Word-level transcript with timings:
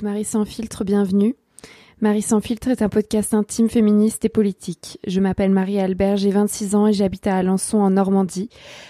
Marie 0.00 0.24
sans 0.24 0.46
filtre, 0.46 0.84
bienvenue. 0.84 1.36
Marie 2.00 2.22
sans 2.22 2.40
filtre 2.40 2.68
est 2.68 2.80
un 2.80 2.88
podcast 2.88 3.34
intime, 3.34 3.68
féministe 3.68 4.24
et 4.24 4.30
politique. 4.30 4.98
Je 5.06 5.20
m'appelle 5.20 5.50
Marie 5.50 5.78
Albert, 5.78 6.16
j'ai 6.16 6.30
26 6.30 6.74
ans 6.74 6.86
et 6.86 6.94
j'habite 6.94 7.26
à 7.26 7.36
Alençon 7.36 7.78
en 7.78 7.90
Normandie. 7.90 8.48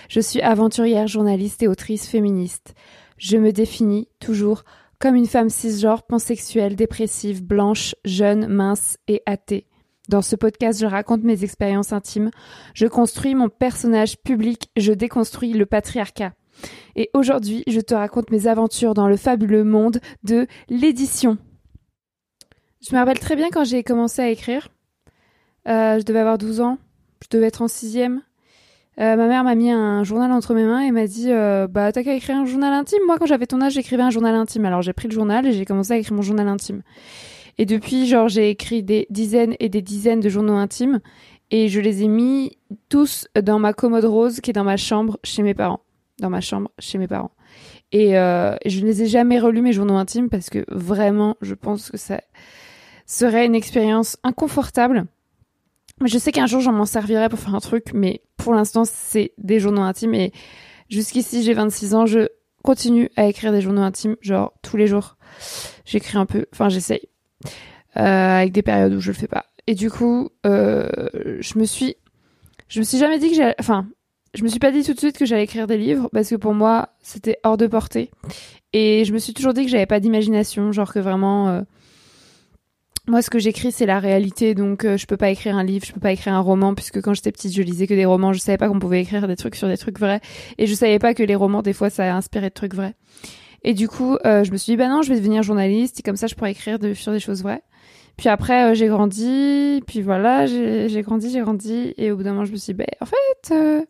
Je 0.09 0.21
suis 0.21 0.41
aventurière, 0.41 1.09
journaliste 1.09 1.63
et 1.63 1.69
autrice 1.69 2.07
féministe. 2.07 2.75
Je 3.19 3.37
me 3.37 3.53
définis 3.53 4.09
toujours 4.21 4.63
comme 5.01 5.17
une 5.17 5.27
femme 5.27 5.51
cisgenre, 5.51 6.05
pansexuelle, 6.05 6.77
dépressive, 6.77 7.45
blanche, 7.45 7.97
jeune, 8.05 8.47
mince 8.47 8.97
et 9.09 9.23
athée. 9.27 9.67
Dans 10.09 10.23
ce 10.23 10.37
podcast, 10.37 10.81
je 10.81 10.87
raconte 10.87 11.25
mes 11.25 11.43
expériences 11.43 11.93
intimes, 11.93 12.31
je 12.75 12.87
construis 12.87 13.35
mon 13.35 13.49
personnage 13.49 14.19
public, 14.19 14.71
je 14.77 14.93
déconstruis 14.93 15.53
le 15.53 15.67
patriarcat. 15.67 16.33
Et 16.97 17.11
aujourd'hui, 17.15 17.65
je 17.67 17.81
te 17.81 17.95
raconte 17.95 18.31
mes 18.31 18.47
aventures 18.47 18.95
dans 18.95 19.09
le 19.09 19.17
fabuleux 19.17 19.65
monde 19.65 20.01
de 20.23 20.47
l'édition. 20.69 21.39
Je 22.87 22.95
me 22.95 22.99
rappelle 22.99 23.19
très 23.19 23.37
bien 23.37 23.49
quand 23.51 23.65
j'ai 23.65 23.83
commencé 23.83 24.21
à 24.23 24.29
écrire. 24.29 24.69
Euh, 25.69 25.99
je 25.99 26.05
devais 26.05 26.19
avoir 26.19 26.39
12 26.39 26.61
ans. 26.61 26.79
Je 27.23 27.29
devais 27.31 27.47
être 27.47 27.63
en 27.63 27.69
sixième. 27.69 28.23
Euh, 28.99 29.17
ma 29.17 29.27
mère 29.27 29.45
m'a 29.45 29.55
mis 29.55 29.71
un 29.71 30.05
journal 30.05 30.33
entre 30.33 30.53
mes 30.55 30.65
mains 30.65 30.81
et 30.81 30.91
m'a 30.91 31.07
dit 31.07 31.31
euh, 31.31 31.67
Bah, 31.67 31.93
t'as 31.93 32.03
qu'à 32.03 32.15
écrire 32.15 32.37
un 32.37 32.45
journal 32.45 32.73
intime. 32.73 32.99
Moi, 33.07 33.19
quand 33.19 33.27
j'avais 33.27 33.47
ton 33.47 33.61
âge, 33.61 33.75
j'écrivais 33.75 34.03
un 34.03 34.11
journal 34.11 34.35
intime. 34.35 34.65
Alors, 34.65 34.83
j'ai 34.83 34.93
pris 34.93 35.09
le 35.09 35.15
journal 35.15 35.47
et 35.47 35.53
j'ai 35.53 35.65
commencé 35.65 35.93
à 35.93 35.97
écrire 35.97 36.15
mon 36.15 36.23
journal 36.23 36.49
intime. 36.49 36.83
Et 37.59 37.67
depuis, 37.67 38.07
genre, 38.07 38.29
j'ai 38.29 38.51
écrit 38.51 38.83
des 38.83 39.07
dizaines 39.11 39.55
et 39.61 39.69
des 39.69 39.83
dizaines 39.83 40.21
de 40.21 40.29
journaux 40.29 40.57
intimes 40.57 41.01
et 41.51 41.69
je 41.69 41.81
les 41.81 42.03
ai 42.03 42.09
mis 42.09 42.57
tous 42.89 43.29
dans 43.41 43.59
ma 43.59 43.75
commode 43.75 44.07
rose 44.07 44.41
qui 44.41 44.51
est 44.51 44.55
dans 44.55 44.65
ma 44.65 44.79
chambre 44.79 45.19
chez 45.23 45.43
mes 45.43 45.55
parents 45.55 45.81
dans 46.23 46.31
ma 46.31 46.41
chambre 46.41 46.71
chez 46.79 46.97
mes 46.97 47.09
parents. 47.09 47.33
Et 47.93 48.17
euh, 48.17 48.57
je 48.65 48.81
ne 48.81 48.87
les 48.87 49.03
ai 49.03 49.07
jamais 49.07 49.39
relus 49.39 49.61
mes 49.61 49.73
journaux 49.73 49.97
intimes 49.97 50.31
parce 50.31 50.49
que 50.49 50.65
vraiment, 50.69 51.37
je 51.43 51.55
pense 51.55 51.91
que 51.91 51.99
ça 51.99 52.23
serait 53.07 53.45
une 53.45 53.55
expérience 53.55 54.17
inconfortable. 54.23 55.05
Je 56.03 56.19
sais 56.19 56.33
qu'un 56.33 56.47
jour, 56.47 56.61
j'en 56.61 56.73
m'en 56.73 56.87
servirai 56.87 57.29
pour 57.29 57.39
faire 57.39 57.55
un 57.55 57.61
truc, 57.61 57.93
mais 57.93 58.23
pour 58.39 58.55
l'instant, 58.55 58.85
c'est 58.85 59.33
des 59.37 59.61
journaux 59.61 59.83
intimes. 59.83 60.15
Et 60.15 60.33
jusqu'ici, 60.89 61.43
j'ai 61.43 61.53
26 61.53 61.95
ans, 61.95 62.07
je 62.07 62.29
continue 62.63 63.11
à 63.17 63.27
écrire 63.27 63.53
des 63.53 63.61
journaux 63.61 63.83
intimes, 63.83 64.17
genre 64.23 64.55
tous 64.63 64.77
les 64.77 64.87
jours. 64.87 65.17
J'écris 65.85 66.17
un 66.17 66.27
peu, 66.27 66.47
enfin, 66.53 66.69
j'essaye, 66.69 67.09
euh, 67.97 68.39
avec 68.39 68.53
des 68.53 68.63
périodes 68.63 68.95
où 68.95 69.01
je 69.01 69.11
le 69.11 69.17
fais 69.17 69.29
pas. 69.29 69.47
Et 69.67 69.75
du 69.75 69.91
coup, 69.91 70.31
euh, 70.47 70.89
je 71.41 71.59
me 71.59 71.65
suis, 71.65 71.97
je 72.69 72.81
me 72.81 72.85
suis 72.85 72.99
jamais 72.99 73.19
dit 73.19 73.29
que 73.29 73.37
j'allais, 73.37 73.55
enfin, 73.61 73.87
je 74.35 74.43
me 74.43 74.49
suis 74.49 74.59
pas 74.59 74.71
dit 74.71 74.83
tout 74.83 74.95
de 74.95 74.99
suite 74.99 75.19
que 75.19 75.27
j'allais 75.27 75.45
écrire 75.45 75.67
des 75.67 75.77
livres 75.77 76.09
parce 76.13 76.31
que 76.31 76.37
pour 76.37 76.55
moi 76.55 76.91
c'était 77.03 77.39
hors 77.45 77.57
de 77.57 77.67
portée. 77.67 78.11
Et 78.73 79.05
je 79.05 79.13
me 79.13 79.19
suis 79.19 79.35
toujours 79.35 79.53
dit 79.53 79.65
que 79.65 79.71
j'avais 79.71 79.87
pas 79.87 80.01
d'imagination 80.01 80.73
genre 80.73 80.93
que 80.93 80.99
vraiment 80.99 81.49
euh, 81.51 81.63
moi 83.07 83.21
ce 83.21 83.29
que 83.29 83.39
j'écris 83.39 83.73
c'est 83.73 83.85
la 83.85 83.99
réalité 83.99 84.55
donc 84.55 84.85
euh, 84.85 84.97
je 84.97 85.07
peux 85.07 85.19
pas 85.19 85.29
écrire 85.29 85.57
un 85.57 85.65
livre 85.65 85.85
je 85.85 85.93
peux 85.93 86.01
pas 86.01 86.13
écrire 86.13 86.33
un 86.33 86.41
roman 86.41 86.75
puisque 86.75 87.03
quand 87.03 87.13
j'étais 87.13 87.33
petite 87.33 87.55
je 87.55 87.61
lisais 87.61 87.87
que 87.87 87.95
des 87.95 88.07
romans 88.07 88.33
je 88.33 88.39
savais 88.39 88.57
pas 88.57 88.69
qu'on 88.69 88.79
pouvait 88.79 89.03
écrire 89.03 89.29
des 89.29 89.37
trucs 89.37 89.57
sur 89.57 89.69
des 89.69 89.77
trucs 89.77 89.99
vrais 89.99 90.21
et 90.57 90.67
je 90.67 90.75
savais 90.75 90.99
pas 90.99 91.13
que 91.13 91.23
les 91.23 91.35
romans 91.35 91.61
des 91.61 91.75
fois 91.75 91.91
ça 91.91 92.05
a 92.05 92.17
inspiré 92.17 92.49
de 92.49 92.55
trucs 92.55 92.75
vrais. 92.75 92.95
Et 93.65 93.75
du 93.75 93.87
coup 93.87 94.17
euh, 94.25 94.45
je 94.45 94.51
me 94.51 94.57
suis 94.57 94.73
dit 94.73 94.77
bah 94.79 94.89
non 94.89 95.03
je 95.03 95.11
vais 95.11 95.19
devenir 95.19 95.43
journaliste 95.43 96.01
et 96.01 96.03
comme 96.03 96.17
ça 96.17 96.27
je 96.27 96.35
pourrais 96.35 96.53
écrire 96.53 96.79
sur 96.95 97.13
des 97.13 97.21
choses 97.21 97.43
vraies 97.43 97.63
puis 98.17 98.29
après, 98.29 98.75
j'ai 98.75 98.87
grandi, 98.87 99.83
puis 99.87 100.03
voilà, 100.03 100.47
j'ai 100.47 101.03
grandi, 101.03 101.31
j'ai 101.31 101.41
grandi, 101.41 101.95
et 101.97 102.11
au 102.11 102.17
bout 102.17 102.23
d'un 102.23 102.33
moment, 102.33 102.45
je 102.45 102.53
me 102.53 102.57
suis 102.57 102.73
dit, 102.73 102.79
bah, 102.79 102.85
en 103.01 103.07
fait, 103.07 103.87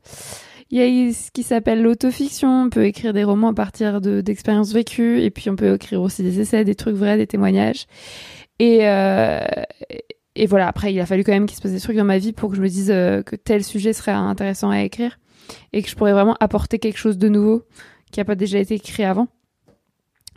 il 0.70 0.78
y 0.78 1.08
a 1.08 1.12
ce 1.12 1.30
qui 1.30 1.42
s'appelle 1.42 1.82
l'autofiction. 1.82 2.64
On 2.64 2.70
peut 2.70 2.86
écrire 2.86 3.12
des 3.12 3.24
romans 3.24 3.48
à 3.48 3.54
partir 3.54 4.00
d'expériences 4.00 4.72
vécues, 4.72 5.20
et 5.20 5.30
puis 5.30 5.50
on 5.50 5.56
peut 5.56 5.74
écrire 5.74 6.00
aussi 6.00 6.22
des 6.22 6.40
essais, 6.40 6.64
des 6.64 6.74
trucs 6.74 6.96
vrais, 6.96 7.18
des 7.18 7.26
témoignages. 7.26 7.86
Et, 8.58 8.88
euh, 8.88 9.40
et 10.34 10.46
voilà, 10.46 10.68
après, 10.68 10.94
il 10.94 11.00
a 11.00 11.06
fallu 11.06 11.24
quand 11.24 11.32
même 11.32 11.46
qu'il 11.46 11.56
se 11.56 11.62
passe 11.62 11.72
des 11.72 11.80
trucs 11.80 11.96
dans 11.96 12.04
ma 12.04 12.18
vie 12.18 12.32
pour 12.32 12.48
que 12.50 12.56
je 12.56 12.62
me 12.62 12.68
dise 12.68 12.90
euh, 12.90 13.22
que 13.22 13.36
tel 13.36 13.62
sujet 13.64 13.92
serait 13.92 14.12
intéressant 14.12 14.70
à 14.70 14.82
écrire, 14.82 15.18
et 15.72 15.82
que 15.82 15.90
je 15.90 15.94
pourrais 15.94 16.12
vraiment 16.12 16.36
apporter 16.40 16.78
quelque 16.78 16.98
chose 16.98 17.18
de 17.18 17.28
nouveau 17.28 17.64
qui 18.10 18.20
n'a 18.20 18.24
pas 18.24 18.34
déjà 18.34 18.58
été 18.58 18.74
écrit 18.74 19.04
avant. 19.04 19.28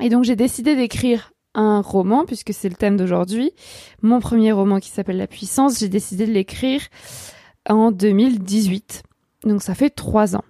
Et 0.02 0.10
donc 0.10 0.24
j'ai 0.24 0.36
décidé 0.36 0.76
d'écrire 0.76 1.32
un 1.56 1.82
roman, 1.82 2.26
puisque 2.26 2.54
c'est 2.54 2.70
le 2.70 2.76
thème 2.76 2.98
d'aujourd'hui. 2.98 3.52
Mon 4.02 4.20
premier 4.20 4.52
roman 4.52 4.80
qui 4.80 4.90
s'appelle 4.90 5.18
La 5.18 5.28
puissance, 5.28 5.80
j'ai 5.80 5.90
décidé 5.90 6.26
de 6.28 6.32
l'écrire 6.32 6.82
en 7.68 7.92
2018. 7.92 9.04
Donc 9.44 9.62
ça 9.62 9.76
fait 9.76 9.90
trois 9.90 10.36
ans. 10.36 10.44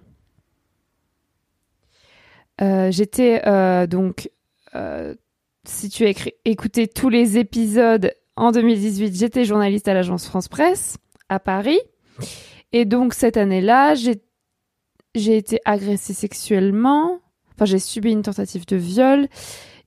Euh, 2.60 2.90
j'étais 2.90 3.42
euh, 3.46 3.86
donc, 3.86 4.30
euh, 4.74 5.14
si 5.64 5.88
tu 5.88 6.06
as 6.06 6.12
écouté 6.44 6.88
tous 6.88 7.08
les 7.08 7.38
épisodes 7.38 8.14
en 8.36 8.50
2018, 8.50 9.14
j'étais 9.14 9.44
journaliste 9.44 9.88
à 9.88 9.94
l'agence 9.94 10.26
France 10.26 10.48
Presse 10.48 10.96
à 11.28 11.38
Paris. 11.38 11.80
Et 12.72 12.84
donc 12.84 13.14
cette 13.14 13.36
année-là, 13.36 13.94
j'ai, 13.94 14.20
été 15.14 15.60
agressée 15.64 16.14
sexuellement. 16.14 17.20
Enfin, 17.54 17.64
j'ai 17.64 17.78
subi 17.78 18.12
une 18.12 18.22
tentative 18.22 18.66
de 18.66 18.76
viol. 18.76 19.28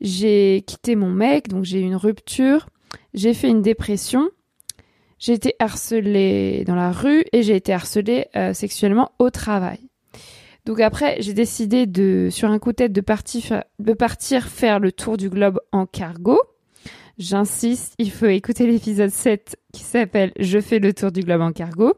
J'ai 0.02 0.64
quitté 0.66 0.96
mon 0.96 1.10
mec, 1.10 1.48
donc 1.48 1.66
j'ai 1.66 1.80
eu 1.80 1.84
une 1.84 1.96
rupture. 1.96 2.70
J'ai 3.14 3.34
fait 3.34 3.50
une 3.50 3.62
dépression. 3.62 4.30
J'ai 5.18 5.34
été 5.34 5.56
harcelée 5.60 6.64
dans 6.66 6.76
la 6.76 6.92
rue 6.92 7.26
et 7.34 7.44
j'ai 7.44 7.56
été 7.56 7.74
harcelée 7.74 8.28
euh, 8.36 8.54
sexuellement 8.54 9.12
au 9.20 9.30
travail. 9.30 9.80
Donc 10.66 10.80
après, 10.80 11.18
j'ai 11.20 11.34
décidé 11.34 11.86
de, 11.88 12.30
sur 12.32 12.50
un 12.50 12.60
coup 12.60 12.72
de 12.72 12.76
tête, 12.78 12.94
de 12.94 13.02
partir, 13.02 13.64
de 13.80 13.94
partir 13.94 14.48
faire 14.48 14.80
le 14.80 14.92
tour 14.92 15.18
du 15.18 15.30
globe 15.30 15.60
en 15.72 15.86
cargo. 15.86 16.40
J'insiste, 17.18 17.96
il 17.98 18.12
faut 18.12 18.28
écouter 18.28 18.66
l'épisode 18.66 19.10
7 19.10 19.58
qui 19.74 19.84
s'appelle 19.84 20.32
Je 20.40 20.60
fais 20.60 20.80
le 20.80 20.94
tour 20.94 21.12
du 21.12 21.22
globe 21.22 21.42
en 21.42 21.52
cargo. 21.52 21.96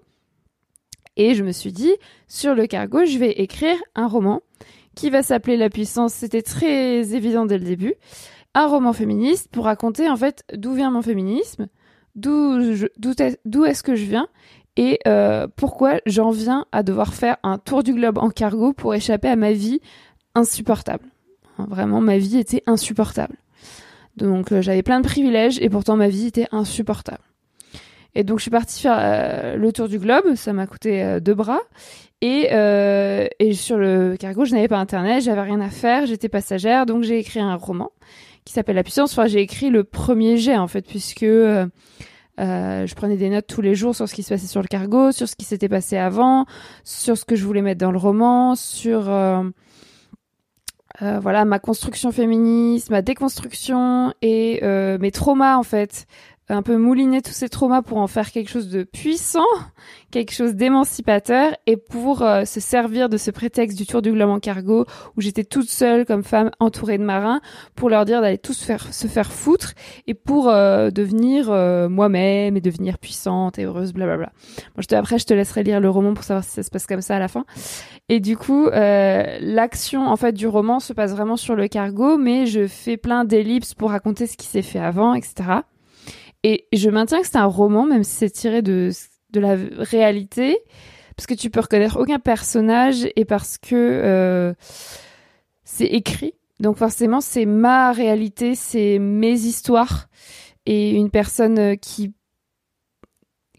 Et 1.18 1.36
je 1.36 1.44
me 1.44 1.52
suis 1.52 1.72
dit, 1.72 1.94
sur 2.28 2.56
le 2.56 2.66
cargo, 2.66 3.06
je 3.06 3.18
vais 3.20 3.32
écrire 3.32 3.78
un 3.94 4.08
roman 4.08 4.42
qui 4.96 5.10
va 5.10 5.24
s'appeler 5.24 5.58
La 5.58 5.70
puissance. 5.70 6.14
C'était 6.14 6.42
très 6.42 7.14
évident 7.14 7.46
dès 7.46 7.58
le 7.58 7.66
début. 7.66 7.96
Un 8.54 8.68
roman 8.68 8.94
féministe 8.94 9.48
pour 9.52 9.66
raconter 9.66 10.10
en 10.10 10.18
fait 10.18 10.44
d'où 10.54 10.74
vient 10.74 10.92
mon 10.92 11.02
féminisme, 11.02 11.68
d'où 12.16 12.58
d'où 13.46 13.66
est-ce 13.66 13.84
que 13.84 13.96
je 13.96 14.06
viens 14.06 14.28
et 14.78 15.00
euh, 15.08 15.48
pourquoi 15.56 16.00
j'en 16.06 16.32
viens 16.32 16.66
à 16.72 16.84
devoir 16.84 17.14
faire 17.14 17.38
un 17.44 17.58
tour 17.58 17.84
du 17.84 17.94
globe 17.94 18.18
en 18.18 18.30
cargo 18.30 18.74
pour 18.74 18.94
échapper 18.94 19.28
à 19.28 19.36
ma 19.36 19.52
vie 19.52 19.82
insupportable. 20.34 21.06
Hein, 21.58 21.68
vraiment, 21.70 22.00
ma 22.00 22.18
vie 22.18 22.38
était 22.38 22.64
insupportable. 22.68 23.36
Donc 24.16 24.52
euh, 24.52 24.62
j'avais 24.62 24.84
plein 24.84 25.02
de 25.02 25.08
privilèges 25.08 25.60
et 25.62 25.70
pourtant 25.70 25.98
ma 25.98 26.08
vie 26.08 26.28
était 26.28 26.48
insupportable. 26.52 27.24
Et 28.16 28.24
donc 28.24 28.40
je 28.40 28.44
suis 28.44 28.52
partie 28.52 28.82
faire 28.82 28.98
euh, 29.00 29.56
le 29.56 29.72
tour 29.72 29.88
du 29.88 30.00
globe, 30.00 30.36
ça 30.36 30.54
m'a 30.54 30.68
coûté 30.68 31.20
deux 31.22 31.34
bras. 31.34 31.62
Et, 32.22 32.50
euh, 32.52 33.28
et 33.40 33.54
sur 33.54 33.78
le 33.78 34.16
cargo, 34.18 34.46
je 34.46 34.54
n'avais 34.54 34.68
pas 34.68 34.78
internet, 34.78 35.24
j'avais 35.24 35.42
rien 35.42 35.60
à 35.60 35.70
faire, 35.70 36.06
j'étais 36.06 36.30
passagère, 36.30 36.86
donc 36.86 37.04
j'ai 37.04 37.18
écrit 37.18 37.40
un 37.40 37.56
roman 37.56 37.92
qui 38.46 38.54
s'appelle 38.54 38.76
La 38.76 38.84
puissance. 38.84 39.12
Enfin, 39.12 39.28
j'ai 39.28 39.42
écrit 39.42 39.70
le 39.70 39.84
premier 39.84 40.38
jet 40.38 40.58
en 40.58 40.68
fait, 40.68 40.86
puisque 40.86 41.24
euh, 41.24 41.66
euh, 42.40 42.88
je 42.88 42.96
prenais 42.96 43.18
des 43.18 43.30
notes 43.30 43.48
tous 43.48 43.62
les 43.62 43.76
jours 43.76 43.96
sur 43.96 44.08
ce 44.08 44.16
qui 44.16 44.24
se 44.24 44.30
passait 44.30 44.48
sur 44.48 44.62
le 44.62 44.68
cargo, 44.68 45.12
sur 45.12 45.28
ce 45.28 45.36
qui 45.36 45.46
s'était 45.46 45.70
passé 45.70 45.98
avant, 45.98 46.46
sur 46.84 47.18
ce 47.18 47.26
que 47.26 47.36
je 47.36 47.46
voulais 47.46 47.62
mettre 47.62 47.80
dans 47.80 47.92
le 47.92 47.98
roman, 47.98 48.56
sur 48.56 49.10
euh, 49.10 49.44
euh 51.02 51.20
voilà 51.20 51.46
ma 51.46 51.60
construction 51.60 52.12
féministe, 52.12 52.90
ma 52.90 53.02
déconstruction 53.02 54.14
et 54.22 54.60
euh, 54.64 54.98
mes 54.98 55.12
traumas 55.12 55.58
en 55.58 55.64
fait 55.64 56.08
un 56.50 56.62
peu 56.62 56.78
mouliner 56.78 57.22
tous 57.22 57.32
ces 57.32 57.50
traumas 57.50 57.82
pour 57.82 57.98
en 57.98 58.08
faire 58.08 58.32
quelque 58.32 58.50
chose 58.50 58.70
de 58.70 58.84
puissant, 58.84 59.46
quelque 60.12 60.34
chose 60.34 60.56
d'émancipateur 60.56 61.56
et 61.66 61.78
pour 61.78 62.24
euh, 62.24 62.46
se 62.46 62.60
servir 62.60 63.10
de 63.10 63.18
ce 63.18 63.32
prétexte 63.32 63.78
du 63.78 63.86
tour 63.86 64.02
du 64.02 64.12
globe 64.12 64.30
en 64.30 64.40
cargo 64.40 64.86
où 65.16 65.22
j'étais 65.22 65.44
toute 65.44 65.70
seule 65.70 66.06
comme 66.06 66.24
femme 66.24 66.52
entourée 66.60 66.98
de 66.98 67.04
marins 67.04 67.42
pour 67.76 67.90
leur 67.90 68.06
dire 68.06 68.22
d'aller 68.22 68.38
tous 68.38 68.62
faire, 68.64 68.94
se 68.94 69.08
faire 69.08 69.32
foutre 69.32 69.74
et 70.08 70.14
pour 70.14 70.50
euh, 70.50 70.90
devenir 70.92 71.50
euh, 71.50 71.88
moi-même 71.88 72.58
et 72.58 72.62
devenir 72.62 72.98
puissante 72.98 73.58
et 73.58 73.64
heureuse, 73.64 73.94
blablabla. 73.94 74.32
Moi, 74.76 74.82
je 74.82 74.88
te, 74.88 74.96
après, 74.96 75.20
je 75.20 75.26
te 75.26 75.34
laisserai 75.34 75.64
lire 75.64 75.80
le 75.80 75.90
roman 75.90 76.14
pour 76.14 76.24
savoir 76.24 76.44
si 76.44 76.52
ça 76.52 76.64
se 76.64 76.70
passe 76.70 76.86
comme 76.86 77.02
ça 77.02 77.16
à 77.16 77.20
la 77.20 77.28
fin. 77.28 77.46
Et 78.10 78.20
du 78.20 78.36
coup, 78.36 78.68
l'action 78.70 80.08
en 80.08 80.18
fait 80.18 80.34
du 80.34 80.48
roman 80.48 80.80
se 80.80 80.92
passe 80.92 81.12
vraiment 81.12 81.38
sur 81.38 81.56
le 81.56 81.68
cargo, 81.68 82.18
mais 82.18 82.46
je 82.46 82.68
fais 82.68 82.98
plein 82.98 83.24
d'ellipses 83.24 83.74
pour 83.74 83.92
raconter 83.92 84.28
ce 84.28 84.36
qui 84.36 84.48
s'est 84.48 84.62
fait 84.62 84.80
avant, 84.80 85.14
etc. 85.14 85.62
Et 86.44 86.68
je 86.74 86.90
maintiens 86.90 87.22
que 87.22 87.28
c'est 87.28 87.38
un 87.38 87.46
roman, 87.46 87.86
même 87.86 88.04
si 88.04 88.16
c'est 88.16 88.30
tiré 88.30 88.62
de, 88.62 88.92
de 89.32 89.40
la 89.40 89.56
réalité. 89.78 90.58
parce 91.16 91.28
que 91.28 91.34
tu 91.34 91.50
peux 91.50 91.60
reconnaître 91.60 92.00
aucun 92.00 92.20
personnage 92.20 93.08
et 93.16 93.26
parce 93.26 93.58
que 93.58 93.76
euh, 93.76 94.54
c'est 95.64 95.86
écrit. 95.86 96.34
Donc 96.60 96.78
forcément, 96.78 97.22
c'est 97.22 97.46
ma 97.46 97.92
réalité, 97.92 98.56
c'est 98.56 99.00
mes 99.00 99.34
histoires 99.34 100.08
et 100.66 100.92
une 100.92 101.10
personne 101.10 101.60
euh, 101.60 101.76
qui 101.76 102.14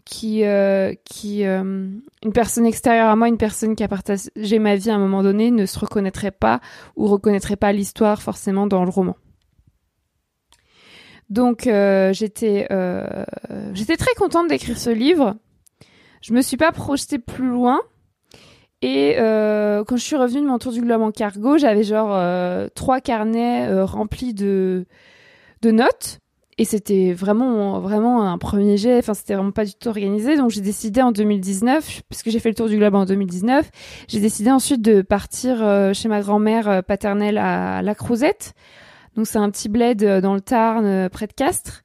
qui 0.05 0.43
euh, 0.45 0.93
qui 1.05 1.45
euh, 1.45 1.89
une 2.23 2.33
personne 2.33 2.65
extérieure 2.65 3.09
à 3.09 3.15
moi, 3.15 3.27
une 3.27 3.37
personne 3.37 3.75
qui 3.75 3.83
a 3.83 3.87
partagé 3.87 4.59
ma 4.59 4.75
vie 4.75 4.89
à 4.89 4.95
un 4.95 4.99
moment 4.99 5.23
donné 5.23 5.51
ne 5.51 5.65
se 5.65 5.79
reconnaîtrait 5.79 6.31
pas 6.31 6.59
ou 6.95 7.07
reconnaîtrait 7.07 7.55
pas 7.55 7.71
l'histoire 7.71 8.21
forcément 8.21 8.67
dans 8.67 8.83
le 8.83 8.89
roman. 8.89 9.15
Donc 11.29 11.63
j'étais 11.63 12.67
j'étais 13.73 13.97
très 13.97 14.13
contente 14.17 14.47
d'écrire 14.47 14.77
ce 14.77 14.89
livre. 14.89 15.35
Je 16.21 16.33
me 16.33 16.41
suis 16.41 16.57
pas 16.57 16.71
projetée 16.71 17.19
plus 17.19 17.47
loin. 17.47 17.81
Et 18.81 19.15
quand 19.17 19.95
je 19.95 20.03
suis 20.03 20.15
revenue 20.15 20.41
de 20.41 20.47
mon 20.47 20.59
tour 20.59 20.71
du 20.71 20.81
globe 20.81 21.01
en 21.01 21.11
cargo, 21.11 21.57
j'avais 21.57 21.83
genre 21.83 22.19
trois 22.75 23.01
carnets 23.01 23.81
remplis 23.83 24.33
de 24.33 24.85
de 25.61 25.71
notes 25.71 26.19
et 26.57 26.65
c'était 26.65 27.13
vraiment 27.13 27.79
vraiment 27.79 28.29
un 28.29 28.37
premier 28.37 28.77
jet 28.77 28.99
enfin 28.99 29.13
c'était 29.13 29.33
vraiment 29.33 29.51
pas 29.51 29.65
du 29.65 29.73
tout 29.73 29.89
organisé 29.89 30.37
donc 30.37 30.51
j'ai 30.51 30.61
décidé 30.61 31.01
en 31.01 31.11
2019 31.11 32.03
puisque 32.09 32.29
j'ai 32.29 32.39
fait 32.39 32.49
le 32.49 32.55
tour 32.55 32.67
du 32.67 32.77
globe 32.77 32.95
en 32.95 33.05
2019 33.05 33.69
j'ai 34.07 34.19
décidé 34.19 34.51
ensuite 34.51 34.81
de 34.81 35.01
partir 35.01 35.63
euh, 35.63 35.93
chez 35.93 36.09
ma 36.09 36.21
grand-mère 36.21 36.69
euh, 36.69 36.81
paternelle 36.81 37.37
à 37.37 37.81
La 37.81 37.95
Crouzette 37.95 38.53
donc 39.15 39.27
c'est 39.27 39.37
un 39.37 39.49
petit 39.49 39.69
bled 39.69 40.03
euh, 40.03 40.21
dans 40.21 40.33
le 40.33 40.41
Tarn 40.41 41.09
près 41.09 41.27
de 41.27 41.33
Castres 41.33 41.83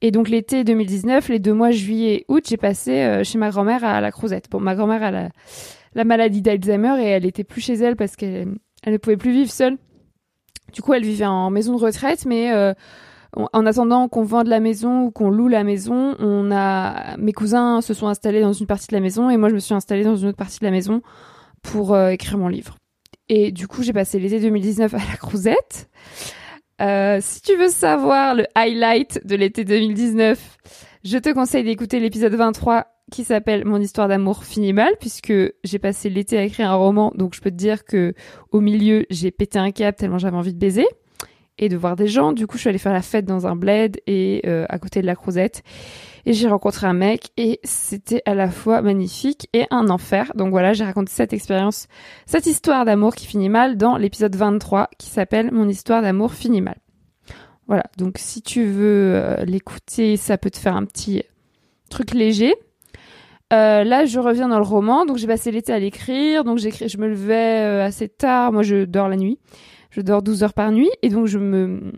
et 0.00 0.10
donc 0.10 0.28
l'été 0.28 0.64
2019 0.64 1.28
les 1.28 1.38
deux 1.38 1.52
mois 1.52 1.70
juillet 1.70 2.14
et 2.14 2.24
août 2.28 2.44
j'ai 2.48 2.56
passé 2.56 3.22
chez 3.24 3.38
ma 3.38 3.50
grand-mère 3.50 3.84
à 3.84 4.00
La 4.00 4.10
Crouzette 4.10 4.50
bon 4.50 4.60
ma 4.60 4.74
grand-mère 4.74 5.02
a 5.02 5.10
la, 5.10 5.28
la 5.94 6.04
maladie 6.04 6.42
d'Alzheimer 6.42 7.00
et 7.00 7.06
elle 7.06 7.26
était 7.26 7.44
plus 7.44 7.60
chez 7.60 7.74
elle 7.74 7.96
parce 7.96 8.16
qu'elle 8.16 8.54
elle 8.82 8.92
ne 8.92 8.98
pouvait 8.98 9.16
plus 9.16 9.32
vivre 9.32 9.50
seule 9.50 9.78
du 10.72 10.82
coup 10.82 10.92
elle 10.94 11.04
vivait 11.04 11.26
en 11.26 11.50
maison 11.50 11.76
de 11.76 11.80
retraite 11.80 12.26
mais 12.26 12.50
en 13.34 13.66
attendant 13.66 14.08
qu'on 14.08 14.24
vende 14.24 14.48
la 14.48 14.60
maison 14.60 15.04
ou 15.04 15.10
qu'on 15.10 15.30
loue 15.30 15.48
la 15.48 15.64
maison, 15.64 16.14
on 16.18 16.50
a 16.52 17.16
mes 17.16 17.32
cousins 17.32 17.80
se 17.80 17.94
sont 17.94 18.08
installés 18.08 18.42
dans 18.42 18.52
une 18.52 18.66
partie 18.66 18.88
de 18.88 18.94
la 18.94 19.00
maison 19.00 19.30
et 19.30 19.38
moi 19.38 19.48
je 19.48 19.54
me 19.54 19.58
suis 19.58 19.74
installée 19.74 20.04
dans 20.04 20.16
une 20.16 20.28
autre 20.28 20.36
partie 20.36 20.58
de 20.58 20.66
la 20.66 20.70
maison 20.70 21.00
pour 21.62 21.94
euh, 21.94 22.10
écrire 22.10 22.36
mon 22.36 22.48
livre. 22.48 22.76
Et 23.28 23.52
du 23.52 23.68
coup, 23.68 23.82
j'ai 23.82 23.94
passé 23.94 24.18
l'été 24.18 24.40
2019 24.40 24.92
à 24.92 24.98
la 24.98 25.16
Crouzette. 25.16 25.88
Euh, 26.82 27.18
si 27.20 27.40
tu 27.42 27.56
veux 27.56 27.68
savoir 27.68 28.34
le 28.34 28.44
highlight 28.56 29.24
de 29.24 29.36
l'été 29.36 29.64
2019, 29.64 30.58
je 31.04 31.18
te 31.18 31.32
conseille 31.32 31.62
d'écouter 31.62 32.00
l'épisode 32.00 32.34
23 32.34 32.86
qui 33.12 33.22
s'appelle 33.24 33.64
Mon 33.64 33.80
histoire 33.80 34.08
d'amour 34.08 34.42
finit 34.42 34.72
mal 34.72 34.92
puisque 34.98 35.32
j'ai 35.62 35.78
passé 35.78 36.10
l'été 36.10 36.38
à 36.38 36.42
écrire 36.42 36.70
un 36.70 36.74
roman. 36.74 37.12
Donc 37.14 37.34
je 37.34 37.40
peux 37.40 37.50
te 37.50 37.56
dire 37.56 37.84
que 37.84 38.14
au 38.50 38.60
milieu 38.60 39.06
j'ai 39.10 39.30
pété 39.30 39.58
un 39.58 39.70
cap 39.70 39.96
tellement 39.96 40.18
j'avais 40.18 40.36
envie 40.36 40.54
de 40.54 40.58
baiser 40.58 40.86
et 41.58 41.68
de 41.68 41.76
voir 41.76 41.96
des 41.96 42.06
gens. 42.06 42.32
Du 42.32 42.46
coup, 42.46 42.56
je 42.56 42.62
suis 42.62 42.68
allée 42.68 42.78
faire 42.78 42.92
la 42.92 43.02
fête 43.02 43.24
dans 43.24 43.46
un 43.46 43.56
bled 43.56 44.00
et 44.06 44.42
euh, 44.46 44.66
à 44.68 44.78
côté 44.78 45.00
de 45.02 45.06
la 45.06 45.14
Crouzette. 45.14 45.62
Et 46.24 46.32
j'ai 46.32 46.48
rencontré 46.48 46.86
un 46.86 46.92
mec 46.92 47.30
et 47.36 47.58
c'était 47.64 48.22
à 48.26 48.34
la 48.34 48.48
fois 48.48 48.80
magnifique 48.80 49.48
et 49.52 49.66
un 49.70 49.88
enfer. 49.88 50.32
Donc 50.34 50.50
voilà, 50.50 50.72
j'ai 50.72 50.84
raconté 50.84 51.12
cette 51.12 51.32
expérience, 51.32 51.88
cette 52.26 52.46
histoire 52.46 52.84
d'amour 52.84 53.14
qui 53.14 53.26
finit 53.26 53.48
mal 53.48 53.76
dans 53.76 53.96
l'épisode 53.96 54.36
23 54.36 54.88
qui 54.98 55.08
s'appelle 55.08 55.50
Mon 55.52 55.68
histoire 55.68 56.02
d'amour 56.02 56.32
finit 56.32 56.60
mal. 56.60 56.76
Voilà, 57.66 57.84
donc 57.96 58.16
si 58.18 58.42
tu 58.42 58.64
veux 58.64 59.14
euh, 59.14 59.44
l'écouter, 59.44 60.16
ça 60.16 60.38
peut 60.38 60.50
te 60.50 60.58
faire 60.58 60.76
un 60.76 60.84
petit 60.84 61.22
truc 61.90 62.12
léger. 62.12 62.54
Euh, 63.52 63.84
là, 63.84 64.04
je 64.04 64.18
reviens 64.18 64.48
dans 64.48 64.58
le 64.58 64.64
roman, 64.64 65.04
donc 65.04 65.18
j'ai 65.18 65.26
passé 65.26 65.50
l'été 65.50 65.72
à 65.72 65.78
l'écrire, 65.78 66.42
donc 66.44 66.58
j'écris, 66.58 66.88
je 66.88 66.98
me 66.98 67.08
levais 67.08 67.82
assez 67.82 68.08
tard, 68.08 68.52
moi 68.52 68.62
je 68.62 68.84
dors 68.84 69.08
la 69.08 69.16
nuit 69.16 69.38
je 69.92 70.00
dors 70.00 70.22
12 70.22 70.42
heures 70.42 70.54
par 70.54 70.72
nuit 70.72 70.90
et 71.02 71.08
donc 71.08 71.26
je 71.26 71.38
me 71.38 71.92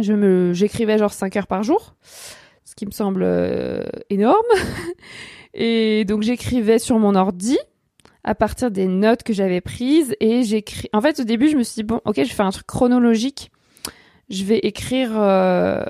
je 0.00 0.14
me 0.14 0.52
j'écrivais 0.54 0.96
genre 0.96 1.12
5 1.12 1.36
heures 1.36 1.46
par 1.46 1.62
jour 1.62 1.94
ce 2.70 2.76
qui 2.76 2.86
me 2.86 2.92
semble 2.92 3.22
euh, 3.24 3.84
énorme. 4.10 4.46
Et 5.54 6.04
donc 6.04 6.22
j'écrivais 6.22 6.78
sur 6.78 7.00
mon 7.00 7.16
ordi 7.16 7.58
à 8.22 8.36
partir 8.36 8.70
des 8.70 8.86
notes 8.86 9.24
que 9.24 9.32
j'avais 9.32 9.60
prises 9.60 10.14
et 10.20 10.44
j'écris 10.44 10.88
en 10.92 11.00
fait 11.00 11.18
au 11.18 11.24
début 11.24 11.48
je 11.48 11.56
me 11.56 11.64
suis 11.64 11.76
dit 11.76 11.82
bon 11.82 12.00
OK 12.04 12.22
je 12.22 12.32
faire 12.32 12.46
un 12.46 12.52
truc 12.52 12.66
chronologique. 12.66 13.50
Je 14.28 14.44
vais 14.44 14.58
écrire 14.58 15.10
euh... 15.20 15.82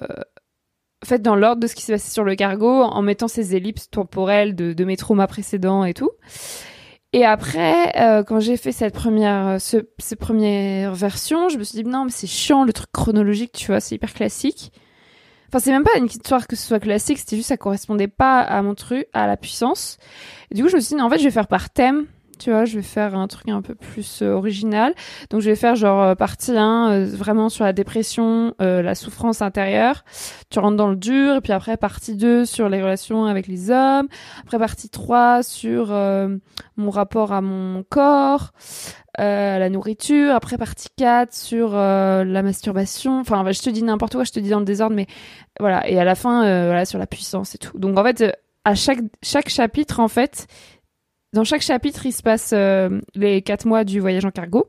en 1.02 1.06
fait 1.06 1.20
dans 1.20 1.36
l'ordre 1.36 1.60
de 1.60 1.66
ce 1.66 1.74
qui 1.74 1.82
s'est 1.82 1.92
passé 1.92 2.10
sur 2.10 2.24
le 2.24 2.34
cargo 2.36 2.82
en 2.84 3.02
mettant 3.02 3.28
ces 3.28 3.54
ellipses 3.54 3.90
temporelles 3.90 4.54
de, 4.54 4.72
de 4.72 4.84
mes 4.84 4.96
traumas 4.96 5.26
précédents 5.26 5.84
et 5.84 5.92
tout 5.92 6.10
et 7.12 7.24
après, 7.24 7.92
euh, 8.00 8.22
quand 8.22 8.38
j'ai 8.38 8.56
fait 8.56 8.70
cette 8.70 8.94
première, 8.94 9.46
euh, 9.48 9.58
ce, 9.58 9.78
ces 9.98 10.14
premières 10.14 10.94
je 10.94 11.58
me 11.58 11.64
suis 11.64 11.82
dit 11.82 11.84
non, 11.84 12.04
mais 12.04 12.10
c'est 12.12 12.28
chiant 12.28 12.64
le 12.64 12.72
truc 12.72 12.90
chronologique, 12.92 13.52
tu 13.52 13.66
vois, 13.66 13.80
c'est 13.80 13.96
hyper 13.96 14.14
classique. 14.14 14.72
Enfin, 15.48 15.58
c'est 15.58 15.72
même 15.72 15.82
pas 15.82 15.98
une 15.98 16.06
histoire 16.06 16.46
que 16.46 16.54
ce 16.54 16.64
soit 16.64 16.78
classique, 16.78 17.18
c'était 17.18 17.34
juste 17.34 17.48
ça 17.48 17.56
correspondait 17.56 18.06
pas 18.06 18.40
à 18.40 18.62
mon 18.62 18.76
truc, 18.76 19.06
à 19.12 19.26
la 19.26 19.36
puissance. 19.36 19.98
Et 20.50 20.54
du 20.54 20.62
coup, 20.62 20.68
je 20.68 20.76
me 20.76 20.80
suis 20.80 20.94
dit 20.94 21.00
non, 21.00 21.06
en 21.06 21.10
fait, 21.10 21.18
je 21.18 21.24
vais 21.24 21.32
faire 21.32 21.48
par 21.48 21.70
thème 21.70 22.06
tu 22.40 22.50
vois, 22.50 22.64
je 22.64 22.76
vais 22.76 22.82
faire 22.82 23.14
un 23.14 23.28
truc 23.28 23.48
un 23.50 23.60
peu 23.60 23.74
plus 23.74 24.22
euh, 24.22 24.32
original. 24.32 24.94
Donc 25.28 25.42
je 25.42 25.50
vais 25.50 25.56
faire 25.56 25.76
genre 25.76 26.02
euh, 26.02 26.14
partie 26.14 26.56
1 26.56 26.90
euh, 26.90 27.04
vraiment 27.04 27.50
sur 27.50 27.64
la 27.64 27.72
dépression, 27.72 28.54
la 28.58 28.94
souffrance 28.94 29.42
intérieure. 29.42 30.04
Tu 30.48 30.58
rentres 30.58 30.76
dans 30.76 30.88
le 30.88 30.96
dur 30.96 31.36
et 31.36 31.40
puis 31.40 31.52
après 31.52 31.76
partie 31.76 32.16
2 32.16 32.46
sur 32.46 32.68
les 32.68 32.82
relations 32.82 33.26
avec 33.26 33.46
les 33.46 33.70
hommes, 33.70 34.08
après 34.40 34.58
partie 34.58 34.88
3 34.88 35.42
sur 35.42 35.88
mon 36.76 36.90
rapport 36.90 37.32
à 37.32 37.40
mon 37.40 37.82
corps, 37.82 38.52
la 39.18 39.68
nourriture, 39.68 40.34
après 40.34 40.56
partie 40.56 40.88
4 40.96 41.34
sur 41.34 41.72
la 41.72 42.42
masturbation. 42.42 43.20
Enfin, 43.20 43.44
je 43.50 43.60
te 43.60 43.70
dis 43.70 43.82
n'importe 43.82 44.14
quoi, 44.14 44.24
je 44.24 44.32
te 44.32 44.40
dis 44.40 44.50
dans 44.50 44.60
le 44.60 44.64
désordre 44.64 44.96
mais 44.96 45.06
voilà, 45.58 45.86
et 45.88 45.98
à 45.98 46.04
la 46.04 46.14
fin 46.14 46.40
voilà 46.40 46.84
sur 46.84 46.98
la 46.98 47.06
puissance 47.06 47.54
et 47.54 47.58
tout. 47.58 47.78
Donc 47.78 47.98
en 47.98 48.02
fait 48.02 48.24
à 48.64 48.74
chaque 48.74 49.00
chaque 49.22 49.48
chapitre 49.48 50.00
en 50.00 50.08
fait, 50.08 50.46
dans 51.32 51.44
chaque 51.44 51.62
chapitre, 51.62 52.06
il 52.06 52.12
se 52.12 52.22
passe 52.22 52.52
euh, 52.52 53.00
les 53.14 53.42
quatre 53.42 53.66
mois 53.66 53.84
du 53.84 54.00
voyage 54.00 54.24
en 54.24 54.30
cargo. 54.30 54.68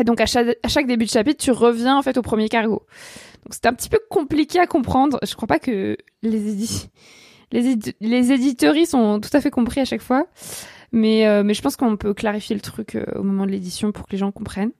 Et 0.00 0.04
donc 0.04 0.20
à 0.20 0.26
chaque, 0.26 0.56
à 0.62 0.68
chaque, 0.68 0.86
début 0.86 1.04
de 1.04 1.10
chapitre, 1.10 1.42
tu 1.42 1.50
reviens 1.50 1.98
en 1.98 2.02
fait 2.02 2.16
au 2.16 2.22
premier 2.22 2.48
cargo. 2.48 2.86
Donc 3.44 3.52
c'est 3.52 3.66
un 3.66 3.74
petit 3.74 3.88
peu 3.88 3.98
compliqué 4.08 4.58
à 4.60 4.66
comprendre. 4.66 5.18
Je 5.26 5.34
crois 5.34 5.48
pas 5.48 5.58
que 5.58 5.96
les 6.22 6.48
édi 6.48 6.88
les, 7.50 7.76
les 8.00 8.32
éditeuries 8.32 8.86
sont 8.86 9.20
tout 9.20 9.30
à 9.32 9.40
fait 9.40 9.50
compris 9.50 9.80
à 9.80 9.84
chaque 9.84 10.02
fois. 10.02 10.26
Mais, 10.90 11.26
euh, 11.26 11.42
mais 11.42 11.52
je 11.52 11.60
pense 11.60 11.76
qu'on 11.76 11.98
peut 11.98 12.14
clarifier 12.14 12.54
le 12.54 12.62
truc 12.62 12.94
euh, 12.94 13.04
au 13.16 13.22
moment 13.22 13.44
de 13.44 13.50
l'édition 13.50 13.92
pour 13.92 14.06
que 14.06 14.12
les 14.12 14.18
gens 14.18 14.32
comprennent. 14.32 14.72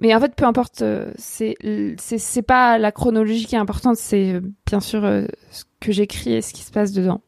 Mais 0.00 0.12
en 0.12 0.20
fait, 0.20 0.34
peu 0.34 0.44
importe, 0.46 0.82
c'est 1.16 1.54
c'est 1.96 2.42
pas 2.42 2.78
la 2.78 2.90
chronologie 2.90 3.46
qui 3.46 3.54
est 3.54 3.58
importante, 3.58 3.96
c'est 3.96 4.40
bien 4.66 4.80
sûr 4.80 5.02
ce 5.50 5.64
que 5.78 5.92
j'écris 5.92 6.32
et 6.32 6.42
ce 6.42 6.52
qui 6.52 6.62
se 6.62 6.72
passe 6.72 6.90
dedans. 6.92 7.22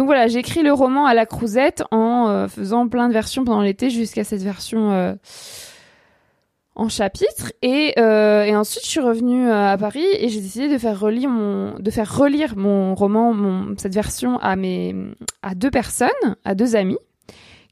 Donc 0.00 0.06
voilà, 0.06 0.28
j'écris 0.28 0.62
le 0.62 0.72
roman 0.72 1.04
à 1.04 1.12
la 1.12 1.26
crousette 1.26 1.82
en 1.90 2.30
euh, 2.30 2.48
faisant 2.48 2.88
plein 2.88 3.08
de 3.08 3.12
versions 3.12 3.44
pendant 3.44 3.60
l'été 3.60 3.90
jusqu'à 3.90 4.24
cette 4.24 4.40
version 4.40 4.92
euh, 4.92 5.12
en 6.74 6.88
chapitre. 6.88 7.52
Et, 7.60 7.92
euh, 7.98 8.44
et, 8.44 8.56
ensuite, 8.56 8.82
je 8.86 8.88
suis 8.88 9.00
revenue 9.00 9.50
à 9.50 9.76
Paris 9.76 10.06
et 10.14 10.30
j'ai 10.30 10.40
décidé 10.40 10.70
de 10.70 10.78
faire 10.78 10.98
relire 10.98 11.28
mon, 11.28 11.78
de 11.78 11.90
faire 11.90 12.16
relire 12.16 12.56
mon 12.56 12.94
roman, 12.94 13.74
cette 13.76 13.92
version 13.92 14.38
à 14.38 14.56
mes, 14.56 14.96
à 15.42 15.54
deux 15.54 15.70
personnes, 15.70 16.08
à 16.46 16.54
deux 16.54 16.76
amis, 16.76 16.98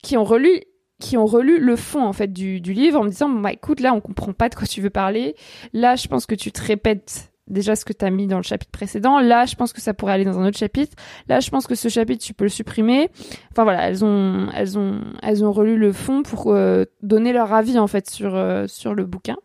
qui 0.02 0.18
ont 0.18 0.24
relu 0.24 0.60
qui 1.00 1.16
ont 1.16 1.26
relu 1.26 1.58
le 1.58 1.76
fond 1.76 2.04
en 2.04 2.12
fait 2.12 2.30
du, 2.30 2.60
du 2.60 2.74
livre 2.74 3.00
en 3.00 3.04
me 3.04 3.08
disant 3.08 3.30
bah 3.30 3.52
écoute 3.52 3.80
là 3.80 3.94
on 3.94 4.00
comprend 4.00 4.34
pas 4.34 4.48
de 4.48 4.56
quoi 4.56 4.66
tu 4.66 4.80
veux 4.80 4.90
parler 4.90 5.36
là 5.72 5.94
je 5.94 6.08
pense 6.08 6.26
que 6.26 6.34
tu 6.34 6.50
te 6.50 6.60
répètes 6.60 7.30
déjà 7.48 7.76
ce 7.76 7.84
que 7.84 7.92
tu 7.92 8.04
as 8.04 8.10
mis 8.10 8.26
dans 8.26 8.36
le 8.36 8.42
chapitre 8.42 8.70
précédent. 8.70 9.20
Là, 9.20 9.46
je 9.46 9.54
pense 9.54 9.72
que 9.72 9.80
ça 9.80 9.94
pourrait 9.94 10.12
aller 10.12 10.24
dans 10.24 10.38
un 10.38 10.46
autre 10.46 10.58
chapitre. 10.58 10.96
Là, 11.28 11.40
je 11.40 11.50
pense 11.50 11.66
que 11.66 11.74
ce 11.74 11.88
chapitre, 11.88 12.24
tu 12.24 12.34
peux 12.34 12.44
le 12.44 12.50
supprimer. 12.50 13.10
Enfin 13.52 13.64
voilà, 13.64 13.88
elles 13.88 14.04
ont, 14.04 14.48
elles 14.54 14.78
ont, 14.78 15.00
elles 15.22 15.44
ont 15.44 15.52
relu 15.52 15.76
le 15.76 15.92
fond 15.92 16.22
pour 16.22 16.52
euh, 16.52 16.84
donner 17.02 17.32
leur 17.32 17.52
avis 17.52 17.78
en 17.78 17.86
fait 17.86 18.08
sur 18.08 18.34
euh, 18.34 18.66
sur 18.66 18.94
le 18.94 19.04
bouquin. 19.04 19.36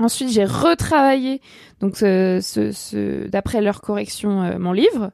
Ensuite, 0.00 0.30
j'ai 0.30 0.44
retravaillé 0.44 1.40
donc 1.80 1.96
ce, 1.96 2.38
ce, 2.40 3.26
d'après 3.28 3.60
leur 3.60 3.80
correction 3.80 4.42
euh, 4.42 4.58
mon 4.58 4.72
livre. 4.72 5.10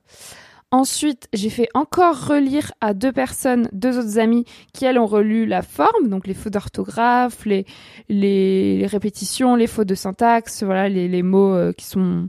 Ensuite, 0.74 1.28
j'ai 1.32 1.50
fait 1.50 1.68
encore 1.74 2.26
relire 2.26 2.72
à 2.80 2.94
deux 2.94 3.12
personnes, 3.12 3.68
deux 3.70 3.96
autres 3.96 4.18
amies, 4.18 4.44
qui 4.72 4.84
elles 4.84 4.98
ont 4.98 5.06
relu 5.06 5.46
la 5.46 5.62
forme, 5.62 6.08
donc 6.08 6.26
les 6.26 6.34
fautes 6.34 6.54
d'orthographe, 6.54 7.46
les, 7.46 8.84
répétitions, 8.84 9.54
les 9.54 9.68
fautes 9.68 9.86
de 9.86 9.94
syntaxe, 9.94 10.64
voilà, 10.64 10.88
les, 10.88 11.06
les 11.06 11.22
mots 11.22 11.54
euh, 11.54 11.72
qui 11.72 11.84
sont 11.84 12.28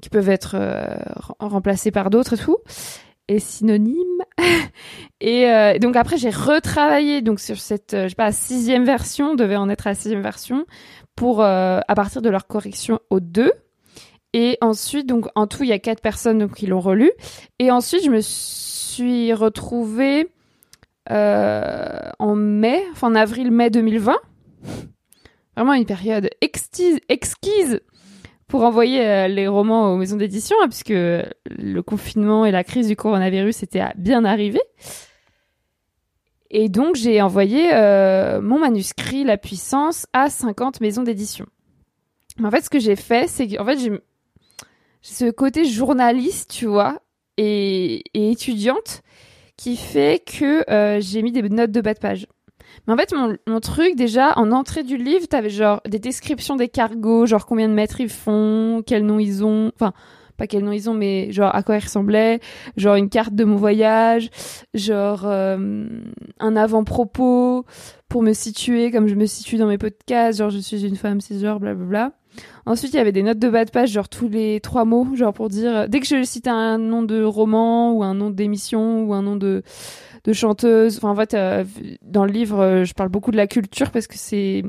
qui 0.00 0.08
peuvent 0.08 0.28
être 0.28 0.54
euh, 0.54 0.84
remplacés 1.40 1.90
par 1.90 2.10
d'autres 2.10 2.34
et 2.34 2.44
tout, 2.44 2.58
et 3.26 3.40
synonymes. 3.40 4.22
et 5.20 5.50
euh, 5.50 5.76
donc 5.80 5.96
après, 5.96 6.16
j'ai 6.16 6.30
retravaillé 6.30 7.22
donc 7.22 7.40
sur 7.40 7.58
cette, 7.58 7.90
je 8.04 8.06
sais 8.06 8.14
pas, 8.14 8.30
sixième 8.30 8.84
version, 8.84 9.34
devait 9.34 9.56
en 9.56 9.68
être 9.68 9.88
à 9.88 9.90
la 9.90 9.94
sixième 9.96 10.22
version, 10.22 10.64
pour 11.16 11.42
à 11.42 11.82
partir 11.96 12.22
de 12.22 12.30
leur 12.30 12.46
correction 12.46 13.00
aux 13.10 13.18
deux. 13.18 13.50
Et 14.34 14.58
ensuite, 14.60 15.06
donc 15.06 15.28
en 15.34 15.46
tout, 15.46 15.62
il 15.62 15.70
y 15.70 15.72
a 15.72 15.78
quatre 15.78 16.02
personnes 16.02 16.50
qui 16.50 16.66
l'ont 16.66 16.80
relu. 16.80 17.10
Et 17.58 17.70
ensuite, 17.70 18.04
je 18.04 18.10
me 18.10 18.20
suis 18.20 19.32
retrouvée 19.32 20.28
en 21.08 22.34
mai, 22.34 22.82
enfin 22.92 23.08
en 23.08 23.14
avril-mai 23.14 23.70
2020. 23.70 24.16
Vraiment 25.56 25.72
une 25.74 25.86
période 25.86 26.28
exquise, 26.40 27.80
pour 28.48 28.62
envoyer 28.64 29.28
les 29.28 29.48
romans 29.48 29.92
aux 29.92 29.96
maisons 29.96 30.16
d'édition, 30.16 30.56
hein, 30.62 30.68
puisque 30.68 30.90
le 30.90 31.80
confinement 31.80 32.44
et 32.44 32.50
la 32.50 32.64
crise 32.64 32.88
du 32.88 32.96
coronavirus 32.96 33.62
étaient 33.62 33.84
bien 33.96 34.24
arrivés. 34.24 34.62
Et 36.56 36.68
donc, 36.68 36.94
j'ai 36.94 37.20
envoyé 37.20 37.74
euh, 37.74 38.40
mon 38.40 38.60
manuscrit 38.60 39.24
La 39.24 39.36
Puissance 39.36 40.06
à 40.12 40.30
50 40.30 40.80
maisons 40.80 41.02
d'édition. 41.02 41.46
En 42.42 42.50
fait, 42.50 42.60
ce 42.60 42.70
que 42.70 42.78
j'ai 42.78 42.94
fait, 42.94 43.28
c'est 43.28 43.48
qu'en 43.48 43.64
fait, 43.64 43.78
j'ai 43.78 43.90
ce 45.04 45.30
côté 45.30 45.66
journaliste, 45.66 46.50
tu 46.50 46.64
vois, 46.64 46.98
et, 47.36 48.02
étudiante, 48.14 49.02
qui 49.56 49.76
fait 49.76 50.24
que 50.24 50.68
euh, 50.70 50.98
j'ai 51.00 51.20
mis 51.22 51.30
des 51.30 51.42
notes 51.42 51.70
de 51.70 51.80
bas 51.82 51.92
de 51.92 51.98
page. 51.98 52.26
Mais 52.86 52.94
en 52.94 52.96
fait, 52.96 53.12
mon, 53.12 53.36
mon 53.46 53.60
truc, 53.60 53.96
déjà, 53.96 54.32
en 54.36 54.50
entrée 54.50 54.82
du 54.82 54.96
livre, 54.96 55.28
t'avais 55.28 55.50
genre 55.50 55.82
des 55.86 55.98
descriptions 55.98 56.56
des 56.56 56.68
cargos, 56.68 57.26
genre 57.26 57.44
combien 57.44 57.68
de 57.68 57.74
mètres 57.74 58.00
ils 58.00 58.08
font, 58.08 58.82
quel 58.86 59.04
nom 59.04 59.18
ils 59.18 59.44
ont, 59.44 59.70
enfin, 59.74 59.92
pas 60.38 60.46
quel 60.46 60.64
nom 60.64 60.72
ils 60.72 60.88
ont, 60.88 60.94
mais 60.94 61.30
genre 61.30 61.54
à 61.54 61.62
quoi 61.62 61.76
ils 61.76 61.84
ressemblaient, 61.84 62.40
genre 62.78 62.96
une 62.96 63.10
carte 63.10 63.34
de 63.34 63.44
mon 63.44 63.56
voyage, 63.56 64.30
genre 64.72 65.24
euh, 65.26 65.86
un 66.40 66.56
avant-propos 66.56 67.66
pour 68.08 68.22
me 68.22 68.32
situer 68.32 68.90
comme 68.90 69.06
je 69.06 69.14
me 69.14 69.26
situe 69.26 69.58
dans 69.58 69.68
mes 69.68 69.78
podcasts, 69.78 70.38
genre 70.38 70.50
je 70.50 70.58
suis 70.58 70.86
une 70.86 70.96
femme 70.96 71.20
cisgenre, 71.20 71.60
blablabla. 71.60 72.12
Ensuite, 72.66 72.94
il 72.94 72.96
y 72.96 73.00
avait 73.00 73.12
des 73.12 73.22
notes 73.22 73.38
de 73.38 73.48
bas 73.48 73.64
de 73.64 73.70
page, 73.70 73.90
genre 73.90 74.08
tous 74.08 74.28
les 74.28 74.60
trois 74.60 74.84
mots, 74.84 75.06
genre 75.14 75.32
pour 75.32 75.48
dire, 75.48 75.88
dès 75.88 76.00
que 76.00 76.06
je 76.06 76.22
citais 76.24 76.50
un 76.50 76.78
nom 76.78 77.02
de 77.02 77.22
roman 77.22 77.92
ou 77.92 78.02
un 78.02 78.14
nom 78.14 78.30
d'émission 78.30 79.04
ou 79.04 79.12
un 79.12 79.22
nom 79.22 79.36
de, 79.36 79.62
de 80.24 80.32
chanteuse, 80.32 80.96
enfin 80.96 81.10
en 81.10 81.16
fait, 81.16 81.34
euh, 81.34 81.64
dans 82.02 82.24
le 82.24 82.32
livre, 82.32 82.60
euh, 82.60 82.84
je 82.84 82.94
parle 82.94 83.10
beaucoup 83.10 83.30
de 83.30 83.36
la 83.36 83.46
culture 83.46 83.90
parce 83.90 84.06
que 84.06 84.16
c'est 84.16 84.64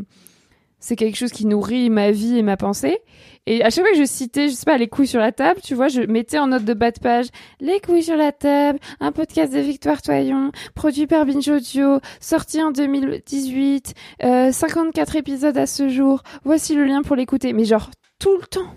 c'est 0.80 0.96
quelque 0.96 1.16
chose 1.16 1.32
qui 1.32 1.46
nourrit 1.46 1.90
ma 1.90 2.12
vie 2.12 2.38
et 2.38 2.44
ma 2.44 2.58
pensée. 2.58 3.00
Et 3.48 3.64
à 3.64 3.70
chaque 3.70 3.86
fois 3.86 3.94
que 3.94 4.00
je 4.00 4.06
citais, 4.06 4.50
je 4.50 4.54
sais 4.54 4.66
pas, 4.66 4.78
les 4.78 4.88
couilles 4.88 5.08
sur 5.08 5.20
la 5.20 5.32
table, 5.32 5.60
tu 5.64 5.76
vois, 5.76 5.88
je 5.88 6.02
mettais 6.02 6.40
en 6.40 6.48
note 6.48 6.66
de 6.66 6.74
bas 6.74 6.92
de 6.92 7.00
page 7.00 7.28
les 7.60 7.80
couilles 7.80 8.04
sur 8.04 8.18
la 8.18 8.32
table, 8.32 8.80
un 9.00 9.12
podcast 9.12 9.54
de 9.54 9.60
Victoire 9.60 10.02
Toyon, 10.02 10.52
produit 10.74 11.06
par 11.06 11.26
Binge 11.26 11.48
Audio, 11.48 12.00
sorti 12.20 12.62
en 12.62 12.72
2018, 12.72 13.94
euh, 14.24 14.52
54 14.52 15.16
épisodes 15.16 15.58
à 15.58 15.68
ce 15.68 15.90
jour. 15.90 16.24
Voici 16.44 16.76
le 16.76 16.86
lien 16.86 17.04
pour 17.04 17.16
l'écouter. 17.16 17.54
Mais 17.54 17.66
genre 17.66 17.92
tout 18.20 18.36
le 18.38 18.48
temps. 18.48 18.74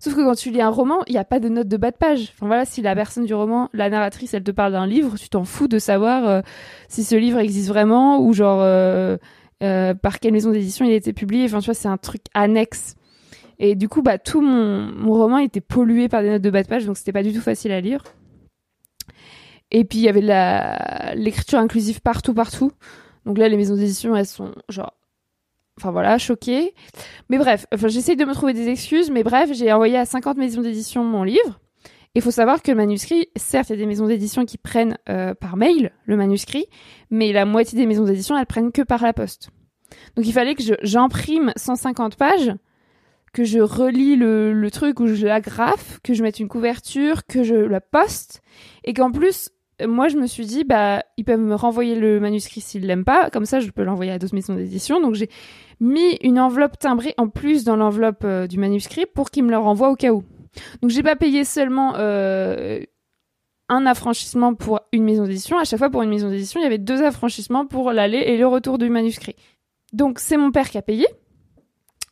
Sauf 0.00 0.14
que 0.14 0.20
quand 0.20 0.34
tu 0.34 0.50
lis 0.50 0.60
un 0.60 0.68
roman, 0.68 1.02
il 1.08 1.12
n'y 1.12 1.18
a 1.18 1.24
pas 1.24 1.40
de 1.40 1.48
note 1.48 1.66
de 1.66 1.76
bas 1.76 1.90
de 1.90 1.96
page. 1.96 2.32
Enfin 2.34 2.46
voilà, 2.46 2.64
si 2.64 2.82
la 2.82 2.94
personne 2.94 3.24
du 3.24 3.34
roman, 3.34 3.68
la 3.72 3.90
narratrice, 3.90 4.32
elle 4.32 4.44
te 4.44 4.52
parle 4.52 4.72
d'un 4.72 4.86
livre, 4.86 5.16
tu 5.18 5.28
t'en 5.28 5.44
fous 5.44 5.66
de 5.66 5.78
savoir 5.78 6.28
euh, 6.28 6.40
si 6.88 7.02
ce 7.02 7.16
livre 7.16 7.38
existe 7.38 7.68
vraiment 7.68 8.20
ou 8.20 8.32
genre 8.32 8.60
euh, 8.62 9.16
euh, 9.62 9.94
par 9.94 10.20
quelle 10.20 10.32
maison 10.32 10.50
d'édition 10.50 10.84
il 10.84 10.92
a 10.92 10.96
été 10.96 11.12
publié. 11.12 11.44
Enfin, 11.44 11.60
tu 11.60 11.66
vois, 11.66 11.74
c'est 11.74 11.88
un 11.88 11.96
truc 11.96 12.22
annexe. 12.34 12.94
Et 13.58 13.74
du 13.74 13.88
coup, 13.88 14.02
bah, 14.02 14.18
tout 14.18 14.40
mon, 14.40 14.92
mon 14.92 15.12
roman 15.14 15.38
était 15.38 15.60
pollué 15.60 16.08
par 16.08 16.22
des 16.22 16.30
notes 16.30 16.42
de 16.42 16.50
bas 16.50 16.62
de 16.62 16.68
page, 16.68 16.86
donc 16.86 16.96
c'était 16.96 17.12
pas 17.12 17.22
du 17.24 17.32
tout 17.32 17.40
facile 17.40 17.72
à 17.72 17.80
lire. 17.80 18.02
Et 19.70 19.84
puis, 19.84 19.98
il 19.98 20.02
y 20.02 20.08
avait 20.08 20.20
la, 20.20 21.12
l'écriture 21.14 21.58
inclusive 21.58 22.00
partout, 22.00 22.34
partout. 22.34 22.72
Donc 23.26 23.36
là, 23.36 23.48
les 23.48 23.56
maisons 23.56 23.74
d'édition, 23.74 24.16
elles 24.16 24.26
sont 24.26 24.52
genre, 24.68 24.94
enfin 25.76 25.90
voilà, 25.90 26.18
choquées. 26.18 26.74
Mais 27.28 27.38
bref, 27.38 27.66
enfin, 27.74 27.88
j'essaye 27.88 28.16
de 28.16 28.24
me 28.24 28.32
trouver 28.32 28.54
des 28.54 28.68
excuses, 28.68 29.10
mais 29.10 29.22
bref, 29.22 29.50
j'ai 29.52 29.72
envoyé 29.72 29.98
à 29.98 30.06
50 30.06 30.38
maisons 30.38 30.62
d'édition 30.62 31.04
mon 31.04 31.24
livre. 31.24 31.60
Il 32.18 32.20
faut 32.20 32.32
savoir 32.32 32.64
que 32.64 32.72
le 32.72 32.76
manuscrit, 32.76 33.28
certes, 33.36 33.68
il 33.68 33.74
y 33.74 33.76
a 33.76 33.78
des 33.78 33.86
maisons 33.86 34.08
d'édition 34.08 34.44
qui 34.44 34.58
prennent 34.58 34.98
euh, 35.08 35.34
par 35.34 35.56
mail 35.56 35.92
le 36.04 36.16
manuscrit, 36.16 36.66
mais 37.12 37.32
la 37.32 37.44
moitié 37.44 37.78
des 37.78 37.86
maisons 37.86 38.02
d'édition, 38.02 38.36
elles 38.36 38.44
prennent 38.44 38.72
que 38.72 38.82
par 38.82 39.04
la 39.04 39.12
poste. 39.12 39.50
Donc 40.16 40.26
il 40.26 40.32
fallait 40.32 40.56
que 40.56 40.64
j'imprime 40.82 41.52
150 41.54 42.16
pages, 42.16 42.52
que 43.32 43.44
je 43.44 43.60
relis 43.60 44.16
le, 44.16 44.68
truc, 44.72 44.98
ou 44.98 45.06
je 45.06 45.28
l'agrafe, 45.28 46.00
que 46.02 46.12
je 46.12 46.24
mette 46.24 46.40
une 46.40 46.48
couverture, 46.48 47.24
que 47.24 47.44
je 47.44 47.54
la 47.54 47.80
poste, 47.80 48.42
et 48.82 48.94
qu'en 48.94 49.12
plus, 49.12 49.50
moi 49.86 50.08
je 50.08 50.16
me 50.16 50.26
suis 50.26 50.44
dit, 50.44 50.64
bah 50.64 51.04
ils 51.18 51.24
peuvent 51.24 51.38
me 51.38 51.54
renvoyer 51.54 51.94
le 51.94 52.18
manuscrit 52.18 52.60
s'ils 52.60 52.84
l'aiment 52.84 53.04
pas, 53.04 53.30
comme 53.30 53.44
ça 53.44 53.60
je 53.60 53.70
peux 53.70 53.84
l'envoyer 53.84 54.10
à 54.10 54.18
d'autres 54.18 54.34
maisons 54.34 54.56
d'édition. 54.56 55.00
Donc 55.00 55.14
j'ai 55.14 55.30
mis 55.78 56.16
une 56.22 56.40
enveloppe 56.40 56.80
timbrée 56.80 57.14
en 57.16 57.28
plus 57.28 57.62
dans 57.62 57.76
l'enveloppe 57.76 58.24
euh, 58.24 58.48
du 58.48 58.58
manuscrit 58.58 59.06
pour 59.06 59.30
qu'ils 59.30 59.44
me 59.44 59.50
le 59.50 59.58
renvoient 59.58 59.90
au 59.90 59.94
cas 59.94 60.10
où. 60.10 60.24
Donc 60.82 60.90
j'ai 60.90 61.02
pas 61.02 61.16
payé 61.16 61.44
seulement 61.44 61.94
euh, 61.96 62.80
un 63.68 63.86
affranchissement 63.86 64.54
pour 64.54 64.80
une 64.92 65.04
maison 65.04 65.24
d'édition. 65.24 65.58
À 65.58 65.64
chaque 65.64 65.78
fois 65.78 65.90
pour 65.90 66.02
une 66.02 66.10
maison 66.10 66.30
d'édition, 66.30 66.60
il 66.60 66.62
y 66.62 66.66
avait 66.66 66.78
deux 66.78 67.02
affranchissements 67.02 67.66
pour 67.66 67.92
l'aller 67.92 68.18
et 68.18 68.36
le 68.36 68.46
retour 68.46 68.78
du 68.78 68.88
manuscrit. 68.88 69.36
Donc 69.92 70.18
c'est 70.18 70.36
mon 70.36 70.50
père 70.50 70.70
qui 70.70 70.78
a 70.78 70.82
payé. 70.82 71.06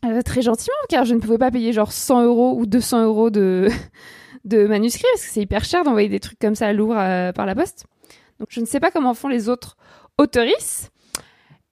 Euh, 0.05 0.23
très 0.23 0.43
gentiment, 0.43 0.77
car 0.89 1.05
je 1.05 1.15
ne 1.15 1.21
pouvais 1.21 1.39
pas 1.39 1.51
payer 1.51 1.73
genre 1.73 1.91
100 1.91 2.23
euros 2.25 2.55
ou 2.59 2.67
200 2.67 3.05
euros 3.05 3.31
de, 3.31 3.69
de 4.45 4.67
manuscrits, 4.67 5.07
parce 5.13 5.25
que 5.25 5.33
c'est 5.33 5.41
hyper 5.41 5.65
cher 5.65 5.85
d'envoyer 5.85 6.09
des 6.09 6.21
trucs 6.21 6.39
comme 6.39 6.55
ça 6.55 6.73
lourds 6.73 6.97
euh, 6.97 7.33
par 7.33 7.47
la 7.47 7.55
poste. 7.55 7.87
Donc 8.39 8.49
je 8.51 8.61
ne 8.61 8.67
sais 8.67 8.79
pas 8.79 8.91
comment 8.91 9.15
font 9.15 9.29
les 9.29 9.49
autres 9.49 9.77
autoristes. 10.19 10.91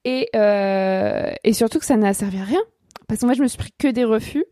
Et, 0.07 0.29
et 0.35 1.53
surtout 1.53 1.79
que 1.79 1.85
ça 1.85 1.97
n'a 1.97 2.13
servi 2.13 2.37
à 2.37 2.43
rien. 2.43 2.61
Parce 3.07 3.21
que 3.21 3.25
moi, 3.25 3.33
je 3.35 3.41
me 3.41 3.47
suis 3.47 3.57
pris 3.57 3.71
que 3.77 3.87
des 3.87 4.03
refus 4.03 4.45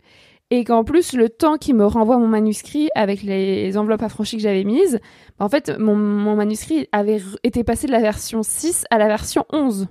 et 0.54 0.64
qu'en 0.66 0.84
plus 0.84 1.14
le 1.14 1.30
temps 1.30 1.58
qui 1.58 1.74
me 1.74 1.84
renvoie 1.84 2.20
mon 2.20 2.28
manuscrit 2.28 2.90
avec 2.94 3.24
les 3.24 3.76
enveloppes 3.76 4.04
affranchies 4.04 4.38
que 4.38 4.44
j'avais 4.44 4.64
mises, 4.64 5.00
en 5.40 5.50
fait 5.50 5.76
mon, 5.80 5.96
manuscrit 6.36 6.88
avait 6.92 7.20
été 7.42 7.64
passé 7.64 7.88
de 7.88 7.92
la 7.92 8.02
version 8.02 8.44
6 8.44 8.86
à 8.92 9.00
la 9.00 9.08
version 9.08 9.46
11. 9.52 9.88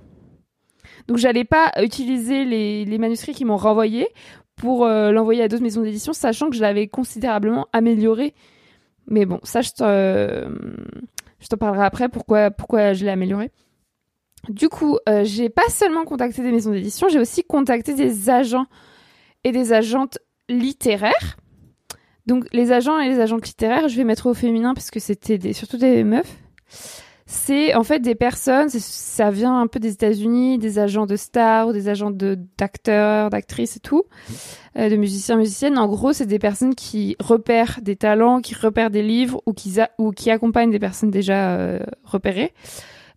Donc 1.09 1.17
j'allais 1.17 1.43
pas 1.43 1.69
utiliser 1.81 2.45
les, 2.45 2.97
manuscrits 2.97 3.33
qui 3.33 3.43
m'ont 3.43 3.57
renvoyé 3.57 4.07
pour 4.55 4.85
euh, 4.85 5.11
l'envoyer 5.11 5.43
à 5.43 5.49
d'autres 5.49 5.63
maisons 5.63 5.81
d'édition, 5.81 6.13
sachant 6.13 6.49
que 6.49 6.55
je 6.55 6.61
l'avais 6.61 6.87
considérablement 6.87 7.67
amélioré. 7.73 8.33
Mais 9.07 9.25
bon, 9.25 9.41
ça 9.43 9.59
je 9.59 9.71
t'en 11.49 11.57
parlerai 11.57 11.83
après 11.83 12.07
pourquoi, 12.07 12.51
pourquoi 12.51 12.93
je 12.93 13.03
l'ai 13.03 13.11
amélioré. 13.11 13.51
Du 14.47 14.69
coup, 14.69 14.97
euh, 15.09 15.25
j'ai 15.25 15.49
pas 15.49 15.67
seulement 15.67 16.05
contacté 16.05 16.41
des 16.41 16.53
maisons 16.53 16.71
d'édition, 16.71 17.09
j'ai 17.09 17.19
aussi 17.19 17.43
contacté 17.43 17.95
des 17.95 18.29
agents 18.29 18.67
et 19.43 19.51
des 19.51 19.73
agentes 19.73 20.19
littéraire. 20.53 21.37
Donc 22.25 22.45
les 22.53 22.71
agents 22.71 22.99
et 22.99 23.09
les 23.09 23.19
agentes 23.19 23.45
littéraires, 23.45 23.87
je 23.89 23.97
vais 23.97 24.03
mettre 24.03 24.27
au 24.27 24.33
féminin 24.33 24.73
parce 24.73 24.91
que 24.91 24.99
c'était 24.99 25.53
surtout 25.53 25.77
des 25.77 26.03
meufs. 26.03 26.37
C'est 27.25 27.73
en 27.73 27.83
fait 27.83 27.99
des 27.99 28.15
personnes, 28.15 28.69
ça 28.69 29.31
vient 29.31 29.59
un 29.59 29.67
peu 29.67 29.79
des 29.79 29.93
États-Unis, 29.93 30.57
des 30.57 30.77
agents 30.77 31.05
de 31.05 31.15
stars 31.15 31.69
ou 31.69 31.73
des 31.73 31.87
agents 31.89 32.11
d'acteurs, 32.11 33.29
d'actrices 33.29 33.77
et 33.77 33.79
tout, 33.79 34.03
euh, 34.77 34.89
de 34.89 34.95
musiciens, 34.97 35.37
musiciennes. 35.37 35.77
En 35.77 35.87
gros, 35.87 36.13
c'est 36.13 36.25
des 36.25 36.37
personnes 36.37 36.75
qui 36.75 37.15
repèrent 37.19 37.79
des 37.81 37.95
talents, 37.95 38.41
qui 38.41 38.53
repèrent 38.53 38.91
des 38.91 39.03
livres 39.03 39.41
ou 39.45 39.53
qui, 39.53 39.77
ou 39.97 40.11
qui 40.11 40.29
accompagnent 40.31 40.71
des 40.71 40.79
personnes 40.79 41.11
déjà 41.11 41.55
euh, 41.55 41.79
repérées 42.03 42.53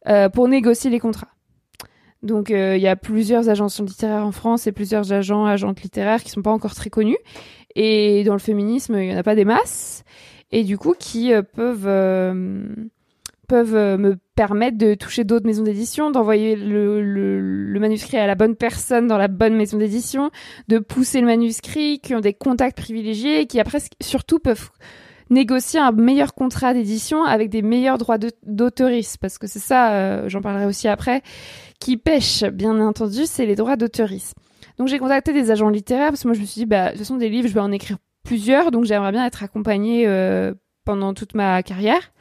euh, 0.08 0.28
pour 0.28 0.48
négocier 0.48 0.88
les 0.88 1.00
contrats. 1.00 1.35
Donc 2.22 2.50
euh, 2.50 2.76
il 2.76 2.82
y 2.82 2.88
a 2.88 2.96
plusieurs 2.96 3.48
agences 3.48 3.80
littéraires 3.80 4.24
en 4.24 4.32
France 4.32 4.66
et 4.66 4.72
plusieurs 4.72 5.12
agents, 5.12 5.44
agentes 5.44 5.82
littéraires 5.82 6.22
qui 6.22 6.30
sont 6.30 6.42
pas 6.42 6.50
encore 6.50 6.74
très 6.74 6.90
connus. 6.90 7.18
Et 7.74 8.24
dans 8.24 8.32
le 8.32 8.40
féminisme, 8.40 8.96
il 8.98 9.10
y 9.10 9.14
en 9.14 9.18
a 9.18 9.22
pas 9.22 9.34
des 9.34 9.44
masses. 9.44 10.04
Et 10.50 10.64
du 10.64 10.78
coup, 10.78 10.94
qui 10.98 11.32
euh, 11.32 11.42
peuvent 11.42 11.86
euh, 11.86 12.66
peuvent 13.48 13.98
me 13.98 14.16
permettre 14.34 14.76
de 14.76 14.94
toucher 14.94 15.22
d'autres 15.22 15.46
maisons 15.46 15.62
d'édition, 15.62 16.10
d'envoyer 16.10 16.56
le, 16.56 17.00
le, 17.00 17.78
manuscrit 17.78 18.16
à 18.16 18.26
la 18.26 18.34
bonne 18.34 18.56
personne 18.56 19.06
dans 19.06 19.18
la 19.18 19.28
bonne 19.28 19.54
maison 19.54 19.78
d'édition, 19.78 20.32
de 20.66 20.78
pousser 20.78 21.20
le 21.20 21.26
manuscrit, 21.26 22.00
qui 22.00 22.16
ont 22.16 22.20
des 22.20 22.34
contacts 22.34 22.76
privilégiés 22.76 23.42
et 23.42 23.46
qui 23.46 23.60
après 23.60 23.78
surtout 24.02 24.40
peuvent 24.40 24.70
négocier 25.30 25.80
un 25.80 25.92
meilleur 25.92 26.34
contrat 26.34 26.74
d'édition 26.74 27.24
avec 27.24 27.50
des 27.50 27.62
meilleurs 27.62 27.98
droits 27.98 28.18
d'auteurisme, 28.44 29.18
parce 29.20 29.38
que 29.38 29.46
c'est 29.46 29.58
ça, 29.58 29.92
euh, 29.94 30.28
j'en 30.28 30.40
parlerai 30.40 30.66
aussi 30.66 30.88
après, 30.88 31.22
qui 31.80 31.96
pêche, 31.96 32.44
bien 32.44 32.78
entendu, 32.80 33.26
c'est 33.26 33.46
les 33.46 33.54
droits 33.54 33.76
d'auteurisme. 33.76 34.38
Donc 34.78 34.88
j'ai 34.88 34.98
contacté 34.98 35.32
des 35.32 35.50
agents 35.50 35.68
littéraires, 35.68 36.08
parce 36.08 36.22
que 36.22 36.28
moi 36.28 36.34
je 36.34 36.40
me 36.40 36.46
suis 36.46 36.60
dit, 36.60 36.66
bah, 36.66 36.90
toute 36.90 36.98
façon, 36.98 37.16
des 37.16 37.28
livres, 37.28 37.48
je 37.48 37.54
vais 37.54 37.60
en 37.60 37.72
écrire 37.72 37.98
plusieurs, 38.22 38.70
donc 38.70 38.84
j'aimerais 38.84 39.12
bien 39.12 39.24
être 39.24 39.42
accompagnée 39.42 40.06
euh, 40.06 40.54
pendant 40.84 41.14
toute 41.14 41.34
ma 41.34 41.62
carrière. 41.62 42.12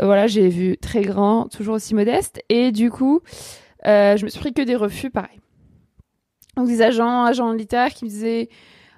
Euh, 0.00 0.06
voilà, 0.06 0.26
j'ai 0.26 0.48
vu 0.48 0.76
très 0.76 1.02
grand, 1.02 1.48
toujours 1.48 1.76
aussi 1.76 1.94
modeste, 1.94 2.42
et 2.48 2.72
du 2.72 2.90
coup, 2.90 3.20
je 3.84 4.24
me 4.24 4.28
suis 4.28 4.40
pris 4.40 4.52
que 4.52 4.62
des 4.62 4.76
refus, 4.76 5.10
pareil. 5.10 5.38
Donc 6.56 6.68
des 6.68 6.82
agents, 6.82 7.24
agents 7.24 7.52
littéraires 7.52 7.92
qui 7.92 8.04
me 8.04 8.10
disaient 8.10 8.48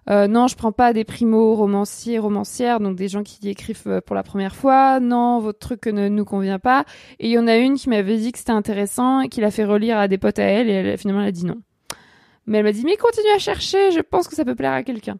euh, 0.08 0.28
non, 0.28 0.46
je 0.46 0.56
prends 0.56 0.72
pas 0.72 0.92
des 0.92 1.04
primo 1.04 1.54
romanciers, 1.54 2.18
romancières, 2.18 2.80
donc 2.80 2.96
des 2.96 3.08
gens 3.08 3.22
qui 3.22 3.48
écrivent 3.48 3.82
euh, 3.86 4.00
pour 4.00 4.14
la 4.14 4.22
première 4.22 4.54
fois. 4.54 5.00
Non, 5.00 5.40
votre 5.40 5.58
truc 5.58 5.86
ne 5.86 6.08
nous 6.08 6.24
convient 6.24 6.58
pas. 6.58 6.84
Et 7.18 7.26
il 7.26 7.32
y 7.32 7.38
en 7.38 7.46
a 7.46 7.56
une 7.56 7.74
qui 7.76 7.88
m'avait 7.88 8.16
dit 8.16 8.32
que 8.32 8.38
c'était 8.38 8.52
intéressant 8.52 9.20
et 9.20 9.28
qui 9.28 9.40
l'a 9.40 9.50
fait 9.50 9.64
relire 9.64 9.98
à 9.98 10.08
des 10.08 10.18
potes 10.18 10.38
à 10.38 10.44
elle 10.44 10.68
et 10.70 10.74
elle, 10.74 10.98
finalement 10.98 11.22
elle 11.22 11.28
a 11.28 11.32
dit 11.32 11.46
non. 11.46 11.56
Mais 12.46 12.58
elle 12.58 12.64
m'a 12.64 12.72
dit 12.72 12.84
mais 12.84 12.96
continue 12.96 13.30
à 13.34 13.38
chercher, 13.38 13.90
je 13.90 14.00
pense 14.00 14.28
que 14.28 14.36
ça 14.36 14.44
peut 14.44 14.54
plaire 14.54 14.72
à 14.72 14.82
quelqu'un. 14.82 15.18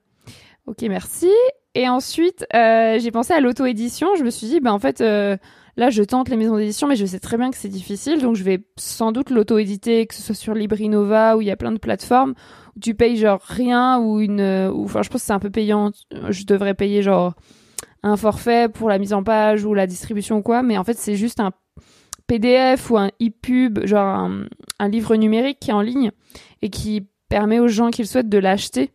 Ok, 0.67 0.83
merci. 0.83 1.31
Et 1.77 1.89
ensuite, 1.89 2.47
euh, 2.55 2.99
j'ai 2.99 3.11
pensé 3.11 3.35
à 3.35 3.41
l'auto-édition. 3.41 4.09
Je 4.17 4.25
me 4.25 4.31
suis 4.31 4.47
dit, 4.47 4.61
bah 4.61 4.73
en 4.73 4.79
fait, 4.79 5.03
euh, 5.03 5.37
Là, 5.79 5.91
je 5.91 6.03
tente 6.03 6.31
les 6.31 6.37
maisons 6.37 6.57
d'édition, 6.57 6.89
mais 6.89 6.97
je 6.97 7.05
sais 7.05 7.21
très 7.21 7.37
bien 7.37 7.51
que 7.51 7.57
c'est 7.57 7.69
difficile, 7.69 8.21
donc 8.21 8.35
je 8.35 8.43
vais 8.43 8.65
sans 8.79 9.13
doute 9.13 9.29
l'auto-éditer, 9.29 10.07
que 10.07 10.15
ce 10.15 10.23
soit 10.23 10.35
sur 10.35 10.55
Librinova, 10.55 11.37
où 11.37 11.43
il 11.43 11.49
y 11.49 11.51
a 11.51 11.57
plein 11.57 11.73
de 11.73 11.79
plateformes, 11.79 12.35
où 12.77 12.81
tu 12.81 12.95
payes 12.95 13.17
genre 13.19 13.41
rien, 13.43 13.99
ou 13.99 14.21
une... 14.21 14.71
Enfin, 14.75 15.03
je 15.03 15.11
pense 15.11 15.21
que 15.21 15.27
c'est 15.27 15.35
un 15.35 15.39
peu 15.39 15.51
payant. 15.51 15.93
Je 16.31 16.45
devrais 16.45 16.75
payer 16.75 17.03
genre 17.03 17.35
un 18.03 18.17
forfait 18.17 18.69
pour 18.73 18.89
la 18.89 18.99
mise 18.99 19.13
en 19.13 19.23
page 19.23 19.65
ou 19.65 19.75
la 19.75 19.87
distribution 19.87 20.39
ou 20.39 20.43
quoi, 20.43 20.63
mais 20.63 20.79
en 20.79 20.85
fait, 20.85 20.97
c'est 20.97 21.17
juste 21.17 21.41
un 21.41 21.53
PDF 22.27 22.91
ou 22.91 22.97
un 22.97 23.09
e-pub, 23.21 23.85
genre 23.85 24.31
un, 24.79 24.89
livre 24.89 25.17
numérique 25.17 25.59
qui 25.61 25.71
est 25.71 25.75
en 25.75 25.83
ligne 25.83 26.11
et 26.63 26.71
qui 26.71 27.07
permet 27.29 27.59
aux 27.59 27.69
gens 27.69 27.91
qui 27.91 28.03
le 28.03 28.07
souhaitent 28.07 28.29
de 28.29 28.39
l'acheter. 28.39 28.93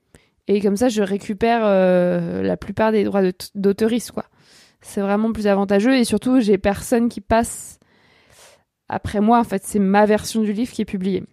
Et 0.48 0.62
comme 0.62 0.78
ça, 0.78 0.90
je 0.90 1.04
récupère 1.04 1.62
euh, 1.64 2.42
la 2.42 2.58
plupart 2.58 2.92
des 2.92 3.04
droits 3.04 3.22
d'auteurisme, 3.56 4.14
quoi. 4.14 4.26
C'est 4.82 5.02
vraiment 5.02 5.32
plus 5.32 5.48
avantageux 5.48 5.96
et 5.96 6.04
surtout, 6.04 6.40
j'ai 6.40 6.58
personne 6.58 7.10
qui 7.10 7.22
passe 7.22 7.80
après 8.90 9.22
moi. 9.22 9.40
En 9.40 9.44
fait, 9.44 9.64
c'est 9.64 9.80
ma 9.80 10.06
version 10.06 10.42
du 10.42 10.54
livre 10.54 10.72
qui 10.72 10.82
est 10.82 10.86
publiée. 10.86 11.24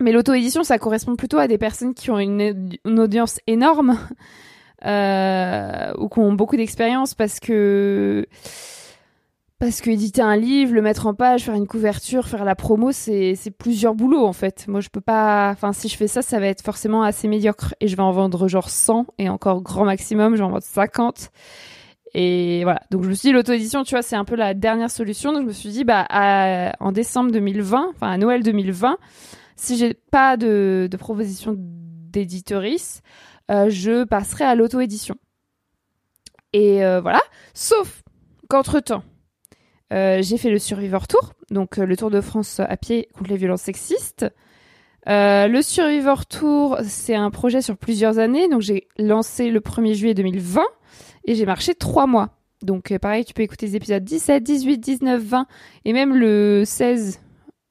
Mais 0.00 0.12
l'auto-édition, 0.12 0.64
ça 0.64 0.78
correspond 0.78 1.14
plutôt 1.14 1.38
à 1.38 1.46
des 1.46 1.58
personnes 1.58 1.94
qui 1.94 2.10
ont 2.10 2.18
une, 2.18 2.76
audience 2.84 3.38
énorme 3.46 3.98
euh, 4.84 5.92
ou 5.98 6.08
qui 6.08 6.18
ont 6.18 6.32
beaucoup 6.32 6.56
d'expérience 6.56 7.14
parce 7.14 7.38
que 7.38 8.26
parce 9.60 9.80
que 9.80 9.88
éditer 9.88 10.20
un 10.20 10.36
livre, 10.36 10.74
le 10.74 10.82
mettre 10.82 11.06
en 11.06 11.14
page, 11.14 11.44
faire 11.44 11.54
une 11.54 11.66
couverture, 11.66 12.26
faire 12.26 12.44
la 12.44 12.54
promo, 12.54 12.92
c'est 12.92 13.36
plusieurs 13.56 13.94
boulots 13.94 14.26
en 14.26 14.32
fait. 14.32 14.66
Moi, 14.68 14.80
je 14.80 14.88
peux 14.88 15.00
pas. 15.00 15.50
Enfin, 15.52 15.72
si 15.72 15.88
je 15.88 15.96
fais 15.96 16.08
ça, 16.08 16.22
ça 16.22 16.40
va 16.40 16.48
être 16.48 16.62
forcément 16.62 17.02
assez 17.02 17.28
médiocre 17.28 17.74
et 17.80 17.88
je 17.88 17.96
vais 17.96 18.02
en 18.02 18.10
vendre 18.10 18.48
genre 18.48 18.68
100 18.68 19.06
et 19.18 19.28
encore 19.28 19.62
grand 19.62 19.84
maximum, 19.84 20.36
j'en 20.36 20.50
vends 20.50 20.60
50. 20.60 21.30
Et 22.14 22.62
voilà. 22.62 22.80
Donc 22.90 23.02
je 23.02 23.08
me 23.08 23.14
suis 23.14 23.28
dit 23.28 23.32
l'auto-édition, 23.32 23.82
tu 23.82 23.94
vois, 23.94 24.02
c'est 24.02 24.16
un 24.16 24.24
peu 24.24 24.36
la 24.36 24.54
dernière 24.54 24.90
solution. 24.90 25.32
Donc 25.32 25.42
je 25.42 25.48
me 25.48 25.52
suis 25.52 25.70
dit, 25.70 25.84
bah, 25.84 26.06
en 26.80 26.92
décembre 26.92 27.32
2020, 27.32 27.90
enfin 27.90 28.10
à 28.12 28.16
Noël 28.16 28.42
2020, 28.42 28.96
si 29.56 29.76
j'ai 29.76 29.94
pas 29.94 30.36
de, 30.36 30.88
proposition 30.98 31.54
d'éditorice, 31.58 33.02
euh, 33.50 33.68
je 33.68 34.04
passerai 34.04 34.44
à 34.44 34.54
l'auto-édition. 34.54 35.16
Et 36.52 36.84
euh, 36.84 37.00
voilà. 37.00 37.20
Sauf 37.52 38.02
qu'entre 38.48 38.78
temps, 38.78 39.02
euh, 39.92 40.22
j'ai 40.22 40.38
fait 40.38 40.50
le 40.50 40.60
Survivor 40.60 41.08
Tour, 41.08 41.32
donc 41.50 41.76
le 41.78 41.96
Tour 41.96 42.10
de 42.10 42.20
France 42.20 42.60
à 42.60 42.76
pied 42.76 43.08
contre 43.14 43.30
les 43.30 43.36
violences 43.36 43.62
sexistes. 43.62 44.26
le 45.06 45.60
Survivor 45.62 46.26
Tour, 46.26 46.78
c'est 46.84 47.16
un 47.16 47.30
projet 47.32 47.60
sur 47.60 47.76
plusieurs 47.76 48.18
années. 48.18 48.48
Donc 48.48 48.60
j'ai 48.60 48.86
lancé 48.98 49.50
le 49.50 49.58
1er 49.58 49.94
juillet 49.94 50.14
2020 50.14 50.62
et 51.24 51.34
j'ai 51.34 51.46
marché 51.46 51.74
trois 51.74 52.06
mois. 52.06 52.30
Donc 52.62 52.96
pareil, 52.98 53.24
tu 53.24 53.34
peux 53.34 53.42
écouter 53.42 53.66
les 53.66 53.76
épisodes 53.76 54.02
17, 54.02 54.42
18, 54.42 54.78
19, 54.78 55.22
20 55.22 55.46
et 55.84 55.92
même 55.92 56.14
le 56.14 56.64
16. 56.64 57.20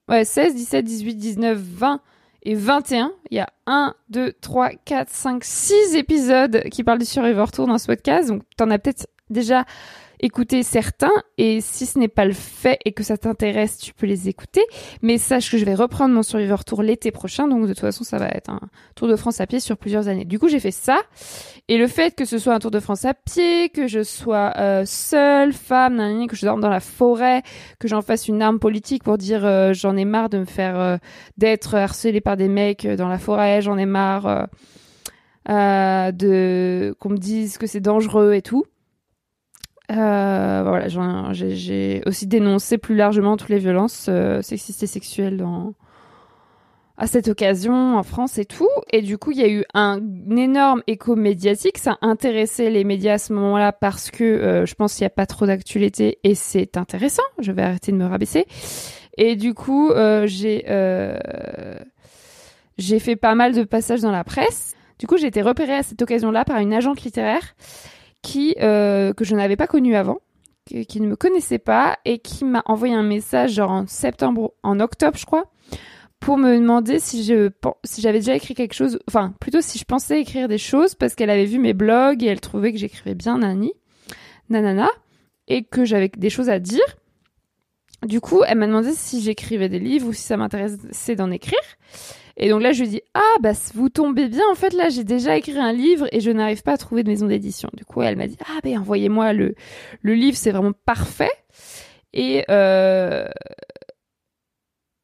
Ouais, 0.09 0.25
16, 0.25 0.55
17, 0.55 0.85
18, 0.85 1.15
19, 1.15 1.57
20 1.57 2.01
et 2.43 2.55
21. 2.55 3.13
Il 3.31 3.37
y 3.37 3.39
a 3.39 3.47
1, 3.65 3.95
2, 4.09 4.33
3, 4.33 4.69
4, 4.85 5.09
5, 5.09 5.43
6 5.43 5.95
épisodes 5.95 6.63
qui 6.69 6.83
parlent 6.83 6.99
du 6.99 7.05
Survivor 7.05 7.51
Tour 7.51 7.67
dans 7.67 7.77
ce 7.77 7.87
podcast. 7.87 8.29
Donc, 8.29 8.43
t'en 8.57 8.69
as 8.69 8.79
peut-être 8.79 9.07
déjà 9.29 9.65
écouter 10.23 10.63
certains 10.63 11.11
et 11.37 11.59
si 11.59 11.85
ce 11.85 11.99
n'est 11.99 12.07
pas 12.07 12.23
le 12.23 12.33
fait 12.33 12.79
et 12.85 12.93
que 12.93 13.03
ça 13.03 13.17
t'intéresse, 13.17 13.77
tu 13.77 13.93
peux 13.93 14.07
les 14.07 14.29
écouter. 14.29 14.61
Mais 15.01 15.17
sache 15.17 15.51
que 15.51 15.57
je 15.57 15.65
vais 15.65 15.75
reprendre 15.75 16.15
mon 16.15 16.23
Survivor 16.23 16.63
Tour 16.63 16.81
l'été 16.81 17.11
prochain, 17.11 17.47
donc 17.49 17.63
de 17.63 17.67
toute 17.67 17.81
façon 17.81 18.05
ça 18.05 18.17
va 18.17 18.29
être 18.29 18.49
un 18.49 18.61
Tour 18.95 19.09
de 19.09 19.17
France 19.17 19.41
à 19.41 19.47
pied 19.47 19.59
sur 19.59 19.77
plusieurs 19.77 20.07
années. 20.07 20.23
Du 20.23 20.39
coup 20.39 20.47
j'ai 20.47 20.61
fait 20.61 20.71
ça 20.71 21.01
et 21.67 21.77
le 21.77 21.87
fait 21.87 22.15
que 22.15 22.23
ce 22.23 22.37
soit 22.37 22.53
un 22.53 22.59
Tour 22.59 22.71
de 22.71 22.79
France 22.79 23.03
à 23.03 23.13
pied, 23.13 23.67
que 23.69 23.87
je 23.87 24.01
sois 24.01 24.53
euh, 24.57 24.83
seule, 24.85 25.51
femme, 25.51 26.25
que 26.27 26.37
je 26.37 26.45
dorme 26.45 26.61
dans 26.61 26.69
la 26.69 26.79
forêt, 26.79 27.43
que 27.79 27.89
j'en 27.89 28.01
fasse 28.01 28.29
une 28.29 28.41
arme 28.41 28.59
politique 28.59 29.03
pour 29.03 29.17
dire 29.17 29.45
euh, 29.45 29.73
j'en 29.73 29.97
ai 29.97 30.05
marre 30.05 30.29
de 30.29 30.37
me 30.37 30.45
faire 30.45 30.79
euh, 30.79 30.97
d'être 31.37 31.75
harcelée 31.75 32.21
par 32.21 32.37
des 32.37 32.47
mecs 32.47 32.87
dans 32.87 33.09
la 33.09 33.19
forêt, 33.19 33.61
j'en 33.61 33.77
ai 33.77 33.85
marre 33.85 34.47
de 35.49 36.95
qu'on 36.99 37.09
me 37.09 37.17
dise 37.17 37.57
que 37.57 37.67
c'est 37.67 37.81
dangereux 37.81 38.33
et 38.33 38.41
tout. 38.41 38.63
Euh, 39.91 40.63
voilà, 40.63 40.87
j'ai 41.29 42.01
aussi 42.05 42.25
dénoncé 42.25 42.77
plus 42.77 42.95
largement 42.95 43.35
toutes 43.35 43.49
les 43.49 43.59
violences 43.59 44.07
euh, 44.09 44.41
sexistes 44.41 44.81
et 44.83 44.87
sexuelles 44.87 45.35
dans, 45.35 45.73
à 46.97 47.05
cette 47.05 47.27
occasion 47.27 47.97
en 47.97 48.03
France 48.03 48.37
et 48.37 48.45
tout. 48.45 48.69
Et 48.91 49.01
du 49.01 49.17
coup, 49.17 49.31
il 49.31 49.39
y 49.39 49.43
a 49.43 49.49
eu 49.49 49.65
un, 49.73 49.99
énorme 50.37 50.83
écho 50.87 51.15
médiatique. 51.15 51.77
Ça 51.77 51.97
a 52.01 52.07
intéressé 52.07 52.69
les 52.69 52.85
médias 52.85 53.13
à 53.13 53.17
ce 53.17 53.33
moment-là 53.33 53.73
parce 53.73 54.09
que 54.09 54.23
euh, 54.23 54.65
je 54.65 54.73
pense 54.75 54.95
qu'il 54.95 55.03
n'y 55.03 55.07
a 55.07 55.11
pas 55.11 55.25
trop 55.25 55.45
d'actualité 55.45 56.19
et 56.23 56.33
c'est 56.33 56.77
intéressant. 56.77 57.23
Je 57.39 57.51
vais 57.51 57.63
arrêter 57.63 57.91
de 57.91 57.97
me 57.97 58.05
rabaisser. 58.05 58.45
Et 59.17 59.35
du 59.35 59.53
coup, 59.53 59.91
j'ai 60.25 60.65
j'ai 62.79 62.97
fait 62.97 63.15
pas 63.15 63.35
mal 63.35 63.53
de 63.53 63.63
passages 63.63 64.01
dans 64.01 64.11
la 64.11 64.23
presse. 64.23 64.75
Du 64.97 65.05
coup, 65.05 65.17
j'ai 65.17 65.27
été 65.27 65.43
repérée 65.43 65.75
à 65.75 65.83
cette 65.83 66.01
occasion-là 66.01 66.45
par 66.45 66.57
une 66.57 66.73
agente 66.73 67.03
littéraire 67.03 67.53
qui 68.23 68.55
euh, 68.59 69.13
que 69.13 69.23
je 69.23 69.35
n'avais 69.35 69.55
pas 69.55 69.67
connu 69.67 69.95
avant, 69.95 70.17
qui, 70.65 71.01
ne 71.01 71.07
me 71.07 71.15
connaissait 71.15 71.59
pas 71.59 71.99
et 72.05 72.17
qui 72.17 72.45
m'a 72.45 72.63
envoyé 72.65 72.95
un 72.95 73.03
message 73.03 73.53
genre 73.53 73.69
en 73.69 73.85
septembre, 73.85 74.53
en 74.63 74.79
octobre 74.79 75.17
je 75.17 75.27
crois, 75.27 75.51
pour 76.19 76.37
me 76.37 76.57
demander 76.57 76.99
si 76.99 77.23
si 77.83 78.01
j'avais 78.01 78.19
déjà 78.19 78.35
écrit 78.35 78.55
quelque 78.55 78.73
chose, 78.73 78.97
enfin 79.07 79.33
plutôt 79.39 79.61
si 79.61 79.77
je 79.77 79.85
pensais 79.85 80.21
écrire 80.21 80.47
des 80.47 80.57
choses 80.57 80.95
parce 80.95 81.13
qu'elle 81.13 81.29
avait 81.29 81.45
vu 81.45 81.59
mes 81.59 81.73
blogs 81.73 82.23
et 82.23 82.27
elle 82.27 82.41
trouvait 82.41 82.71
que 82.71 82.79
j'écrivais 82.79 83.13
bien 83.13 83.37
nani, 83.39 83.73
nanana 84.49 84.89
et 85.47 85.63
que 85.63 85.85
j'avais 85.85 86.09
des 86.09 86.29
choses 86.29 86.49
à 86.49 86.59
dire. 86.59 86.85
Du 88.05 88.19
coup, 88.19 88.41
elle 88.45 88.57
m'a 88.57 88.67
demandé 88.67 88.91
si 88.93 89.21
j'écrivais 89.21 89.69
des 89.69 89.79
livres 89.79 90.07
ou 90.07 90.13
si 90.13 90.23
ça 90.23 90.35
m'intéressait 90.35 91.15
d'en 91.15 91.31
écrire. 91.31 91.59
Et 92.37 92.49
donc 92.49 92.61
là, 92.61 92.71
je 92.71 92.81
lui 92.81 92.89
dis 92.89 93.01
ah 93.13 93.35
bah 93.41 93.51
vous 93.73 93.89
tombez 93.89 94.27
bien. 94.27 94.43
En 94.51 94.55
fait, 94.55 94.73
là, 94.73 94.89
j'ai 94.89 95.03
déjà 95.03 95.37
écrit 95.37 95.57
un 95.57 95.73
livre 95.73 96.07
et 96.11 96.19
je 96.19 96.31
n'arrive 96.31 96.63
pas 96.63 96.73
à 96.73 96.77
trouver 96.77 97.03
de 97.03 97.09
maison 97.09 97.27
d'édition. 97.27 97.69
Du 97.73 97.85
coup, 97.85 98.01
elle 98.01 98.15
m'a 98.15 98.27
dit 98.27 98.37
ah 98.41 98.59
ben 98.63 98.79
envoyez-moi 98.79 99.33
le 99.33 99.55
le 100.01 100.13
livre, 100.13 100.37
c'est 100.37 100.51
vraiment 100.51 100.73
parfait. 100.85 101.31
Et 102.13 102.43
euh... 102.49 103.27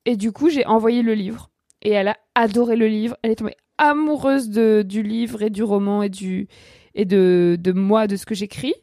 et 0.05 0.15
du 0.15 0.31
coup, 0.31 0.49
j'ai 0.49 0.65
envoyé 0.65 1.01
le 1.01 1.13
livre 1.13 1.49
et 1.81 1.91
elle 1.91 2.09
a 2.09 2.17
adoré 2.35 2.75
le 2.75 2.87
livre. 2.87 3.17
Elle 3.23 3.31
est 3.31 3.35
tombée 3.35 3.57
amoureuse 3.77 4.49
de 4.49 4.83
du 4.87 5.03
livre 5.03 5.41
et 5.43 5.49
du 5.49 5.63
roman 5.63 6.03
et 6.03 6.09
du 6.09 6.47
et 6.95 7.05
de 7.05 7.57
de 7.59 7.71
moi, 7.71 8.07
de 8.07 8.15
ce 8.15 8.25
que 8.25 8.35
j'écris. 8.35 8.73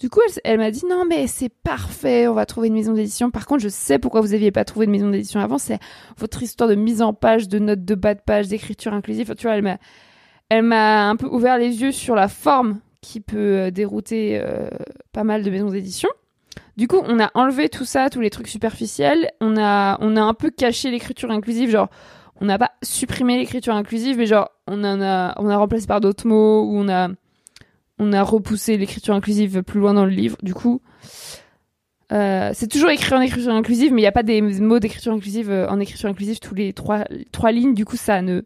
Du 0.00 0.10
coup, 0.10 0.20
elle, 0.42 0.58
m'a 0.58 0.70
dit 0.70 0.84
non 0.88 1.04
mais 1.08 1.26
c'est 1.26 1.48
parfait, 1.48 2.26
on 2.26 2.34
va 2.34 2.46
trouver 2.46 2.68
une 2.68 2.74
maison 2.74 2.92
d'édition. 2.92 3.30
Par 3.30 3.46
contre, 3.46 3.62
je 3.62 3.68
sais 3.68 3.98
pourquoi 3.98 4.20
vous 4.20 4.34
aviez 4.34 4.50
pas 4.50 4.64
trouvé 4.64 4.86
de 4.86 4.90
maison 4.90 5.08
d'édition 5.08 5.40
avant, 5.40 5.58
c'est 5.58 5.78
votre 6.18 6.42
histoire 6.42 6.68
de 6.68 6.74
mise 6.74 7.00
en 7.00 7.14
page, 7.14 7.48
de 7.48 7.58
notes 7.58 7.84
de 7.84 7.94
bas 7.94 8.14
de 8.14 8.20
page, 8.20 8.48
d'écriture 8.48 8.92
inclusive. 8.92 9.34
Tu 9.36 9.46
vois, 9.46 9.56
elle 9.56 9.62
m'a, 9.62 9.78
elle 10.48 10.62
m'a 10.62 11.08
un 11.08 11.16
peu 11.16 11.26
ouvert 11.26 11.58
les 11.58 11.80
yeux 11.80 11.92
sur 11.92 12.16
la 12.16 12.28
forme 12.28 12.80
qui 13.00 13.20
peut 13.20 13.58
euh, 13.58 13.70
dérouter 13.70 14.40
euh, 14.42 14.68
pas 15.12 15.24
mal 15.24 15.42
de 15.42 15.50
maisons 15.50 15.70
d'édition. 15.70 16.08
Du 16.76 16.88
coup, 16.88 17.00
on 17.04 17.20
a 17.20 17.30
enlevé 17.34 17.68
tout 17.68 17.84
ça, 17.84 18.10
tous 18.10 18.20
les 18.20 18.30
trucs 18.30 18.48
superficiels. 18.48 19.30
On 19.40 19.56
a, 19.56 19.96
on 20.00 20.16
a 20.16 20.22
un 20.22 20.34
peu 20.34 20.50
caché 20.50 20.90
l'écriture 20.90 21.30
inclusive, 21.30 21.70
genre 21.70 21.88
on 22.40 22.46
n'a 22.46 22.58
pas 22.58 22.72
supprimé 22.82 23.38
l'écriture 23.38 23.74
inclusive, 23.74 24.18
mais 24.18 24.26
genre 24.26 24.50
on 24.66 24.82
en 24.82 25.00
a, 25.00 25.34
on 25.40 25.48
a 25.48 25.56
remplacé 25.56 25.86
par 25.86 26.00
d'autres 26.00 26.26
mots 26.26 26.64
ou 26.64 26.78
on 26.78 26.88
a 26.88 27.08
on 27.98 28.12
a 28.12 28.22
repoussé 28.22 28.76
l'écriture 28.76 29.14
inclusive 29.14 29.62
plus 29.62 29.80
loin 29.80 29.94
dans 29.94 30.04
le 30.04 30.10
livre. 30.10 30.36
Du 30.42 30.54
coup, 30.54 30.80
euh, 32.12 32.50
c'est 32.52 32.68
toujours 32.68 32.90
écrit 32.90 33.14
en 33.14 33.20
écriture 33.20 33.52
inclusive, 33.52 33.92
mais 33.92 34.00
il 34.00 34.04
n'y 34.04 34.08
a 34.08 34.12
pas 34.12 34.22
des 34.22 34.40
mots 34.42 34.78
d'écriture 34.78 35.12
inclusive 35.12 35.50
euh, 35.50 35.68
en 35.68 35.80
écriture 35.80 36.08
inclusive 36.08 36.38
tous 36.38 36.54
les 36.54 36.72
trois, 36.72 37.04
trois 37.32 37.52
lignes. 37.52 37.74
Du 37.74 37.84
coup, 37.84 37.96
ça 37.96 38.20
ne 38.22 38.42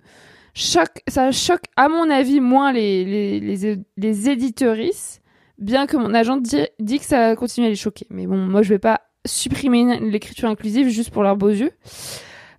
choque, 0.54 1.02
ça 1.08 1.32
choque, 1.32 1.64
à 1.76 1.88
mon 1.88 2.10
avis, 2.10 2.40
moins 2.40 2.72
les, 2.72 3.04
les, 3.04 3.40
les, 3.40 3.76
les 3.96 4.30
éditorices, 4.30 5.20
bien 5.58 5.86
que 5.86 5.96
mon 5.96 6.14
agent 6.14 6.36
dit, 6.38 6.66
dit 6.78 6.98
que 6.98 7.04
ça 7.04 7.36
continue 7.36 7.66
à 7.66 7.70
les 7.70 7.76
choquer. 7.76 8.06
Mais 8.10 8.26
bon, 8.26 8.36
moi, 8.36 8.62
je 8.62 8.68
vais 8.68 8.78
pas 8.78 9.02
supprimer 9.26 9.98
l'écriture 10.00 10.48
inclusive 10.48 10.88
juste 10.88 11.10
pour 11.10 11.22
leurs 11.22 11.36
beaux 11.36 11.48
yeux, 11.48 11.72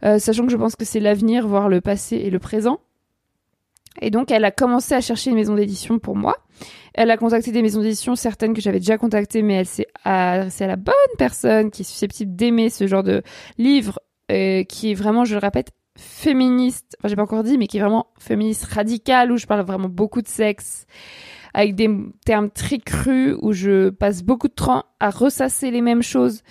euh, 0.04 0.20
sachant 0.20 0.46
que 0.46 0.52
je 0.52 0.58
pense 0.58 0.76
que 0.76 0.86
c'est 0.86 1.00
l'avenir, 1.00 1.48
voire 1.48 1.70
le 1.70 1.82
passé 1.82 2.18
et 2.18 2.30
le 2.30 2.40
présent. 2.40 2.80
Et 4.02 4.12
donc, 4.12 4.32
elle 4.32 4.46
a 4.46 4.52
commencé 4.52 4.94
à 4.94 5.02
chercher 5.02 5.32
une 5.32 5.36
maison 5.36 5.56
d'édition 5.56 6.00
pour 6.00 6.16
moi. 6.16 6.38
Elle 6.94 7.12
a 7.12 7.18
contacté 7.18 7.52
des 7.52 7.62
maisons 7.62 7.82
d'édition, 7.82 8.16
certaines 8.16 8.54
que 8.54 8.62
j'avais 8.62 8.80
déjà 8.80 8.98
contactées, 8.98 9.42
mais 9.42 9.56
elle 9.56 9.66
s'est 9.66 9.88
adressée 10.04 10.64
à 10.64 10.68
la 10.68 10.76
bonne 10.76 10.94
personne 11.18 11.72
qui 11.72 11.82
est 11.84 11.86
susceptible 11.86 12.36
d'aimer 12.36 12.70
ce 12.70 12.88
genre 12.88 13.04
de 13.04 13.24
livre, 13.58 14.00
euh, 14.32 14.64
qui 14.64 14.92
est 14.92 14.96
vraiment, 14.96 15.26
je 15.26 15.34
le 15.34 15.40
répète, 15.40 15.72
féministe. 15.98 16.98
Enfin, 17.00 17.10
j'ai 17.10 17.16
pas 17.16 17.24
encore 17.24 17.44
dit, 17.44 17.58
mais 17.58 17.68
qui 17.68 17.78
est 17.78 17.82
vraiment 17.82 18.08
féministe 18.20 18.66
radical, 18.66 19.32
où 19.32 19.38
je 19.38 19.46
parle 19.46 19.66
vraiment 19.66 19.90
beaucoup 19.90 20.22
de 20.22 20.28
sexe, 20.28 20.86
avec 21.54 21.76
des 21.76 21.90
termes 22.26 22.50
très 22.50 22.80
crus, 22.80 23.36
où 23.42 23.54
je 23.54 23.90
passe 23.90 24.24
beaucoup 24.24 24.48
de 24.48 24.54
temps 24.54 24.86
à 25.00 25.10
ressasser 25.10 25.72
les 25.72 25.82
mêmes 25.82 26.04
choses. 26.04 26.42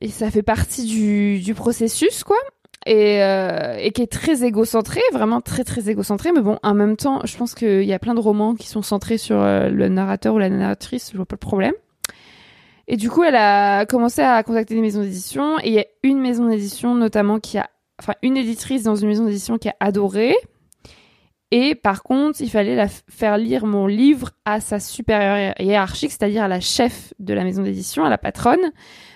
Et 0.00 0.08
ça 0.08 0.30
fait 0.30 0.42
partie 0.42 0.84
du, 0.84 1.40
du 1.40 1.54
processus, 1.54 2.24
quoi 2.24 2.36
et, 2.86 3.22
euh, 3.22 3.76
et 3.78 3.92
qui 3.92 4.02
est 4.02 4.12
très 4.12 4.44
égocentré, 4.44 5.00
vraiment 5.12 5.40
très 5.40 5.64
très 5.64 5.88
égocentré. 5.88 6.32
Mais 6.32 6.42
bon, 6.42 6.58
en 6.62 6.74
même 6.74 6.96
temps, 6.96 7.20
je 7.24 7.36
pense 7.36 7.54
qu'il 7.54 7.84
y 7.84 7.92
a 7.92 7.98
plein 7.98 8.14
de 8.14 8.20
romans 8.20 8.54
qui 8.54 8.68
sont 8.68 8.82
centrés 8.82 9.18
sur 9.18 9.40
euh, 9.40 9.68
le 9.68 9.88
narrateur 9.88 10.34
ou 10.34 10.38
la 10.38 10.48
narratrice, 10.48 11.10
je 11.12 11.16
vois 11.16 11.26
pas 11.26 11.36
le 11.36 11.38
problème. 11.38 11.74
Et 12.86 12.96
du 12.96 13.08
coup, 13.08 13.22
elle 13.22 13.36
a 13.36 13.86
commencé 13.86 14.20
à 14.20 14.42
contacter 14.42 14.74
des 14.74 14.82
maisons 14.82 15.00
d'édition. 15.00 15.58
Et 15.60 15.68
il 15.68 15.74
y 15.74 15.78
a 15.78 15.86
une 16.02 16.20
maison 16.20 16.48
d'édition 16.48 16.94
notamment 16.94 17.40
qui 17.40 17.56
a, 17.58 17.70
enfin, 18.00 18.14
une 18.22 18.36
éditrice 18.36 18.82
dans 18.82 18.94
une 18.94 19.08
maison 19.08 19.24
d'édition 19.24 19.56
qui 19.56 19.68
a 19.68 19.76
adoré. 19.80 20.34
Et 21.50 21.74
par 21.74 22.02
contre, 22.02 22.40
il 22.40 22.50
fallait 22.50 22.74
la 22.74 22.88
faire 22.88 23.38
lire 23.38 23.64
mon 23.64 23.86
livre 23.86 24.30
à 24.44 24.60
sa 24.60 24.80
supérieure 24.80 25.54
hiérarchique, 25.60 26.10
c'est-à-dire 26.10 26.42
à 26.42 26.48
la 26.48 26.60
chef 26.60 27.14
de 27.20 27.32
la 27.32 27.44
maison 27.44 27.62
d'édition, 27.62 28.04
à 28.04 28.10
la 28.10 28.18
patronne, 28.18 28.72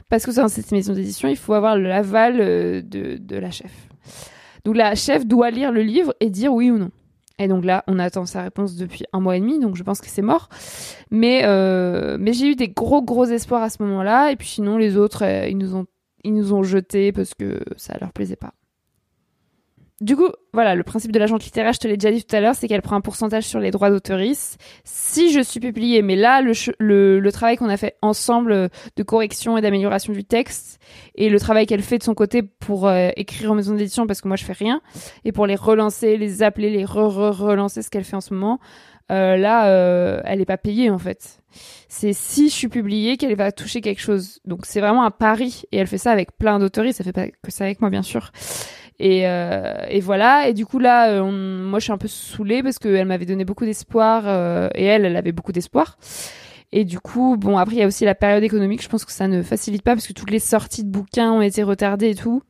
parce 0.09 0.25
que 0.25 0.35
dans 0.35 0.49
cette 0.49 0.73
maison 0.73 0.93
d'édition, 0.93 1.29
il 1.29 1.37
faut 1.37 1.55
avoir 1.55 1.77
l'aval 1.77 2.41
euh, 2.41 2.83
de, 2.83 3.37
la 3.37 3.51
chef. 3.51 3.73
Donc 4.65 4.77
la 4.77 4.95
chef 4.95 5.27
doit 5.27 5.51
lire 5.51 5.73
le 5.73 5.83
livre 5.83 6.15
et 6.21 6.31
dire 6.31 6.53
oui 6.53 6.71
ou 6.71 6.79
non. 6.79 6.91
Et 7.39 7.47
donc 7.47 7.65
là, 7.65 7.85
on 7.87 7.99
attend 7.99 8.27
sa 8.27 8.43
réponse 8.43 8.75
depuis 8.77 9.05
un 9.13 9.21
mois 9.21 9.37
et 9.37 9.41
demi, 9.41 9.61
donc 9.61 9.77
je 9.77 9.83
pense 9.85 10.01
que 10.01 10.09
c'est 10.09 10.23
mort. 10.23 10.49
Mais, 11.11 11.43
euh, 11.45 12.17
mais 12.19 12.33
j'ai 12.33 12.49
eu 12.49 12.57
des 12.57 12.69
gros 12.69 13.01
gros 13.01 13.27
espoirs 13.27 13.63
à 13.63 13.71
ce 13.71 13.81
moment-là. 13.85 14.33
Et 14.33 14.37
puis 14.37 14.49
sinon, 14.49 14.77
les 14.77 14.97
autres, 14.97 15.25
euh, 15.25 15.47
ils 15.49 15.57
nous 15.57 15.77
ont 15.77 15.87
ils 16.25 16.65
jetés 16.65 17.13
parce 17.13 17.35
que 17.35 17.61
ça 17.77 17.97
leur 18.01 18.13
plaisait 18.13 18.37
pas. 18.37 18.53
Du 20.01 20.15
coup, 20.15 20.29
voilà, 20.53 20.77
le 20.77 20.85
principe 20.85 21.11
de 21.11 21.19
l'agente 21.19 21.43
littéraire, 21.45 21.73
je 21.73 21.81
te 21.81 21.89
l'ai 21.89 21.97
déjà 21.97 22.13
dit 22.13 22.23
tout 22.25 22.37
à 22.37 22.41
l'heure, 22.41 22.55
c'est 22.55 22.69
qu'elle 22.69 22.83
prend 22.83 22.95
un 22.95 23.01
pourcentage 23.01 23.43
sur 23.43 23.59
les 23.59 23.73
droits 23.73 23.91
d'auteurisme. 23.91 24.57
Si 24.85 25.33
je 25.33 25.41
suis 25.41 25.59
publiée, 25.59 26.03
mais 26.03 26.15
là, 26.15 26.41
le, 26.41 26.53
le, 26.79 27.19
le 27.19 27.33
travail 27.33 27.57
qu'on 27.57 27.69
a 27.69 27.77
fait 27.77 27.97
ensemble 28.01 28.53
euh, 28.53 28.69
de 28.95 29.03
correction 29.03 29.59
et 29.59 29.61
d'amélioration 29.61 30.13
du 30.13 30.25
texte, 30.25 30.79
et 31.17 31.29
le 31.29 31.41
travail 31.41 31.67
qu'elle 31.67 31.83
fait 31.83 31.99
de 31.99 32.05
son 32.05 32.15
côté 32.15 32.43
pour 32.43 32.87
euh, 32.87 33.11
écrire 33.17 33.51
en 33.51 33.57
maison 33.57 33.75
d'édition, 33.75 34.07
parce 34.07 34.21
que 34.21 34.29
moi 34.29 34.37
je 34.37 34.45
fais 34.45 34.53
rien, 34.53 34.81
et 35.25 35.33
pour 35.33 35.47
les 35.49 35.57
relancer, 35.57 36.17
les 36.17 36.45
appeler, 36.45 36.71
les 36.71 36.85
re-re-relancer, 36.85 37.83
ce 37.83 37.91
qu'elle 37.91 38.05
fait 38.05 38.17
en 38.17 38.21
ce 38.21 38.33
moment, 38.33 38.61
euh, 39.11 39.37
là, 39.37 39.69
euh, 39.69 40.21
elle 40.25 40.41
est 40.41 40.45
pas 40.47 40.59
payée 40.59 40.91
en 40.91 40.99
fait. 40.99 41.41
C'est 41.89 42.13
si 42.13 42.51
je 42.51 42.55
suis 42.55 42.69
publiée 42.69 43.17
qu'elle 43.17 43.35
va 43.35 43.51
toucher 43.51 43.81
quelque 43.81 44.03
chose. 44.03 44.39
Donc 44.45 44.65
c'est 44.65 44.81
vraiment 44.81 45.03
un 45.03 45.11
pari, 45.11 45.65
et 45.73 45.79
elle 45.79 45.89
fait 45.89 45.99
ça 45.99 46.13
avec 46.13 46.37
plein 46.39 46.61
d'auteuristes, 46.61 46.99
ça 46.99 47.05
fait 47.05 47.13
pas 47.13 47.27
que 47.27 47.51
ça 47.51 47.65
avec 47.65 47.81
moi 47.81 47.91
bien 47.91 48.03
sûr. 48.03 48.31
Et, 49.01 49.29
euh, 49.29 49.75
et 49.89 50.01
voilà. 50.01 50.49
Et 50.49 50.55
du 50.55 50.67
coup 50.67 50.79
là, 50.79 51.11
euh, 51.11 51.31
moi 51.31 51.79
je 51.79 51.85
suis 51.85 51.93
un 51.93 51.99
peu 51.99 52.09
saoulée 52.09 52.63
parce 52.63 52.79
qu'elle 52.79 53.07
m'avait 53.07 53.27
donné 53.27 53.45
beaucoup 53.45 53.65
d'espoir 53.65 54.25
euh, 54.27 54.69
et 54.75 54.85
elle, 54.85 55.05
elle 55.05 55.17
avait 55.17 55.33
beaucoup 55.33 55.53
d'espoir. 55.53 55.99
Et 56.73 56.85
du 56.85 57.01
coup, 57.01 57.37
bon 57.37 57.57
après 57.57 57.77
il 57.77 57.79
y 57.79 57.83
a 57.83 57.87
aussi 57.87 58.05
la 58.05 58.15
période 58.15 58.43
économique. 58.43 58.83
Je 58.83 58.89
pense 58.89 59.05
que 59.05 59.13
ça 59.13 59.29
ne 59.29 59.43
facilite 59.43 59.83
pas 59.83 59.95
parce 59.95 60.07
que 60.07 60.13
toutes 60.13 60.31
les 60.31 60.41
sorties 60.41 60.85
de 60.85 60.91
bouquins 60.91 61.33
ont 61.33 61.43
été 61.43 61.63
retardées 61.63 62.11
et 62.11 62.15
tout. 62.15 62.43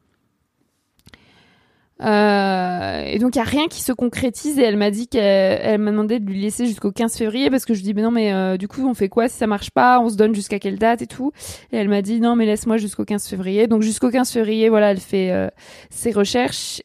Euh, 2.01 3.03
et 3.05 3.19
donc 3.19 3.35
il 3.35 3.39
y 3.39 3.43
a 3.43 3.45
rien 3.45 3.67
qui 3.69 3.83
se 3.83 3.93
concrétise. 3.93 4.59
Et 4.59 4.63
elle 4.63 4.77
m'a 4.77 4.91
dit 4.91 5.09
qu'elle 5.09 5.81
m'a 5.81 5.91
demandé 5.91 6.21
de 6.21 6.27
lui 6.27 6.41
laisser 6.41 6.67
jusqu'au 6.67 6.93
15 6.93 7.17
février 7.17 7.51
parce 7.51 7.65
que 7.65 7.75
je 7.75 7.83
dis 7.83 7.95
mais 7.95 8.03
non 8.03 8.11
mais 8.11 8.33
euh, 8.33 8.57
du 8.57 8.69
coup 8.69 8.87
on 8.89 8.95
fait 8.95 9.09
quoi 9.09 9.29
si 9.29 9.37
ça 9.37 9.47
marche 9.47 9.71
pas? 9.71 10.01
On 10.01 10.09
se 10.09 10.17
donne 10.17 10.35
jusqu'à 10.35 10.59
quelle 10.59 10.79
date 10.79 11.03
et 11.03 11.07
tout? 11.07 11.33
Et 11.73 11.77
elle 11.77 11.89
m'a 11.89 12.03
dit 12.03 12.21
non 12.21 12.37
mais 12.37 12.47
laisse-moi 12.47 12.77
jusqu'au 12.77 13.05
15 13.05 13.27
février. 13.27 13.67
Donc 13.67 13.83
jusqu'au 13.83 14.11
15 14.11 14.31
février 14.31 14.69
voilà 14.69 14.91
elle 14.91 15.01
fait 15.01 15.31
euh, 15.31 15.49
ses 15.91 16.13
recherches. 16.13 16.83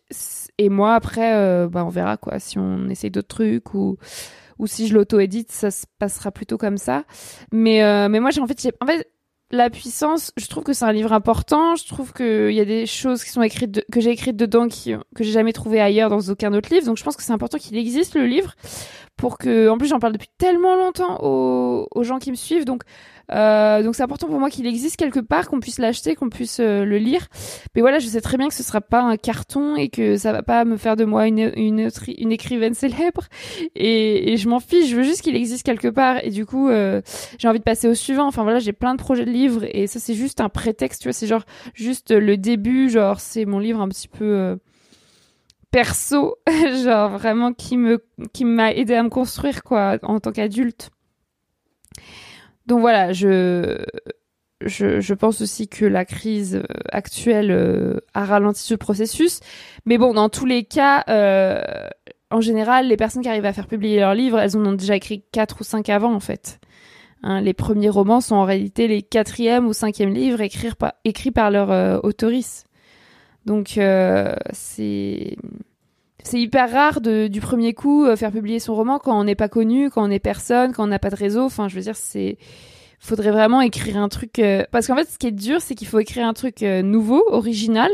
Et 0.57 0.69
moi 0.69 0.95
après 0.95 1.35
euh, 1.35 1.67
bah 1.67 1.83
on 1.85 1.89
verra 1.89 2.17
quoi 2.17 2.39
si 2.39 2.57
on 2.57 2.89
essaye 2.89 3.11
d'autres 3.11 3.27
trucs 3.27 3.73
ou 3.73 3.97
ou 4.59 4.67
si 4.67 4.87
je 4.87 4.93
l'auto-édite 4.93 5.51
ça 5.51 5.71
se 5.71 5.85
passera 5.99 6.31
plutôt 6.31 6.57
comme 6.57 6.77
ça. 6.77 7.03
Mais 7.51 7.81
mais 8.09 8.19
moi 8.19 8.31
j'ai 8.31 8.41
en 8.41 8.47
fait 8.47 8.71
en 8.81 8.85
fait 8.85 9.07
la 9.53 9.69
puissance, 9.69 10.31
je 10.35 10.47
trouve 10.47 10.63
que 10.63 10.73
c'est 10.73 10.83
un 10.83 10.91
livre 10.91 11.13
important. 11.13 11.75
Je 11.75 11.87
trouve 11.87 12.11
qu'il 12.11 12.51
y 12.51 12.59
a 12.59 12.65
des 12.65 12.87
choses 12.87 13.23
qui 13.23 13.29
sont 13.29 13.43
écrites, 13.43 13.85
que 13.91 14.01
j'ai 14.01 14.09
écrites 14.09 14.35
dedans 14.35 14.67
qui, 14.67 14.95
que 15.15 15.23
j'ai 15.23 15.31
jamais 15.31 15.53
trouvé 15.53 15.79
ailleurs 15.79 16.09
dans 16.09 16.21
aucun 16.21 16.51
autre 16.55 16.73
livre. 16.73 16.87
Donc 16.87 16.97
je 16.97 17.03
pense 17.03 17.15
que 17.15 17.21
c'est 17.21 17.33
important 17.33 17.59
qu'il 17.59 17.77
existe 17.77 18.15
le 18.15 18.25
livre 18.25 18.55
pour 19.17 19.37
que, 19.37 19.69
en 19.69 19.77
plus 19.77 19.87
j'en 19.87 19.99
parle 19.99 20.13
depuis 20.13 20.29
tellement 20.37 20.75
longtemps 20.75 21.19
aux, 21.21 21.87
aux 21.91 22.03
gens 22.03 22.19
qui 22.19 22.31
me 22.31 22.35
suivent. 22.35 22.65
Donc 22.65 22.83
euh, 23.31 23.83
donc 23.83 23.95
c'est 23.95 24.03
important 24.03 24.27
pour 24.27 24.39
moi 24.39 24.49
qu'il 24.49 24.67
existe 24.67 24.97
quelque 24.97 25.19
part, 25.19 25.47
qu'on 25.47 25.59
puisse 25.59 25.79
l'acheter, 25.79 26.15
qu'on 26.15 26.29
puisse 26.29 26.59
euh, 26.59 26.83
le 26.83 26.97
lire. 26.97 27.27
Mais 27.73 27.81
voilà, 27.81 27.99
je 27.99 28.07
sais 28.07 28.21
très 28.21 28.37
bien 28.37 28.47
que 28.49 28.53
ce 28.53 28.63
sera 28.63 28.81
pas 28.81 29.01
un 29.01 29.15
carton 29.15 29.75
et 29.75 29.89
que 29.89 30.17
ça 30.17 30.33
va 30.33 30.43
pas 30.43 30.65
me 30.65 30.75
faire 30.75 30.95
de 30.95 31.05
moi 31.05 31.27
une, 31.27 31.51
une, 31.55 31.89
une 32.17 32.31
écrivaine 32.31 32.73
célèbre. 32.73 33.23
Et, 33.75 34.33
et 34.33 34.37
je 34.37 34.49
m'en 34.49 34.59
fiche, 34.59 34.89
je 34.89 34.95
veux 34.95 35.03
juste 35.03 35.21
qu'il 35.21 35.35
existe 35.35 35.63
quelque 35.63 35.87
part. 35.87 36.23
Et 36.23 36.31
du 36.31 36.45
coup, 36.45 36.67
euh, 36.69 37.01
j'ai 37.37 37.47
envie 37.47 37.59
de 37.59 37.63
passer 37.63 37.87
au 37.87 37.93
suivant. 37.93 38.27
Enfin 38.27 38.43
voilà, 38.43 38.59
j'ai 38.59 38.73
plein 38.73 38.93
de 38.93 38.99
projets 38.99 39.25
de 39.25 39.31
livres 39.31 39.63
et 39.69 39.87
ça 39.87 39.99
c'est 39.99 40.15
juste 40.15 40.41
un 40.41 40.49
prétexte, 40.49 41.01
tu 41.01 41.07
vois, 41.07 41.13
c'est 41.13 41.27
genre 41.27 41.43
juste 41.73 42.11
le 42.11 42.37
début, 42.37 42.89
genre 42.89 43.19
c'est 43.19 43.45
mon 43.45 43.59
livre 43.59 43.79
un 43.79 43.87
petit 43.87 44.09
peu 44.09 44.25
euh, 44.25 44.55
perso, 45.73 46.37
genre 46.85 47.09
vraiment 47.09 47.51
qui 47.51 47.75
me 47.77 48.05
qui 48.31 48.45
m'a 48.45 48.71
aidé 48.71 48.93
à 48.93 49.03
me 49.03 49.09
construire 49.09 49.63
quoi 49.63 49.97
en 50.03 50.21
tant 50.21 50.31
qu'adulte. 50.31 50.91
Donc 52.65 52.79
voilà, 52.79 53.11
je, 53.11 53.83
je, 54.61 55.01
je, 55.01 55.13
pense 55.13 55.41
aussi 55.41 55.67
que 55.67 55.85
la 55.85 56.05
crise 56.05 56.55
euh, 56.55 56.63
actuelle 56.93 57.51
euh, 57.51 57.99
a 58.13 58.23
ralenti 58.23 58.61
ce 58.61 58.75
processus. 58.75 59.41
Mais 59.85 59.97
bon, 59.97 60.13
dans 60.13 60.29
tous 60.29 60.45
les 60.45 60.63
cas, 60.63 61.03
euh, 61.09 61.61
en 62.31 62.39
général, 62.39 62.87
les 62.87 62.95
personnes 62.95 63.21
qui 63.21 63.27
arrivent 63.27 63.45
à 63.45 63.51
faire 63.51 63.67
publier 63.67 63.99
leurs 63.99 64.15
livres, 64.15 64.39
elles 64.39 64.55
en 64.55 64.65
ont 64.65 64.73
déjà 64.73 64.95
écrit 64.95 65.25
quatre 65.33 65.59
ou 65.59 65.63
cinq 65.65 65.89
avant, 65.89 66.13
en 66.13 66.21
fait. 66.21 66.61
Hein, 67.23 67.41
les 67.41 67.53
premiers 67.53 67.89
romans 67.89 68.21
sont 68.21 68.35
en 68.35 68.43
réalité 68.43 68.87
les 68.87 69.01
quatrième 69.01 69.65
ou 69.65 69.73
cinquième 69.73 70.13
livres 70.13 70.41
écrits 70.41 70.73
par, 70.77 70.93
écrits 71.05 71.31
par 71.31 71.51
leur 71.51 71.71
euh, 71.71 71.99
autorice. 72.03 72.65
Donc 73.45 73.77
euh, 73.77 74.35
c'est 74.51 75.37
c'est 76.23 76.39
hyper 76.39 76.71
rare 76.71 77.01
de, 77.01 77.27
du 77.27 77.41
premier 77.41 77.73
coup 77.73 78.05
euh, 78.05 78.15
faire 78.15 78.31
publier 78.31 78.59
son 78.59 78.75
roman 78.75 78.97
quand 78.97 79.19
on 79.19 79.25
n'est 79.25 79.35
pas 79.35 79.49
connu, 79.49 79.89
quand 79.89 80.03
on 80.03 80.07
n'est 80.07 80.19
personne, 80.19 80.71
quand 80.71 80.85
on 80.85 80.87
n'a 80.87 80.99
pas 80.99 81.09
de 81.09 81.15
réseau. 81.15 81.43
Enfin, 81.43 81.67
je 81.67 81.75
veux 81.75 81.81
dire, 81.81 81.95
c'est 81.95 82.37
faudrait 82.99 83.31
vraiment 83.31 83.59
écrire 83.59 83.97
un 83.97 84.07
truc 84.07 84.39
euh... 84.39 84.63
parce 84.71 84.87
qu'en 84.87 84.95
fait, 84.95 85.09
ce 85.09 85.17
qui 85.17 85.27
est 85.27 85.31
dur, 85.31 85.59
c'est 85.59 85.75
qu'il 85.75 85.87
faut 85.87 85.99
écrire 85.99 86.25
un 86.25 86.33
truc 86.33 86.63
euh, 86.63 86.81
nouveau, 86.81 87.21
original, 87.27 87.91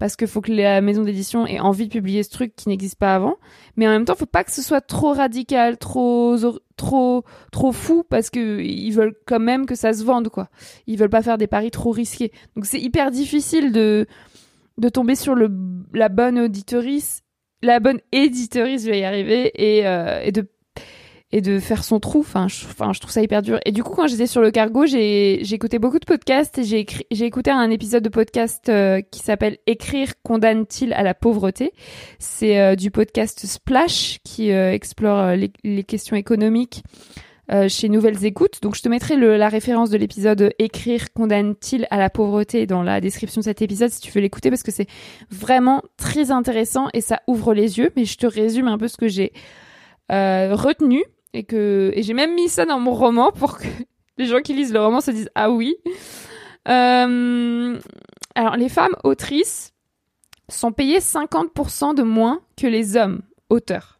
parce 0.00 0.16
qu'il 0.16 0.26
faut 0.26 0.40
que 0.40 0.50
la 0.50 0.80
maison 0.80 1.04
d'édition 1.04 1.46
ait 1.46 1.60
envie 1.60 1.86
de 1.86 1.92
publier 1.92 2.24
ce 2.24 2.30
truc 2.30 2.56
qui 2.56 2.68
n'existe 2.68 2.98
pas 2.98 3.14
avant. 3.14 3.36
Mais 3.76 3.86
en 3.86 3.90
même 3.90 4.04
temps, 4.04 4.16
faut 4.16 4.26
pas 4.26 4.42
que 4.42 4.50
ce 4.50 4.62
soit 4.62 4.80
trop 4.80 5.12
radical, 5.12 5.78
trop 5.78 6.36
trop 6.76 7.22
trop 7.52 7.70
fou, 7.70 8.02
parce 8.08 8.30
que 8.30 8.60
ils 8.60 8.90
veulent 8.90 9.14
quand 9.26 9.38
même 9.38 9.66
que 9.66 9.76
ça 9.76 9.92
se 9.92 10.02
vende, 10.02 10.30
quoi. 10.30 10.48
Ils 10.88 10.98
veulent 10.98 11.10
pas 11.10 11.22
faire 11.22 11.38
des 11.38 11.46
paris 11.46 11.70
trop 11.70 11.92
risqués. 11.92 12.32
Donc 12.56 12.66
c'est 12.66 12.80
hyper 12.80 13.12
difficile 13.12 13.70
de 13.70 14.06
de 14.78 14.88
tomber 14.88 15.14
sur 15.14 15.34
le 15.34 15.50
la 15.92 16.08
bonne 16.08 16.38
auditorice 16.38 17.22
la 17.62 17.78
bonne 17.78 18.00
éditorice, 18.12 18.84
je 18.84 18.90
vais 18.90 19.00
y 19.00 19.04
arriver, 19.04 19.50
et, 19.54 19.86
euh, 19.86 20.20
et 20.22 20.32
de 20.32 20.48
et 21.32 21.40
de 21.40 21.58
faire 21.60 21.84
son 21.84 22.00
trou. 22.00 22.20
Enfin, 22.20 22.48
je, 22.48 22.64
enfin, 22.64 22.92
je 22.92 23.00
trouve 23.00 23.12
ça 23.12 23.22
hyper 23.22 23.42
dur. 23.42 23.60
Et 23.64 23.72
du 23.72 23.82
coup, 23.84 23.94
quand 23.94 24.06
j'étais 24.06 24.26
sur 24.26 24.40
le 24.40 24.50
cargo, 24.50 24.86
j'ai, 24.86 25.42
écouté 25.54 25.78
beaucoup 25.78 25.98
de 25.98 26.04
podcasts 26.04 26.58
et 26.58 26.64
j'ai, 26.64 26.86
j'ai 27.10 27.24
écouté 27.24 27.50
un 27.50 27.70
épisode 27.70 28.02
de 28.02 28.08
podcast 28.08 28.68
euh, 28.68 29.00
qui 29.00 29.20
s'appelle 29.20 29.58
Écrire 29.66 30.14
condamne-t-il 30.22 30.92
à 30.92 31.02
la 31.02 31.14
pauvreté? 31.14 31.72
C'est 32.18 32.58
euh, 32.58 32.74
du 32.74 32.90
podcast 32.90 33.46
Splash 33.46 34.18
qui 34.24 34.50
euh, 34.50 34.72
explore 34.72 35.18
euh, 35.18 35.36
les, 35.36 35.52
les, 35.62 35.84
questions 35.84 36.16
économiques 36.16 36.82
euh, 37.52 37.68
chez 37.68 37.88
Nouvelles 37.88 38.24
Écoutes. 38.24 38.62
Donc 38.62 38.76
je 38.76 38.82
te 38.82 38.88
mettrai 38.88 39.16
la 39.16 39.48
référence 39.48 39.90
de 39.90 39.96
l'épisode 39.96 40.54
Écrire 40.58 41.12
condamne-t-il 41.12 41.86
à 41.90 41.98
la 41.98 42.08
pauvreté 42.08 42.66
dans 42.66 42.82
la 42.82 43.00
description 43.00 43.40
de 43.40 43.44
cet 43.44 43.60
épisode 43.60 43.90
si 43.90 44.00
tu 44.00 44.12
veux 44.12 44.20
l'écouter 44.20 44.50
parce 44.50 44.62
que 44.62 44.70
c'est 44.70 44.86
vraiment 45.30 45.82
très 45.96 46.30
intéressant 46.30 46.88
et 46.94 47.00
ça 47.00 47.20
ouvre 47.26 47.52
les 47.54 47.78
yeux. 47.78 47.90
Mais 47.96 48.04
je 48.04 48.18
te 48.18 48.26
résume 48.26 48.68
un 48.68 48.78
peu 48.78 48.88
ce 48.88 48.96
que 48.96 49.08
j'ai 49.08 49.32
euh, 50.12 50.54
retenu 50.54 51.02
et 51.32 51.44
que 51.44 51.92
j'ai 51.96 52.14
même 52.14 52.34
mis 52.34 52.48
ça 52.48 52.66
dans 52.66 52.78
mon 52.78 52.92
roman 52.92 53.32
pour 53.32 53.58
que 53.58 53.66
les 54.18 54.26
gens 54.26 54.40
qui 54.40 54.54
lisent 54.54 54.72
le 54.72 54.80
roman 54.80 55.00
se 55.00 55.10
disent 55.10 55.30
ah 55.34 55.50
oui. 55.50 55.76
Euh, 56.68 57.78
alors 58.34 58.56
les 58.56 58.68
femmes 58.68 58.94
autrices 59.02 59.72
sont 60.48 60.72
payées 60.72 60.98
50% 60.98 61.94
de 61.94 62.02
moins 62.02 62.40
que 62.56 62.66
les 62.66 62.96
hommes 62.96 63.22
auteurs. 63.48 63.99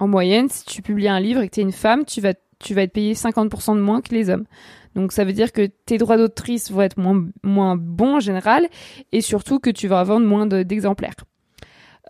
En 0.00 0.08
moyenne, 0.08 0.48
si 0.48 0.64
tu 0.64 0.82
publies 0.82 1.08
un 1.08 1.20
livre 1.20 1.42
et 1.42 1.48
que 1.48 1.54
tu 1.54 1.60
es 1.60 1.62
une 1.62 1.72
femme, 1.72 2.04
tu 2.04 2.20
vas, 2.20 2.34
tu 2.58 2.74
vas 2.74 2.82
être 2.82 2.92
payé 2.92 3.12
50% 3.12 3.76
de 3.76 3.80
moins 3.80 4.00
que 4.00 4.14
les 4.14 4.30
hommes. 4.30 4.46
Donc 4.94 5.12
ça 5.12 5.24
veut 5.24 5.32
dire 5.32 5.52
que 5.52 5.66
tes 5.66 5.98
droits 5.98 6.16
d'autrice 6.16 6.70
vont 6.70 6.80
être 6.80 6.98
moins, 6.98 7.26
moins 7.44 7.76
bons 7.76 8.16
en 8.16 8.20
général 8.20 8.66
et 9.12 9.20
surtout 9.20 9.60
que 9.60 9.70
tu 9.70 9.88
vas 9.88 10.02
vendre 10.02 10.26
moins 10.26 10.46
d'exemplaires. 10.46 11.14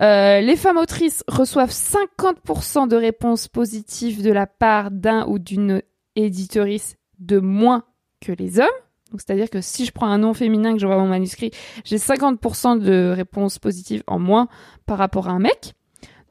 Euh, 0.01 0.39
les 0.39 0.55
femmes 0.55 0.77
autrices 0.77 1.23
reçoivent 1.27 1.71
50% 1.71 2.87
de 2.87 2.95
réponses 2.95 3.47
positives 3.47 4.23
de 4.23 4.31
la 4.31 4.47
part 4.47 4.89
d'un 4.89 5.27
ou 5.27 5.37
d'une 5.37 5.81
éditorice 6.15 6.95
de 7.19 7.39
moins 7.39 7.83
que 8.21 8.31
les 8.31 8.59
hommes. 8.59 8.67
C'est-à-dire 9.11 9.49
que 9.49 9.59
si 9.59 9.85
je 9.85 9.91
prends 9.91 10.07
un 10.07 10.19
nom 10.19 10.33
féminin 10.33 10.73
que 10.73 10.79
j'envoie 10.79 10.97
mon 10.97 11.09
manuscrit, 11.09 11.51
j'ai 11.83 11.97
50% 11.97 12.79
de 12.79 13.11
réponses 13.13 13.59
positives 13.59 14.03
en 14.07 14.17
moins 14.17 14.47
par 14.85 14.97
rapport 14.97 15.27
à 15.27 15.31
un 15.31 15.39
mec. 15.39 15.73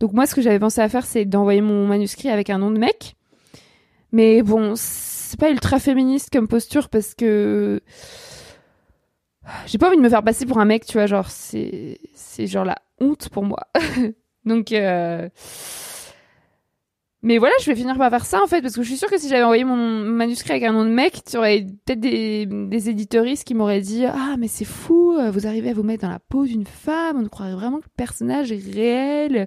Donc 0.00 0.14
moi, 0.14 0.26
ce 0.26 0.34
que 0.34 0.40
j'avais 0.40 0.58
pensé 0.58 0.80
à 0.80 0.88
faire, 0.88 1.04
c'est 1.04 1.26
d'envoyer 1.26 1.60
mon 1.60 1.86
manuscrit 1.86 2.30
avec 2.30 2.50
un 2.50 2.58
nom 2.58 2.70
de 2.70 2.78
mec. 2.78 3.16
Mais 4.12 4.42
bon, 4.42 4.72
c'est 4.74 5.38
pas 5.38 5.50
ultra 5.50 5.78
féministe 5.78 6.30
comme 6.32 6.48
posture 6.48 6.88
parce 6.88 7.14
que 7.14 7.80
j'ai 9.66 9.78
pas 9.78 9.88
envie 9.88 9.96
de 9.96 10.02
me 10.02 10.08
faire 10.08 10.24
passer 10.24 10.46
pour 10.46 10.58
un 10.58 10.64
mec, 10.64 10.84
tu 10.86 10.94
vois, 10.94 11.06
genre 11.06 11.30
c'est 11.30 11.98
c'est 12.14 12.46
genre 12.46 12.64
la 12.64 12.78
honte 13.00 13.28
pour 13.28 13.44
moi. 13.44 13.68
Donc 14.44 14.72
euh... 14.72 15.28
mais 17.22 17.38
voilà, 17.38 17.54
je 17.60 17.66
vais 17.66 17.76
finir 17.76 17.98
par 17.98 18.10
faire 18.10 18.24
ça 18.24 18.42
en 18.42 18.46
fait, 18.46 18.62
parce 18.62 18.74
que 18.74 18.82
je 18.82 18.88
suis 18.88 18.96
sûre 18.96 19.10
que 19.10 19.18
si 19.18 19.28
j'avais 19.28 19.42
envoyé 19.42 19.64
mon 19.64 19.76
manuscrit 19.76 20.52
avec 20.52 20.64
un 20.64 20.72
nom 20.72 20.84
de 20.84 20.90
mec, 20.90 21.22
tu 21.24 21.36
aurais 21.36 21.66
peut-être 21.84 22.00
des, 22.00 22.46
des 22.46 22.88
éditeuristes 22.88 23.44
qui 23.44 23.54
m'auraient 23.54 23.80
dit 23.82 24.06
Ah, 24.06 24.36
mais 24.38 24.48
c'est 24.48 24.64
fou, 24.64 25.18
vous 25.30 25.46
arrivez 25.46 25.70
à 25.70 25.74
vous 25.74 25.82
mettre 25.82 26.02
dans 26.02 26.12
la 26.12 26.18
peau 26.18 26.46
d'une 26.46 26.66
femme, 26.66 27.20
on 27.22 27.28
croirait 27.28 27.54
vraiment 27.54 27.78
que 27.78 27.84
le 27.84 27.94
personnage 27.96 28.52
est 28.52 28.62
réel, 28.72 29.46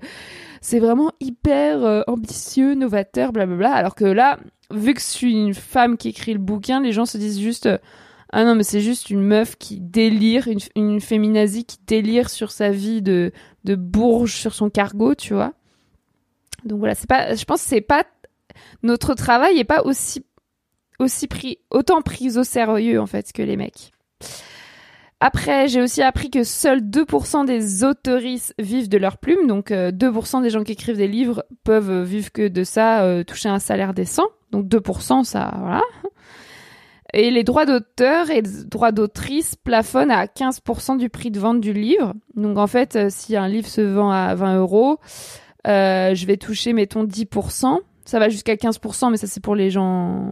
c'est 0.64 0.80
vraiment 0.80 1.12
hyper 1.20 1.84
euh, 1.84 2.02
ambitieux, 2.08 2.74
novateur, 2.74 3.34
blablabla. 3.34 3.74
Alors 3.74 3.96
que 3.96 4.06
là, 4.06 4.40
vu 4.72 4.94
que 4.94 5.02
je 5.02 5.06
suis 5.06 5.34
une 5.34 5.54
femme 5.54 5.98
qui 5.98 6.10
écrit 6.10 6.34
le 6.34 6.40
bouquin, 6.40 6.82
les 6.82 6.94
gens 6.94 7.06
se 7.06 7.18
disent 7.18 7.40
juste 7.40 7.70
Ah 8.32 8.46
non, 8.46 8.56
mais 8.56 8.64
c'est 8.64 8.80
juste 8.80 9.10
une 9.10 9.22
meuf 9.22 9.58
qui 9.58 9.82
délire, 9.82 10.48
une, 10.48 10.60
une 10.76 11.02
féminazie 11.02 11.66
qui 11.66 11.78
délire 11.86 12.30
sur 12.30 12.52
sa 12.52 12.70
vie 12.70 13.02
de, 13.02 13.32
de 13.66 13.76
bourge 13.76 14.36
sur 14.36 14.54
son 14.54 14.70
cargo, 14.70 15.16
tu 15.16 15.34
vois. 15.34 15.54
Donc 16.66 16.80
voilà, 16.80 16.96
c'est 16.96 17.10
pas, 17.10 17.36
je 17.36 17.44
pense 17.46 17.64
que 17.64 17.70
c'est 17.70 17.82
pas 17.82 18.04
notre 18.84 19.14
travail 19.14 19.58
est 19.58 19.64
pas 19.64 19.84
aussi 19.84 20.26
aussi 21.00 21.28
pris 21.28 21.60
autant 21.72 22.02
pris 22.02 22.38
au 22.38 22.44
sérieux 22.44 23.00
en 23.02 23.08
fait 23.08 23.32
que 23.34 23.42
les 23.42 23.58
mecs. 23.58 23.92
Après, 25.26 25.70
j'ai 25.70 25.82
aussi 25.82 26.02
appris 26.02 26.30
que 26.30 26.44
seuls 26.44 26.82
2% 26.82 27.46
des 27.46 27.86
autoristes 27.86 28.54
vivent 28.60 28.90
de 28.90 28.98
leur 28.98 29.18
plume, 29.18 29.48
donc 29.48 29.72
2% 29.72 29.72
euh, 29.72 30.42
des 30.42 30.50
gens 30.50 30.66
qui 30.66 30.74
écrivent 30.74 30.98
des 30.98 31.08
livres 31.08 31.46
peuvent 31.64 32.04
vivre 32.04 32.30
que 32.34 32.50
de 32.50 32.66
ça, 32.66 33.04
euh, 33.04 33.24
toucher 33.24 33.48
un 33.48 33.60
salaire 33.60 33.94
décent. 33.94 34.28
Donc 34.52 34.68
2%, 34.68 35.24
ça, 35.24 35.54
voilà. 35.60 35.82
Et 37.14 37.32
les 37.32 37.46
droits 37.46 37.66
d'auteur 37.66 38.32
et 38.32 38.42
droits 38.42 38.92
d'autrice 38.92 39.56
plafonnent 39.56 40.12
à 40.12 40.26
15% 40.26 40.98
du 40.98 41.08
prix 41.08 41.32
de 41.32 41.40
vente 41.40 41.62
du 41.62 41.72
livre. 41.72 42.14
Donc 42.36 42.58
en 42.58 42.68
fait, 42.68 42.98
euh, 42.98 43.08
si 43.10 43.38
un 43.38 43.48
livre 43.48 43.68
se 43.68 43.80
vend 43.80 44.12
à 44.12 44.36
20 44.36 44.58
euros, 44.58 45.00
euh, 45.68 46.14
je 46.16 46.26
vais 46.26 46.38
toucher, 46.38 46.74
mettons, 46.74 47.06
10%. 47.06 47.80
Ça 48.06 48.20
va 48.20 48.30
jusqu'à 48.30 48.56
15%, 48.56 49.12
mais 49.12 49.18
ça 49.18 49.28
c'est 49.28 49.42
pour 49.42 49.56
les 49.56 49.70
gens 49.70 50.30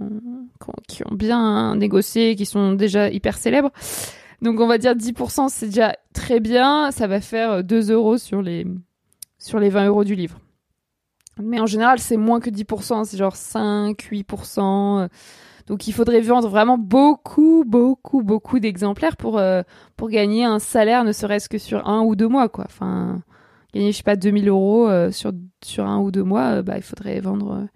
qui 0.88 1.04
ont 1.06 1.16
bien 1.16 1.76
négocié, 1.76 2.36
qui 2.36 2.46
sont 2.46 2.74
déjà 2.74 3.10
hyper 3.10 3.38
célèbres. 3.38 3.72
Donc 4.42 4.60
on 4.60 4.68
va 4.68 4.78
dire 4.78 4.94
10%, 4.94 5.48
c'est 5.50 5.68
déjà 5.68 5.96
très 6.14 6.40
bien. 6.42 6.92
Ça 6.92 7.08
va 7.08 7.22
faire 7.22 7.64
2 7.64 7.92
euros 7.92 8.18
sur 8.18 8.42
les, 8.42 8.68
sur 9.40 9.60
les 9.60 9.70
20 9.70 9.88
euros 9.88 10.04
du 10.04 10.16
livre. 10.16 10.38
Mais 11.42 11.62
en 11.62 11.66
général, 11.66 12.00
c'est 12.00 12.18
moins 12.18 12.42
que 12.42 12.50
10%, 12.50 13.06
c'est 13.06 13.18
genre 13.18 13.38
5, 13.38 13.98
8%. 13.98 15.08
Donc 15.68 15.88
il 15.88 15.94
faudrait 15.94 16.22
vendre 16.22 16.50
vraiment 16.50 16.78
beaucoup, 16.78 17.64
beaucoup, 17.66 18.24
beaucoup 18.24 18.60
d'exemplaires 18.60 19.16
pour, 19.16 19.38
euh, 19.38 19.62
pour 19.96 20.10
gagner 20.10 20.44
un 20.44 20.60
salaire, 20.60 21.06
ne 21.06 21.14
serait-ce 21.14 21.48
que 21.48 21.58
sur 21.58 21.88
un 21.88 22.02
ou 22.02 22.16
deux 22.16 22.28
mois, 22.28 22.50
quoi. 22.50 22.66
Enfin, 22.68 23.22
gagner, 23.74 23.92
je 23.92 23.98
sais 23.98 24.04
pas, 24.04 24.16
2000 24.16 24.50
euros 24.50 24.88
euh, 24.88 25.12
sur, 25.12 25.32
sur 25.64 25.86
un 25.86 26.00
ou 26.00 26.12
deux 26.12 26.24
mois, 26.24 26.58
euh, 26.58 26.62
bah, 26.62 26.78
il 26.78 26.84
faudrait 26.84 27.20
vendre 27.20 27.68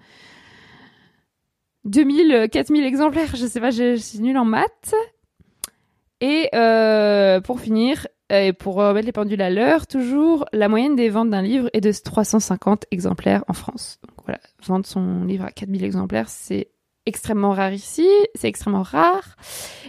2000, 1.85 2.31
euh, 2.31 2.47
4000 2.47 2.85
exemplaires. 2.85 3.35
Je 3.35 3.45
sais 3.45 3.59
pas, 3.59 3.71
je, 3.71 3.95
suis 3.95 4.19
nulle 4.19 4.37
en 4.37 4.45
maths. 4.45 4.95
Et 6.21 6.49
pour 7.43 7.59
finir, 7.59 8.07
et 8.31 8.53
pour 8.53 8.75
remettre 8.75 9.05
les 9.05 9.11
pendules 9.11 9.41
à 9.41 9.49
l'heure, 9.51 9.85
toujours, 9.85 10.45
la 10.53 10.69
moyenne 10.69 10.95
des 10.95 11.09
ventes 11.09 11.29
d'un 11.29 11.43
livre 11.43 11.69
est 11.73 11.81
de 11.81 11.91
350 11.91 12.85
exemplaires 12.89 13.43
en 13.47 13.53
France. 13.53 13.99
Donc 14.07 14.25
voilà, 14.25 14.39
vendre 14.65 14.85
son 14.85 15.25
livre 15.25 15.45
à 15.45 15.51
4000 15.51 15.83
exemplaires, 15.83 16.29
c'est 16.29 16.69
extrêmement 17.05 17.51
rare 17.51 17.73
ici, 17.73 18.07
c'est 18.35 18.47
extrêmement 18.47 18.83
rare. 18.83 19.37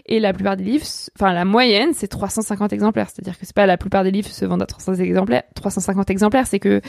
Et 0.06 0.20
la 0.20 0.32
plupart 0.32 0.56
des 0.56 0.64
livres, 0.64 0.86
enfin 1.16 1.32
la 1.32 1.44
moyenne, 1.44 1.92
c'est 1.94 2.08
350 2.08 2.72
exemplaires. 2.72 3.08
C'est-à-dire 3.10 3.38
que 3.38 3.46
c'est 3.46 3.54
pas 3.54 3.66
la 3.66 3.76
plupart 3.76 4.04
des 4.04 4.10
livres 4.10 4.28
se 4.28 4.44
vendent 4.44 4.62
à 4.62 4.66
300 4.66 4.94
exemplaires, 4.94 5.42
350 5.54 6.10
exemplaires, 6.10 6.46
c'est 6.46 6.60
que, 6.60 6.80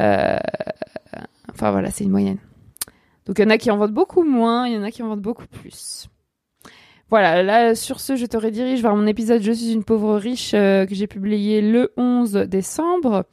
euh, 0.00 0.38
enfin 1.52 1.70
voilà, 1.70 1.90
c'est 1.90 2.04
une 2.04 2.10
moyenne. 2.10 2.38
Donc 3.26 3.38
il 3.38 3.42
y 3.42 3.44
en 3.44 3.50
a 3.50 3.58
qui 3.58 3.70
en 3.70 3.76
vendent 3.76 3.92
beaucoup 3.92 4.24
moins, 4.24 4.66
il 4.66 4.74
y 4.74 4.78
en 4.78 4.82
a 4.82 4.90
qui 4.90 5.02
en 5.02 5.08
vendent 5.08 5.20
beaucoup 5.20 5.46
plus. 5.46 6.08
Voilà, 7.10 7.42
là 7.42 7.74
sur 7.74 8.00
ce, 8.00 8.16
je 8.16 8.26
te 8.26 8.36
redirige 8.36 8.82
vers 8.82 8.94
mon 8.94 9.06
épisode 9.06 9.40
Je 9.40 9.52
suis 9.52 9.72
une 9.72 9.84
pauvre 9.84 10.16
riche 10.16 10.52
euh, 10.52 10.84
que 10.84 10.94
j'ai 10.94 11.06
publié 11.06 11.62
le 11.62 11.92
11 11.96 12.32
décembre 12.32 13.24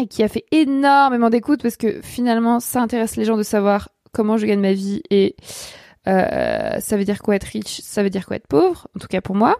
et 0.00 0.08
qui 0.08 0.24
a 0.24 0.28
fait 0.28 0.44
énormément 0.50 1.30
d'écoute 1.30 1.62
parce 1.62 1.76
que 1.76 2.00
finalement 2.02 2.58
ça 2.58 2.82
intéresse 2.82 3.16
les 3.16 3.24
gens 3.24 3.36
de 3.36 3.44
savoir 3.44 3.88
comment 4.12 4.36
je 4.36 4.46
gagne 4.46 4.60
ma 4.60 4.72
vie 4.72 5.02
et 5.10 5.36
euh, 6.08 6.80
ça 6.80 6.96
veut 6.96 7.04
dire 7.04 7.20
quoi 7.22 7.36
être 7.36 7.44
riche, 7.44 7.80
ça 7.82 8.02
veut 8.02 8.10
dire 8.10 8.26
quoi 8.26 8.36
être 8.36 8.46
pauvre, 8.46 8.88
en 8.96 9.00
tout 9.00 9.08
cas 9.08 9.20
pour 9.20 9.34
moi. 9.34 9.56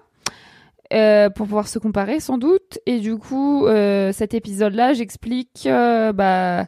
Euh, 0.93 1.31
pour 1.31 1.47
pouvoir 1.47 1.69
se 1.69 1.79
comparer 1.79 2.21
sans 2.21 2.37
doute. 2.37 2.79
Et 2.85 2.99
du 2.99 3.17
coup, 3.17 3.67
euh, 3.67 4.13
cet 4.13 4.35
épisode-là, 4.35 4.93
j'explique 4.93 5.67
bah, 5.67 6.67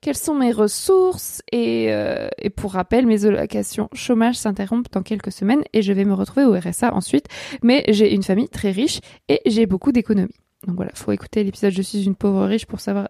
quelles 0.00 0.16
sont 0.16 0.36
mes 0.36 0.52
ressources 0.52 1.42
et, 1.50 1.86
et 1.86 2.50
pour 2.50 2.74
rappel, 2.74 3.06
mes 3.06 3.26
allocations 3.26 3.88
chômage 3.92 4.36
s'interrompent 4.36 4.92
dans 4.92 5.02
quelques 5.02 5.32
semaines 5.32 5.64
et 5.72 5.82
je 5.82 5.92
vais 5.92 6.04
me 6.04 6.14
retrouver 6.14 6.46
au 6.46 6.52
RSA 6.52 6.94
ensuite. 6.94 7.26
Mais 7.64 7.82
j'ai 7.88 8.14
une 8.14 8.22
famille 8.22 8.48
très 8.48 8.70
riche 8.70 9.00
et 9.28 9.40
j'ai 9.46 9.66
beaucoup 9.66 9.90
d'économies. 9.90 10.30
Donc 10.66 10.76
voilà, 10.76 10.92
faut 10.94 11.12
écouter 11.12 11.42
l'épisode 11.42 11.72
Je 11.72 11.82
suis 11.82 12.04
une 12.04 12.14
pauvre 12.14 12.44
riche 12.44 12.66
pour 12.66 12.78
savoir 12.78 13.08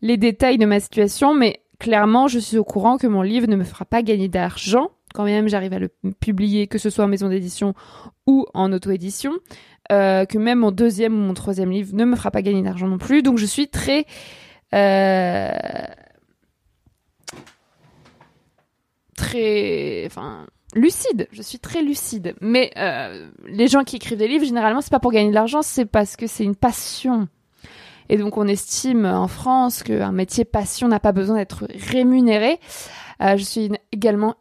les 0.00 0.16
détails 0.16 0.58
de 0.58 0.66
ma 0.66 0.78
situation, 0.78 1.34
mais 1.34 1.60
clairement, 1.78 2.28
je 2.28 2.38
suis 2.38 2.58
au 2.58 2.64
courant 2.64 2.98
que 2.98 3.06
mon 3.06 3.22
livre 3.22 3.46
ne 3.48 3.56
me 3.56 3.64
fera 3.64 3.84
pas 3.84 4.02
gagner 4.02 4.28
d'argent 4.28 4.90
quand 5.14 5.24
même 5.24 5.48
j'arrive 5.48 5.72
à 5.72 5.78
le 5.78 5.90
publier, 6.20 6.66
que 6.66 6.78
ce 6.78 6.90
soit 6.90 7.04
en 7.04 7.08
maison 7.08 7.28
d'édition 7.28 7.74
ou 8.26 8.46
en 8.54 8.72
auto-édition, 8.72 9.32
euh, 9.90 10.24
que 10.24 10.38
même 10.38 10.60
mon 10.60 10.70
deuxième 10.70 11.14
ou 11.14 11.18
mon 11.18 11.34
troisième 11.34 11.70
livre 11.70 11.94
ne 11.94 12.04
me 12.04 12.16
fera 12.16 12.30
pas 12.30 12.42
gagner 12.42 12.62
d'argent 12.62 12.88
non 12.88 12.98
plus. 12.98 13.22
Donc 13.22 13.38
je 13.38 13.46
suis 13.46 13.68
très... 13.68 14.04
Euh, 14.74 15.50
très... 19.16 20.04
Enfin 20.06 20.46
lucide, 20.74 21.28
je 21.32 21.40
suis 21.40 21.58
très 21.58 21.82
lucide. 21.82 22.34
Mais 22.40 22.70
euh, 22.76 23.30
les 23.46 23.68
gens 23.68 23.84
qui 23.84 23.96
écrivent 23.96 24.18
des 24.18 24.28
livres, 24.28 24.44
généralement, 24.44 24.82
c'est 24.82 24.90
pas 24.90 25.00
pour 25.00 25.12
gagner 25.12 25.30
de 25.30 25.34
l'argent, 25.34 25.62
c'est 25.62 25.86
parce 25.86 26.16
que 26.16 26.26
c'est 26.26 26.44
une 26.44 26.56
passion. 26.56 27.28
Et 28.08 28.16
donc 28.16 28.36
on 28.36 28.48
estime 28.48 29.04
en 29.04 29.28
France 29.28 29.82
qu'un 29.82 30.12
métier 30.12 30.44
passion 30.44 30.88
n'a 30.88 31.00
pas 31.00 31.12
besoin 31.12 31.36
d'être 31.36 31.66
rémunéré. 31.90 32.58
Euh, 33.22 33.36
je 33.36 33.44
suis 33.44 33.70
également 33.92 34.36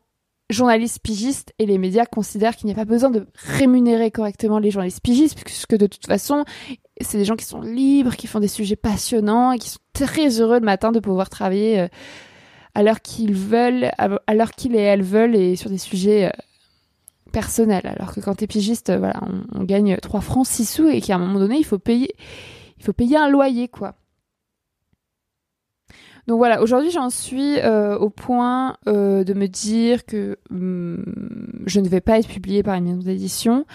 journaliste 0.50 1.00
pigiste 1.02 1.54
et 1.60 1.66
les 1.66 1.78
médias 1.78 2.06
considèrent 2.06 2.56
qu'il 2.56 2.68
n'y 2.68 2.72
a 2.72 2.76
pas 2.76 2.86
besoin 2.86 3.10
de 3.10 3.28
rémunérer 3.36 4.12
correctement 4.12 4.60
les 4.60 4.72
journalistes 4.72 5.02
pigistes 5.02 5.42
puisque 5.44 5.76
de 5.76 5.88
toute 5.88 6.06
façon 6.06 6.46
c'est 7.02 7.18
des 7.18 7.26
gens 7.26 7.36
qui 7.36 7.46
sont 7.46 7.62
libres, 7.62 8.16
qui 8.16 8.28
font 8.28 8.40
des 8.40 8.48
sujets 8.48 8.78
passionnants 8.78 9.52
et 9.52 9.60
qui 9.60 9.70
sont 9.70 9.80
très 9.94 10.40
heureux 10.40 10.60
de 10.60 10.66
matin 10.66 10.92
de 10.92 11.00
pouvoir 11.00 11.30
travailler 11.30 11.82
euh, 11.82 11.88
à 12.76 12.84
l'heure 12.84 13.02
qu'ils 13.02 13.34
veulent, 13.34 13.92
à 13.98 14.34
l'heure 14.34 14.52
qu'ils 14.52 14.76
et 14.76 14.80
elles 14.80 15.04
veulent 15.04 15.36
et 15.36 15.56
sur 15.56 15.70
des 15.70 15.78
sujets 15.78 16.28
euh, 16.28 16.32
personnels. 17.32 17.86
Alors 17.86 18.14
que 18.14 18.20
quand 18.20 18.36
t'es 18.36 18.48
pigiste, 18.48 18.96
voilà, 18.96 19.20
on 19.54 19.64
gagne 19.64 19.98
3 19.98 20.22
francs 20.22 20.48
6 20.48 20.66
sous 20.66 20.88
et 20.88 21.02
qu'à 21.02 21.16
un 21.16 21.20
moment 21.20 21.40
donné, 21.40 21.58
il 21.58 21.66
faut 21.66 21.80
payer 21.80 22.14
il 22.78 22.84
faut 22.84 22.94
payer 22.94 23.18
un 23.18 23.30
loyer, 23.30 23.68
quoi. 23.68 23.96
Donc 26.28 26.40
voilà, 26.40 26.62
aujourd'hui 26.62 26.92
j'en 26.92 27.10
suis 27.10 27.58
euh, 27.60 27.98
au 27.98 28.10
point 28.10 28.78
euh, 28.88 29.24
de 29.24 29.34
me 29.34 29.48
dire 29.48 30.06
que 30.06 30.38
hum, 30.52 31.02
je 31.66 31.80
ne 31.80 31.88
vais 31.88 32.02
pas 32.02 32.20
être 32.20 32.28
publiée 32.28 32.64
par 32.64 32.76
une 32.76 32.84
maison 32.84 33.00
d'édition. 33.00 33.66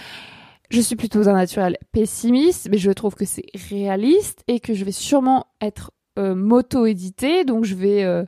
Je 0.69 0.81
suis 0.81 0.97
plutôt 0.97 1.29
un 1.29 1.33
naturel 1.33 1.79
pessimiste, 1.93 2.69
mais 2.71 2.79
je 2.79 2.91
trouve 2.91 3.15
que 3.15 3.25
c'est 3.25 3.47
réaliste 3.71 4.43
et 4.49 4.61
que 4.61 4.75
je 4.75 4.85
vais 4.85 4.93
sûrement 4.93 5.47
être 5.63 5.93
euh, 6.19 6.35
moto-édité. 6.35 7.45
Donc 7.45 7.65
je 7.65 7.75
vais... 7.75 8.27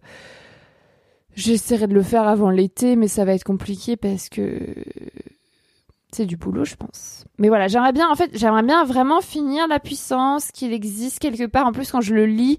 J'essaierai 1.35 1.89
de 1.89 1.95
le 1.95 2.03
faire 2.03 2.29
avant 2.29 2.49
l'été, 2.49 2.95
mais 2.95 3.09
ça 3.09 3.25
va 3.25 3.35
être 3.35 3.43
compliqué 3.43 3.97
parce 3.97 4.29
que 4.29 4.57
c'est 6.15 6.27
du 6.27 6.37
boulot, 6.37 6.65
je 6.65 6.77
pense. 6.77 7.25
Mais 7.39 7.49
voilà, 7.49 7.69
j'aimerais 7.69 7.93
bien, 7.93 8.09
en 8.09 8.15
fait, 8.15 8.31
j'aimerais 8.35 8.63
bien 8.63 8.85
vraiment 8.85 9.21
finir 9.21 9.67
la 9.69 9.81
puissance, 9.81 10.51
qu'il 10.53 10.73
existe 10.73 11.19
quelque 11.19 11.47
part. 11.47 11.67
En 11.67 11.73
plus, 11.73 11.91
quand 11.91 12.01
je 12.01 12.15
le 12.15 12.27
lis, 12.27 12.59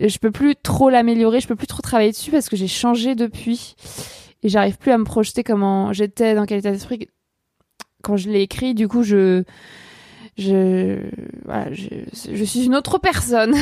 je 0.00 0.18
peux 0.18 0.30
plus 0.30 0.54
trop 0.56 0.90
l'améliorer, 0.90 1.40
je 1.40 1.48
peux 1.48 1.56
plus 1.56 1.66
trop 1.66 1.82
travailler 1.82 2.12
dessus 2.12 2.30
parce 2.30 2.48
que 2.48 2.56
j'ai 2.56 2.68
changé 2.68 3.14
depuis. 3.14 3.74
Et 4.42 4.48
j'arrive 4.48 4.78
plus 4.78 4.92
à 4.92 4.98
me 4.98 5.04
projeter 5.04 5.44
comment 5.44 5.92
j'étais, 5.92 6.34
dans 6.34 6.46
quel 6.46 6.58
état 6.58 6.70
d'esprit 6.70 7.08
quand 8.02 8.16
je 8.16 8.30
l'ai 8.30 8.42
écrit. 8.42 8.74
Du 8.74 8.88
coup, 8.88 9.02
je, 9.02 9.44
je, 10.36 10.98
suis 12.44 12.64
une 12.64 12.74
autre 12.74 12.98
personne. 12.98 13.54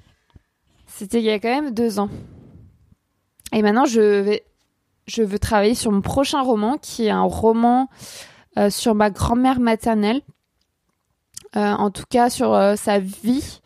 C'était 0.86 1.20
il 1.20 1.24
y 1.24 1.30
a 1.30 1.38
quand 1.38 1.48
même 1.48 1.72
deux 1.72 1.98
ans. 1.98 2.10
Et 3.52 3.62
maintenant, 3.62 3.86
je 3.86 4.00
vais, 4.00 4.44
je 5.06 5.22
veux 5.22 5.38
travailler 5.38 5.74
sur 5.74 5.90
mon 5.90 6.02
prochain 6.02 6.42
roman, 6.42 6.76
qui 6.76 7.06
est 7.06 7.10
un 7.10 7.22
roman 7.22 7.88
euh, 8.58 8.70
sur 8.70 8.94
ma 8.96 9.10
grand-mère 9.10 9.60
maternelle. 9.60 10.20
Euh, 11.56 11.72
en 11.72 11.90
tout 11.90 12.04
cas, 12.10 12.28
sur 12.28 12.54
euh, 12.54 12.74
sa 12.74 12.98
vie 12.98 13.60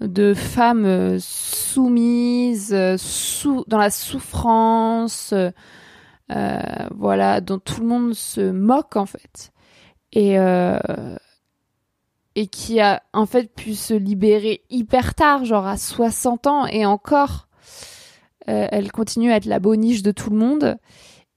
de 0.00 0.34
femme 0.34 1.18
soumise, 1.20 2.72
dans 2.72 3.78
la 3.78 3.90
souffrance, 3.90 5.32
voilà, 6.28 7.40
dont 7.40 7.58
tout 7.60 7.80
le 7.82 7.86
monde 7.86 8.14
se 8.14 8.50
moque 8.50 8.96
en 8.96 9.06
fait. 9.06 9.52
Et, 10.10 10.34
et 12.34 12.46
qui 12.48 12.80
a 12.80 13.04
en 13.12 13.26
fait 13.26 13.54
pu 13.54 13.74
se 13.74 13.94
libérer 13.94 14.64
hyper 14.70 15.14
tard, 15.14 15.44
genre 15.44 15.68
à 15.68 15.76
60 15.76 16.48
ans 16.48 16.66
et 16.66 16.84
encore. 16.84 17.46
elle 18.46 18.90
continue 18.90 19.30
à 19.30 19.36
être 19.36 19.46
la 19.46 19.60
boniche 19.60 20.02
de 20.02 20.10
tout 20.10 20.30
le 20.30 20.36
monde. 20.36 20.78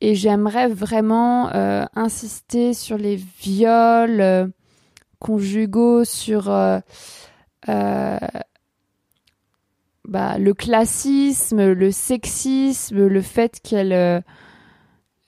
Et 0.06 0.14
j'aimerais 0.14 0.68
vraiment 0.68 1.50
insister 1.96 2.74
sur 2.74 2.98
les 2.98 3.16
viols 3.16 4.52
conjugaux, 5.20 6.04
sur 6.04 6.50
bah, 10.08 10.38
le 10.38 10.54
classisme, 10.54 11.72
le 11.72 11.92
sexisme, 11.92 13.08
le 13.08 13.22
fait 13.22 13.60
qu'elle 13.62 13.94
euh, 13.94 14.22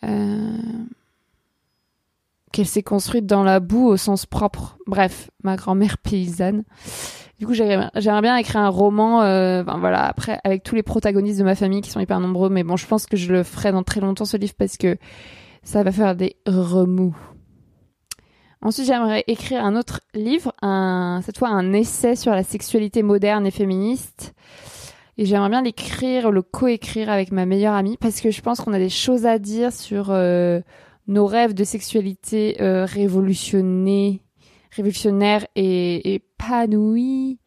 euh, 0.03 0.57
qu'elle 2.51 2.67
s'est 2.67 2.83
construite 2.83 3.25
dans 3.25 3.43
la 3.43 3.59
boue 3.59 3.87
au 3.87 3.97
sens 3.97 4.25
propre. 4.25 4.77
Bref, 4.85 5.31
ma 5.43 5.55
grand-mère 5.55 5.97
paysanne. 5.97 6.63
Du 7.39 7.45
coup, 7.45 7.53
j'aimerais 7.53 8.21
bien 8.21 8.35
écrire 8.37 8.61
un 8.61 8.69
roman, 8.69 9.21
euh, 9.21 9.61
voilà, 9.63 10.05
après 10.05 10.39
avec 10.43 10.63
tous 10.63 10.73
les 10.73 10.81
protagonistes 10.81 11.37
de 11.37 11.43
ma 11.43 11.53
famille 11.53 11.81
qui 11.81 11.91
sont 11.91 11.99
hyper 11.99 12.19
nombreux. 12.19 12.49
Mais 12.49 12.63
bon, 12.63 12.77
je 12.77 12.87
pense 12.87 13.05
que 13.05 13.15
je 13.15 13.31
le 13.31 13.43
ferai 13.43 13.71
dans 13.71 13.83
très 13.83 14.01
longtemps 14.01 14.25
ce 14.25 14.37
livre 14.37 14.55
parce 14.57 14.77
que 14.77 14.97
ça 15.61 15.83
va 15.83 15.91
faire 15.91 16.15
des 16.15 16.37
remous. 16.47 17.15
Ensuite, 18.61 18.87
j'aimerais 18.87 19.23
écrire 19.27 19.63
un 19.63 19.75
autre 19.75 20.01
livre, 20.15 20.51
un, 20.63 21.21
cette 21.23 21.37
fois 21.37 21.49
un 21.49 21.73
essai 21.73 22.15
sur 22.15 22.31
la 22.31 22.43
sexualité 22.43 23.03
moderne 23.03 23.45
et 23.45 23.51
féministe. 23.51 24.33
Et 25.19 25.25
j'aimerais 25.25 25.49
bien 25.49 25.61
l'écrire, 25.61 26.31
le 26.31 26.41
coécrire 26.41 27.09
avec 27.09 27.31
ma 27.31 27.45
meilleure 27.45 27.73
amie, 27.73 27.97
parce 27.97 28.19
que 28.19 28.31
je 28.31 28.41
pense 28.41 28.61
qu'on 28.61 28.73
a 28.73 28.79
des 28.79 28.89
choses 28.89 29.25
à 29.27 29.37
dire 29.37 29.73
sur 29.73 30.07
euh, 30.09 30.59
nos 31.07 31.25
rêves 31.25 31.53
de 31.53 31.63
sexualité 31.63 32.57
euh, 32.61 32.85
révolutionnés, 32.85 34.21
révolutionnaires 34.71 35.45
et 35.55 36.15
épanouis. 36.15 37.39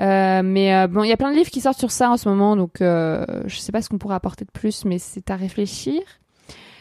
Euh, 0.00 0.42
mais 0.44 0.74
euh, 0.74 0.86
bon, 0.86 1.02
il 1.02 1.08
y 1.08 1.12
a 1.12 1.16
plein 1.16 1.32
de 1.32 1.36
livres 1.36 1.50
qui 1.50 1.60
sortent 1.60 1.78
sur 1.78 1.90
ça 1.90 2.10
en 2.10 2.16
ce 2.16 2.28
moment, 2.28 2.56
donc 2.56 2.76
je 2.80 3.56
sais 3.56 3.72
pas 3.72 3.82
ce 3.82 3.88
qu'on 3.88 3.98
pourrait 3.98 4.14
apporter 4.14 4.44
de 4.44 4.50
plus, 4.50 4.84
mais 4.84 4.98
c'est 4.98 5.30
à 5.30 5.36
réfléchir. 5.36 6.00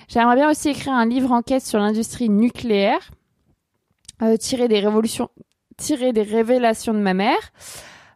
J'aimerais 0.07 0.35
bien 0.35 0.49
aussi 0.49 0.69
écrire 0.69 0.93
un 0.93 1.05
livre 1.05 1.31
enquête 1.31 1.65
sur 1.65 1.79
l'industrie 1.79 2.29
nucléaire 2.29 3.11
euh, 4.23 4.35
tirer 4.35 4.67
des 4.67 4.79
révolutions, 4.79 5.29
tirer 5.77 6.11
des 6.11 6.23
révélations 6.23 6.95
de 6.95 6.99
ma 6.99 7.13
mère, 7.13 7.51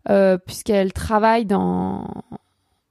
euh, 0.10 0.39
puisqu'elle 0.39 0.93
travaille 0.93 1.45
dans 1.45 2.08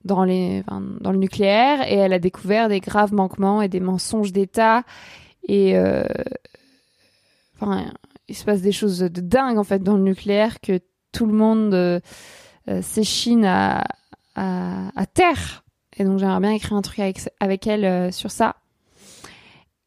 dans 0.04 0.24
le 0.24 1.16
nucléaire 1.16 1.86
et 1.86 1.96
elle 1.96 2.12
a 2.14 2.18
découvert 2.18 2.68
des 2.68 2.80
graves 2.80 3.12
manquements 3.12 3.60
et 3.60 3.68
des 3.68 3.80
mensonges 3.80 4.32
d'État 4.32 4.82
et 5.46 5.76
euh, 5.76 6.04
enfin 7.60 7.92
il 8.30 8.36
se 8.36 8.44
passe 8.44 8.62
des 8.62 8.72
choses 8.72 9.00
de 9.00 9.20
dingue 9.20 9.58
en 9.58 9.64
fait 9.64 9.82
dans 9.82 9.96
le 9.96 10.02
nucléaire 10.02 10.60
que 10.60 10.80
tout 11.12 11.26
le 11.26 11.32
monde 11.32 11.74
euh, 11.74 12.00
euh, 12.68 12.80
s'échine 12.80 13.44
à, 13.44 13.84
à, 14.36 15.06
terre. 15.12 15.64
Et 15.96 16.04
donc 16.04 16.18
j'aimerais 16.18 16.40
bien 16.40 16.52
écrire 16.52 16.74
un 16.74 16.82
truc 16.82 17.00
avec 17.00 17.18
avec 17.40 17.66
elle 17.66 17.84
euh, 17.84 18.10
sur 18.12 18.30
ça. 18.30 18.56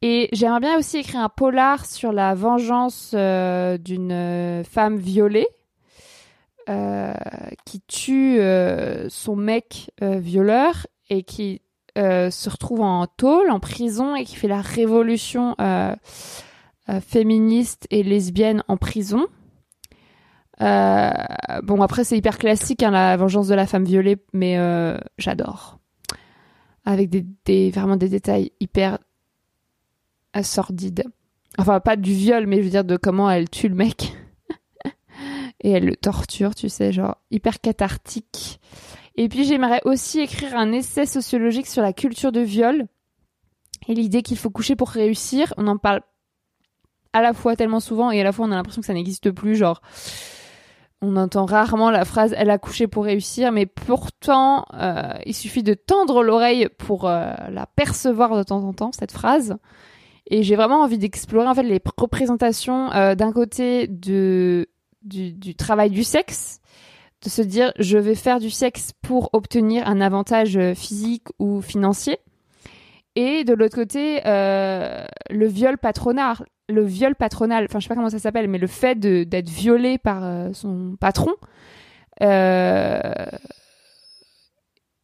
Et 0.02 0.28
j'aimerais 0.32 0.60
bien 0.60 0.78
aussi 0.78 0.98
écrire 0.98 1.20
un 1.20 1.30
polar 1.30 1.86
sur 1.86 2.12
la 2.12 2.34
vengeance 2.34 3.14
d'une 3.14 4.62
femme 4.70 4.98
violée 4.98 5.48
qui 7.64 7.80
tue 7.88 8.38
son 9.08 9.34
mec 9.34 9.92
violeur 10.02 10.86
et 11.08 11.22
qui 11.22 11.62
se 11.96 12.50
retrouve 12.50 12.82
en 12.82 13.06
tôle, 13.06 13.50
en 13.50 13.60
prison 13.60 14.14
et 14.14 14.24
qui 14.24 14.36
fait 14.36 14.48
la 14.48 14.60
révolution 14.60 15.56
féministe 17.00 17.86
et 17.90 18.02
lesbienne 18.02 18.62
en 18.68 18.76
prison. 18.76 19.26
bon 20.60 21.82
après 21.82 22.04
c'est 22.04 22.16
hyper 22.16 22.38
classique 22.38 22.82
hein, 22.82 22.90
la 22.90 23.16
vengeance 23.16 23.48
de 23.48 23.54
la 23.54 23.66
femme 23.66 23.84
violée, 23.84 24.16
mais 24.32 24.58
j'adore 25.18 25.78
avec 26.84 27.08
des, 27.08 27.24
des, 27.44 27.70
vraiment 27.70 27.96
des 27.96 28.08
détails 28.08 28.52
hyper 28.60 28.98
sordide. 30.42 31.04
Enfin, 31.58 31.80
pas 31.80 31.96
du 31.96 32.12
viol, 32.12 32.46
mais 32.46 32.58
je 32.58 32.62
veux 32.62 32.70
dire 32.70 32.84
de 32.84 32.96
comment 32.96 33.30
elle 33.30 33.48
tue 33.48 33.68
le 33.68 33.76
mec. 33.76 34.16
et 35.60 35.70
elle 35.70 35.84
le 35.84 35.96
torture, 35.96 36.54
tu 36.54 36.68
sais, 36.68 36.92
genre 36.92 37.16
hyper 37.30 37.60
cathartique. 37.60 38.60
Et 39.16 39.28
puis 39.28 39.44
j'aimerais 39.44 39.80
aussi 39.84 40.20
écrire 40.20 40.56
un 40.56 40.72
essai 40.72 41.06
sociologique 41.06 41.68
sur 41.68 41.82
la 41.82 41.92
culture 41.92 42.32
de 42.32 42.40
viol 42.40 42.86
et 43.86 43.94
l'idée 43.94 44.22
qu'il 44.22 44.36
faut 44.36 44.50
coucher 44.50 44.74
pour 44.74 44.88
réussir. 44.88 45.54
On 45.56 45.68
en 45.68 45.78
parle 45.78 46.00
à 47.14 47.22
la 47.22 47.32
fois 47.32 47.56
tellement 47.56 47.80
souvent 47.80 48.10
et 48.10 48.20
à 48.20 48.24
la 48.24 48.32
fois 48.32 48.46
on 48.46 48.52
a 48.52 48.56
l'impression 48.56 48.82
que 48.82 48.86
ça 48.86 48.92
n'existe 48.92 49.30
plus. 49.30 49.56
Genre, 49.56 49.80
on 51.00 51.16
entend 51.16 51.44
rarement 51.44 51.90
la 51.90 52.04
phrase 52.04 52.34
elle 52.36 52.50
a 52.50 52.58
couché 52.58 52.86
pour 52.86 53.04
réussir, 53.04 53.52
mais 53.52 53.66
pourtant 53.66 54.66
euh, 54.74 55.12
il 55.24 55.34
suffit 55.34 55.62
de 55.62 55.74
tendre 55.74 56.22
l'oreille 56.22 56.68
pour 56.78 57.08
euh, 57.08 57.32
la 57.50 57.66
percevoir 57.66 58.36
de 58.36 58.42
temps 58.42 58.64
en 58.64 58.72
temps 58.72 58.90
cette 58.92 59.12
phrase. 59.12 59.56
Et 60.26 60.42
j'ai 60.42 60.56
vraiment 60.56 60.80
envie 60.82 60.98
d'explorer 60.98 61.46
en 61.46 61.54
fait 61.54 61.62
les 61.62 61.80
représentations 61.96 62.90
euh, 62.92 63.14
d'un 63.14 63.32
côté 63.32 63.86
de 63.86 64.68
du, 65.02 65.54
travail 65.54 65.90
du 65.90 66.02
sexe, 66.02 66.60
de 67.22 67.28
se 67.28 67.42
dire 67.42 67.72
je 67.78 67.98
vais 67.98 68.14
faire 68.14 68.40
du 68.40 68.50
sexe 68.50 68.92
pour 69.02 69.28
obtenir 69.34 69.86
un 69.86 70.00
avantage 70.00 70.58
physique 70.74 71.28
ou 71.38 71.60
financier, 71.60 72.18
et 73.16 73.44
de 73.44 73.54
l'autre 73.54 73.76
côté 73.76 74.20
euh, 74.26 75.04
le 75.30 75.46
viol 75.46 75.78
patronal, 75.78 76.36
le 76.68 76.82
viol 76.82 77.14
patronal, 77.14 77.66
enfin 77.68 77.78
je 77.78 77.84
sais 77.84 77.88
pas 77.88 77.94
comment 77.94 78.10
ça 78.10 78.18
s'appelle, 78.18 78.48
mais 78.48 78.58
le 78.58 78.66
fait 78.66 78.98
d'être 78.98 79.48
violé 79.48 79.98
par 79.98 80.24
euh, 80.24 80.52
son 80.52 80.96
patron. 80.98 81.32
Euh, 82.22 83.00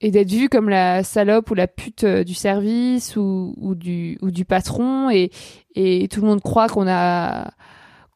et 0.00 0.10
d'être 0.10 0.30
vu 0.30 0.48
comme 0.48 0.70
la 0.70 1.02
salope 1.02 1.50
ou 1.50 1.54
la 1.54 1.66
pute 1.66 2.06
du 2.06 2.32
service 2.34 3.16
ou, 3.16 3.74
du 3.74 4.44
patron 4.48 5.10
et 5.10 5.30
et 5.74 6.08
tout 6.08 6.22
le 6.22 6.28
monde 6.28 6.40
croit 6.40 6.68
qu'on 6.68 6.88
a 6.88 7.50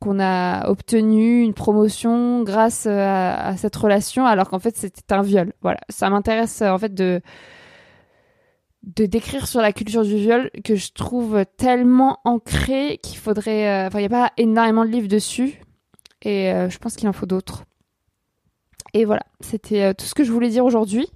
qu'on 0.01 0.19
a 0.19 0.69
obtenu 0.71 1.43
une 1.43 1.53
promotion 1.53 2.43
grâce 2.43 2.87
à, 2.87 3.49
à 3.49 3.57
cette 3.57 3.77
relation 3.77 4.25
alors 4.25 4.49
qu'en 4.49 4.61
fait 4.61 4.77
c'était 4.77 5.13
un 5.13 5.23
viol. 5.23 5.53
Voilà, 5.61 5.81
ça 5.91 6.09
m'intéresse 6.09 6.63
en 6.63 6.79
fait 6.79 6.95
de 6.95 7.21
de 8.85 9.07
décrire 9.07 9.47
sur 9.47 9.61
la 9.61 9.73
culture 9.73 10.05
du 10.05 10.17
viol 10.17 10.51
que 10.63 10.75
je 10.75 10.93
trouve 10.93 11.45
tellement 11.57 12.21
ancrée 12.25 12.99
qu'il 13.03 13.19
faudrait 13.19 13.69
euh, 13.69 13.87
enfin 13.87 14.01
il 14.01 14.03
y 14.03 14.07
a 14.07 14.11
pas 14.11 14.33
énormément 14.37 14.85
de 14.85 14.91
livres 14.91 15.09
dessus 15.09 15.61
et 16.23 16.53
euh, 16.53 16.69
je 16.69 16.79
pense 16.79 16.97
qu'il 16.97 17.09
en 17.09 17.13
faut 17.13 17.27
d'autres. 17.27 17.65
Et 18.93 19.05
voilà, 19.05 19.25
c'était 19.41 19.93
tout 19.95 20.05
ce 20.05 20.15
que 20.15 20.23
je 20.23 20.31
voulais 20.31 20.51
dire 20.51 20.65
aujourd'hui. 20.65 21.09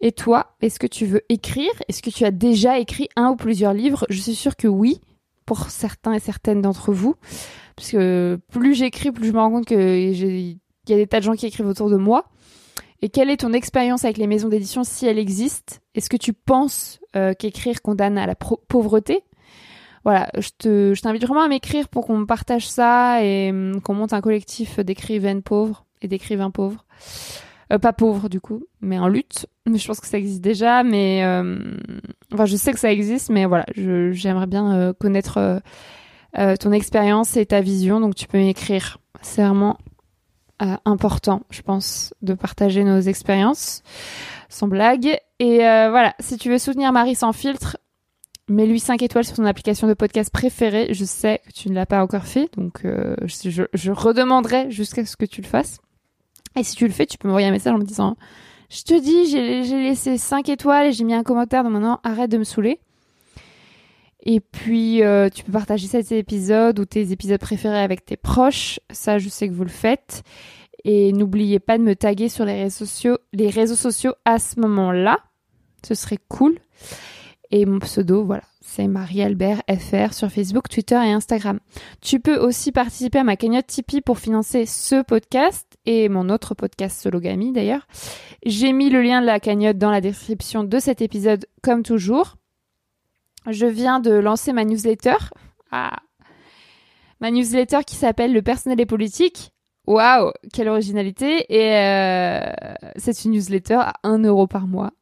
Et 0.00 0.12
toi, 0.12 0.56
est-ce 0.60 0.78
que 0.78 0.86
tu 0.86 1.06
veux 1.06 1.22
écrire? 1.28 1.70
Est-ce 1.88 2.02
que 2.02 2.10
tu 2.10 2.24
as 2.24 2.30
déjà 2.30 2.78
écrit 2.78 3.08
un 3.16 3.30
ou 3.30 3.36
plusieurs 3.36 3.72
livres? 3.72 4.04
Je 4.10 4.20
suis 4.20 4.34
sûre 4.34 4.56
que 4.56 4.68
oui, 4.68 5.00
pour 5.46 5.70
certains 5.70 6.12
et 6.12 6.20
certaines 6.20 6.60
d'entre 6.60 6.92
vous. 6.92 7.14
Parce 7.76 7.92
que 7.92 8.38
plus 8.50 8.74
j'écris, 8.74 9.10
plus 9.10 9.28
je 9.28 9.32
me 9.32 9.38
rends 9.38 9.50
compte 9.50 9.66
qu'il 9.66 10.58
y 10.88 10.92
a 10.92 10.96
des 10.96 11.06
tas 11.06 11.20
de 11.20 11.24
gens 11.24 11.34
qui 11.34 11.46
écrivent 11.46 11.66
autour 11.66 11.88
de 11.88 11.96
moi. 11.96 12.26
Et 13.02 13.08
quelle 13.08 13.30
est 13.30 13.38
ton 13.38 13.52
expérience 13.52 14.04
avec 14.04 14.16
les 14.16 14.26
maisons 14.26 14.48
d'édition 14.48 14.84
si 14.84 15.06
elle 15.06 15.18
existe? 15.18 15.82
Est-ce 15.94 16.08
que 16.08 16.16
tu 16.16 16.32
penses 16.32 17.00
euh, 17.14 17.34
qu'écrire 17.34 17.82
condamne 17.82 18.18
à 18.18 18.26
la 18.26 18.34
pauvreté? 18.34 19.22
Voilà, 20.04 20.28
je, 20.38 20.50
te, 20.56 21.00
t'invite 21.00 21.24
vraiment 21.24 21.42
à 21.42 21.48
m'écrire 21.48 21.88
pour 21.88 22.06
qu'on 22.06 22.26
partage 22.26 22.68
ça 22.68 23.22
et 23.24 23.50
hum, 23.50 23.80
qu'on 23.80 23.94
monte 23.94 24.12
un 24.12 24.20
collectif 24.20 24.78
d'écrivaines 24.80 25.42
pauvres 25.42 25.84
et 26.00 26.08
d'écrivains 26.08 26.50
pauvres. 26.50 26.84
Euh, 27.72 27.78
pas 27.78 27.92
pauvre 27.92 28.28
du 28.28 28.40
coup, 28.40 28.62
mais 28.80 28.98
en 28.98 29.08
lutte. 29.08 29.46
Je 29.66 29.86
pense 29.86 30.00
que 30.00 30.06
ça 30.06 30.18
existe 30.18 30.40
déjà, 30.40 30.84
mais 30.84 31.24
euh, 31.24 31.58
enfin 32.32 32.44
je 32.44 32.54
sais 32.54 32.72
que 32.72 32.78
ça 32.78 32.92
existe, 32.92 33.30
mais 33.30 33.44
voilà, 33.46 33.66
j'aimerais 33.74 34.46
bien 34.46 34.74
euh, 34.74 34.92
connaître 34.92 35.60
ton 36.60 36.70
expérience 36.70 37.36
et 37.38 37.46
ta 37.46 37.62
vision, 37.62 37.98
donc 37.98 38.14
tu 38.14 38.28
peux 38.28 38.36
m'écrire. 38.36 38.98
C'est 39.22 39.42
vraiment 39.42 39.78
important, 40.58 41.42
je 41.50 41.62
pense, 41.62 42.14
de 42.22 42.34
partager 42.34 42.84
nos 42.84 43.00
expériences, 43.00 43.82
sans 44.48 44.68
blague. 44.68 45.18
Et 45.38 45.58
voilà, 45.58 46.14
si 46.20 46.36
tu 46.36 46.50
veux 46.50 46.58
soutenir 46.58 46.92
Marie 46.92 47.14
sans 47.14 47.32
filtre, 47.32 47.76
mets-lui 48.48 48.80
5 48.80 49.02
étoiles 49.02 49.24
sur 49.24 49.36
ton 49.36 49.44
application 49.44 49.86
de 49.86 49.94
podcast 49.94 50.30
préférée. 50.32 50.88
Je 50.92 51.04
sais 51.04 51.40
que 51.46 51.52
tu 51.52 51.68
ne 51.68 51.74
l'as 51.74 51.86
pas 51.86 52.02
encore 52.02 52.24
fait, 52.24 52.48
donc 52.56 52.82
je, 52.84 53.64
je 53.72 53.90
redemanderai 53.92 54.70
jusqu'à 54.70 55.04
ce 55.04 55.16
que 55.16 55.26
tu 55.26 55.42
le 55.42 55.46
fasses. 55.46 55.78
Et 56.56 56.64
si 56.64 56.74
tu 56.74 56.86
le 56.86 56.92
fais, 56.92 57.06
tu 57.06 57.18
peux 57.18 57.28
m'envoyer 57.28 57.46
un 57.46 57.52
message 57.52 57.74
en 57.74 57.78
me 57.78 57.84
disant 57.84 58.16
Je 58.70 58.82
te 58.82 58.98
dis, 58.98 59.26
j'ai 59.26 59.82
laissé 59.82 60.16
5 60.16 60.48
étoiles 60.48 60.86
et 60.86 60.92
j'ai 60.92 61.04
mis 61.04 61.14
un 61.14 61.22
commentaire, 61.22 61.62
donc 61.62 61.72
maintenant 61.72 62.00
arrête 62.02 62.30
de 62.30 62.38
me 62.38 62.44
saouler. 62.44 62.80
Et 64.28 64.40
puis, 64.40 65.04
euh, 65.04 65.28
tu 65.28 65.44
peux 65.44 65.52
partager 65.52 65.86
cet 65.86 66.10
épisode 66.10 66.80
ou 66.80 66.84
tes 66.84 67.12
épisodes 67.12 67.40
préférés 67.40 67.78
avec 67.78 68.04
tes 68.04 68.16
proches. 68.16 68.80
Ça, 68.90 69.18
je 69.18 69.28
sais 69.28 69.48
que 69.48 69.54
vous 69.54 69.62
le 69.62 69.70
faites. 69.70 70.24
Et 70.84 71.12
n'oubliez 71.12 71.60
pas 71.60 71.78
de 71.78 71.84
me 71.84 71.94
taguer 71.94 72.28
sur 72.28 72.44
les 72.44 72.64
réseaux 72.64 72.84
sociaux, 72.84 73.18
les 73.32 73.50
réseaux 73.50 73.76
sociaux 73.76 74.14
à 74.24 74.40
ce 74.40 74.58
moment-là. 74.58 75.20
Ce 75.86 75.94
serait 75.94 76.18
cool. 76.28 76.58
Et 77.52 77.66
mon 77.66 77.78
pseudo, 77.78 78.24
voilà, 78.24 78.42
c'est 78.60 78.88
Marie-Albert 78.88 79.62
FR 79.68 80.12
sur 80.12 80.28
Facebook, 80.28 80.68
Twitter 80.68 80.96
et 80.96 81.12
Instagram. 81.12 81.60
Tu 82.00 82.18
peux 82.18 82.36
aussi 82.36 82.72
participer 82.72 83.20
à 83.20 83.24
ma 83.24 83.36
cagnotte 83.36 83.68
Tipeee 83.68 84.00
pour 84.00 84.18
financer 84.18 84.66
ce 84.66 85.04
podcast 85.04 85.78
et 85.86 86.08
mon 86.08 86.30
autre 86.30 86.54
podcast 86.54 87.00
Sologamy 87.00 87.52
d'ailleurs. 87.52 87.86
J'ai 88.44 88.72
mis 88.72 88.90
le 88.90 89.02
lien 89.02 89.20
de 89.20 89.26
la 89.26 89.38
cagnotte 89.38 89.78
dans 89.78 89.92
la 89.92 90.00
description 90.00 90.64
de 90.64 90.78
cet 90.80 91.00
épisode 91.00 91.46
comme 91.62 91.84
toujours. 91.84 92.36
Je 93.48 93.66
viens 93.66 94.00
de 94.00 94.12
lancer 94.12 94.52
ma 94.52 94.64
newsletter. 94.64 95.16
Ah. 95.70 95.98
Ma 97.20 97.30
newsletter 97.30 97.80
qui 97.86 97.96
s'appelle 97.96 98.32
Le 98.32 98.42
personnel 98.42 98.80
et 98.80 98.86
politique. 98.86 99.52
Waouh, 99.86 100.32
quelle 100.52 100.68
originalité. 100.68 101.46
Et 101.48 101.76
euh, 101.76 102.40
c'est 102.96 103.24
une 103.24 103.32
newsletter 103.32 103.76
à 103.76 103.94
1 104.02 104.18
euro 104.24 104.46
par 104.46 104.66
mois. 104.66 104.92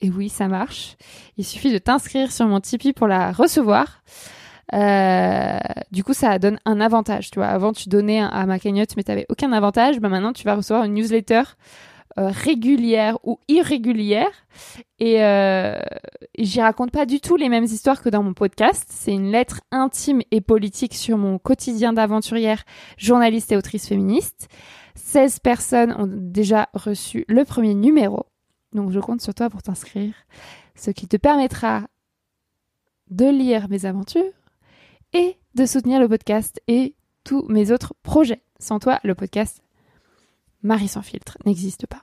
Et 0.00 0.08
oui, 0.08 0.30
ça 0.30 0.48
marche. 0.48 0.96
Il 1.36 1.44
suffit 1.44 1.72
de 1.72 1.78
t'inscrire 1.78 2.32
sur 2.32 2.46
mon 2.46 2.60
Tipeee 2.60 2.94
pour 2.94 3.06
la 3.06 3.32
recevoir. 3.32 4.02
Euh, 4.72 5.58
du 5.90 6.04
coup, 6.04 6.14
ça 6.14 6.38
donne 6.38 6.58
un 6.64 6.80
avantage. 6.80 7.30
Tu 7.30 7.38
vois, 7.38 7.48
avant 7.48 7.72
tu 7.72 7.88
donnais 7.88 8.20
à 8.20 8.46
ma 8.46 8.58
cagnotte, 8.58 8.96
mais 8.96 9.02
tu 9.02 9.10
n'avais 9.10 9.26
aucun 9.28 9.52
avantage. 9.52 10.00
Bah 10.00 10.08
maintenant, 10.08 10.32
tu 10.32 10.44
vas 10.44 10.54
recevoir 10.54 10.84
une 10.84 10.94
newsletter 10.94 11.42
euh, 12.18 12.28
régulière 12.28 13.18
ou 13.24 13.38
irrégulière. 13.48 14.30
Et 14.98 15.22
euh, 15.22 15.78
j'y 16.38 16.60
raconte 16.60 16.90
pas 16.90 17.06
du 17.06 17.20
tout 17.20 17.36
les 17.36 17.48
mêmes 17.48 17.64
histoires 17.64 18.02
que 18.02 18.08
dans 18.08 18.22
mon 18.22 18.34
podcast. 18.34 18.86
C'est 18.90 19.12
une 19.12 19.30
lettre 19.30 19.60
intime 19.70 20.22
et 20.30 20.40
politique 20.40 20.94
sur 20.94 21.18
mon 21.18 21.38
quotidien 21.38 21.92
d'aventurière, 21.92 22.64
journaliste 22.96 23.52
et 23.52 23.56
autrice 23.56 23.86
féministe. 23.86 24.48
16 24.96 25.38
personnes 25.38 25.94
ont 25.98 26.08
déjà 26.08 26.68
reçu 26.74 27.24
le 27.28 27.44
premier 27.44 27.74
numéro. 27.74 28.26
Donc 28.72 28.90
je 28.90 29.00
compte 29.00 29.20
sur 29.20 29.34
toi 29.34 29.48
pour 29.48 29.62
t'inscrire, 29.62 30.14
ce 30.74 30.90
qui 30.90 31.08
te 31.08 31.16
permettra 31.16 31.86
de 33.10 33.26
lire 33.26 33.68
mes 33.68 33.86
aventures 33.86 34.32
et 35.12 35.36
de 35.54 35.66
soutenir 35.66 36.00
le 36.00 36.08
podcast 36.08 36.60
et 36.68 36.94
tous 37.24 37.44
mes 37.48 37.72
autres 37.72 37.94
projets. 38.02 38.42
Sans 38.58 38.78
toi, 38.78 39.00
le 39.04 39.14
podcast 39.14 39.62
Marie 40.62 40.88
sans 40.88 41.02
filtre 41.02 41.38
n'existe 41.46 41.86
pas. 41.86 42.02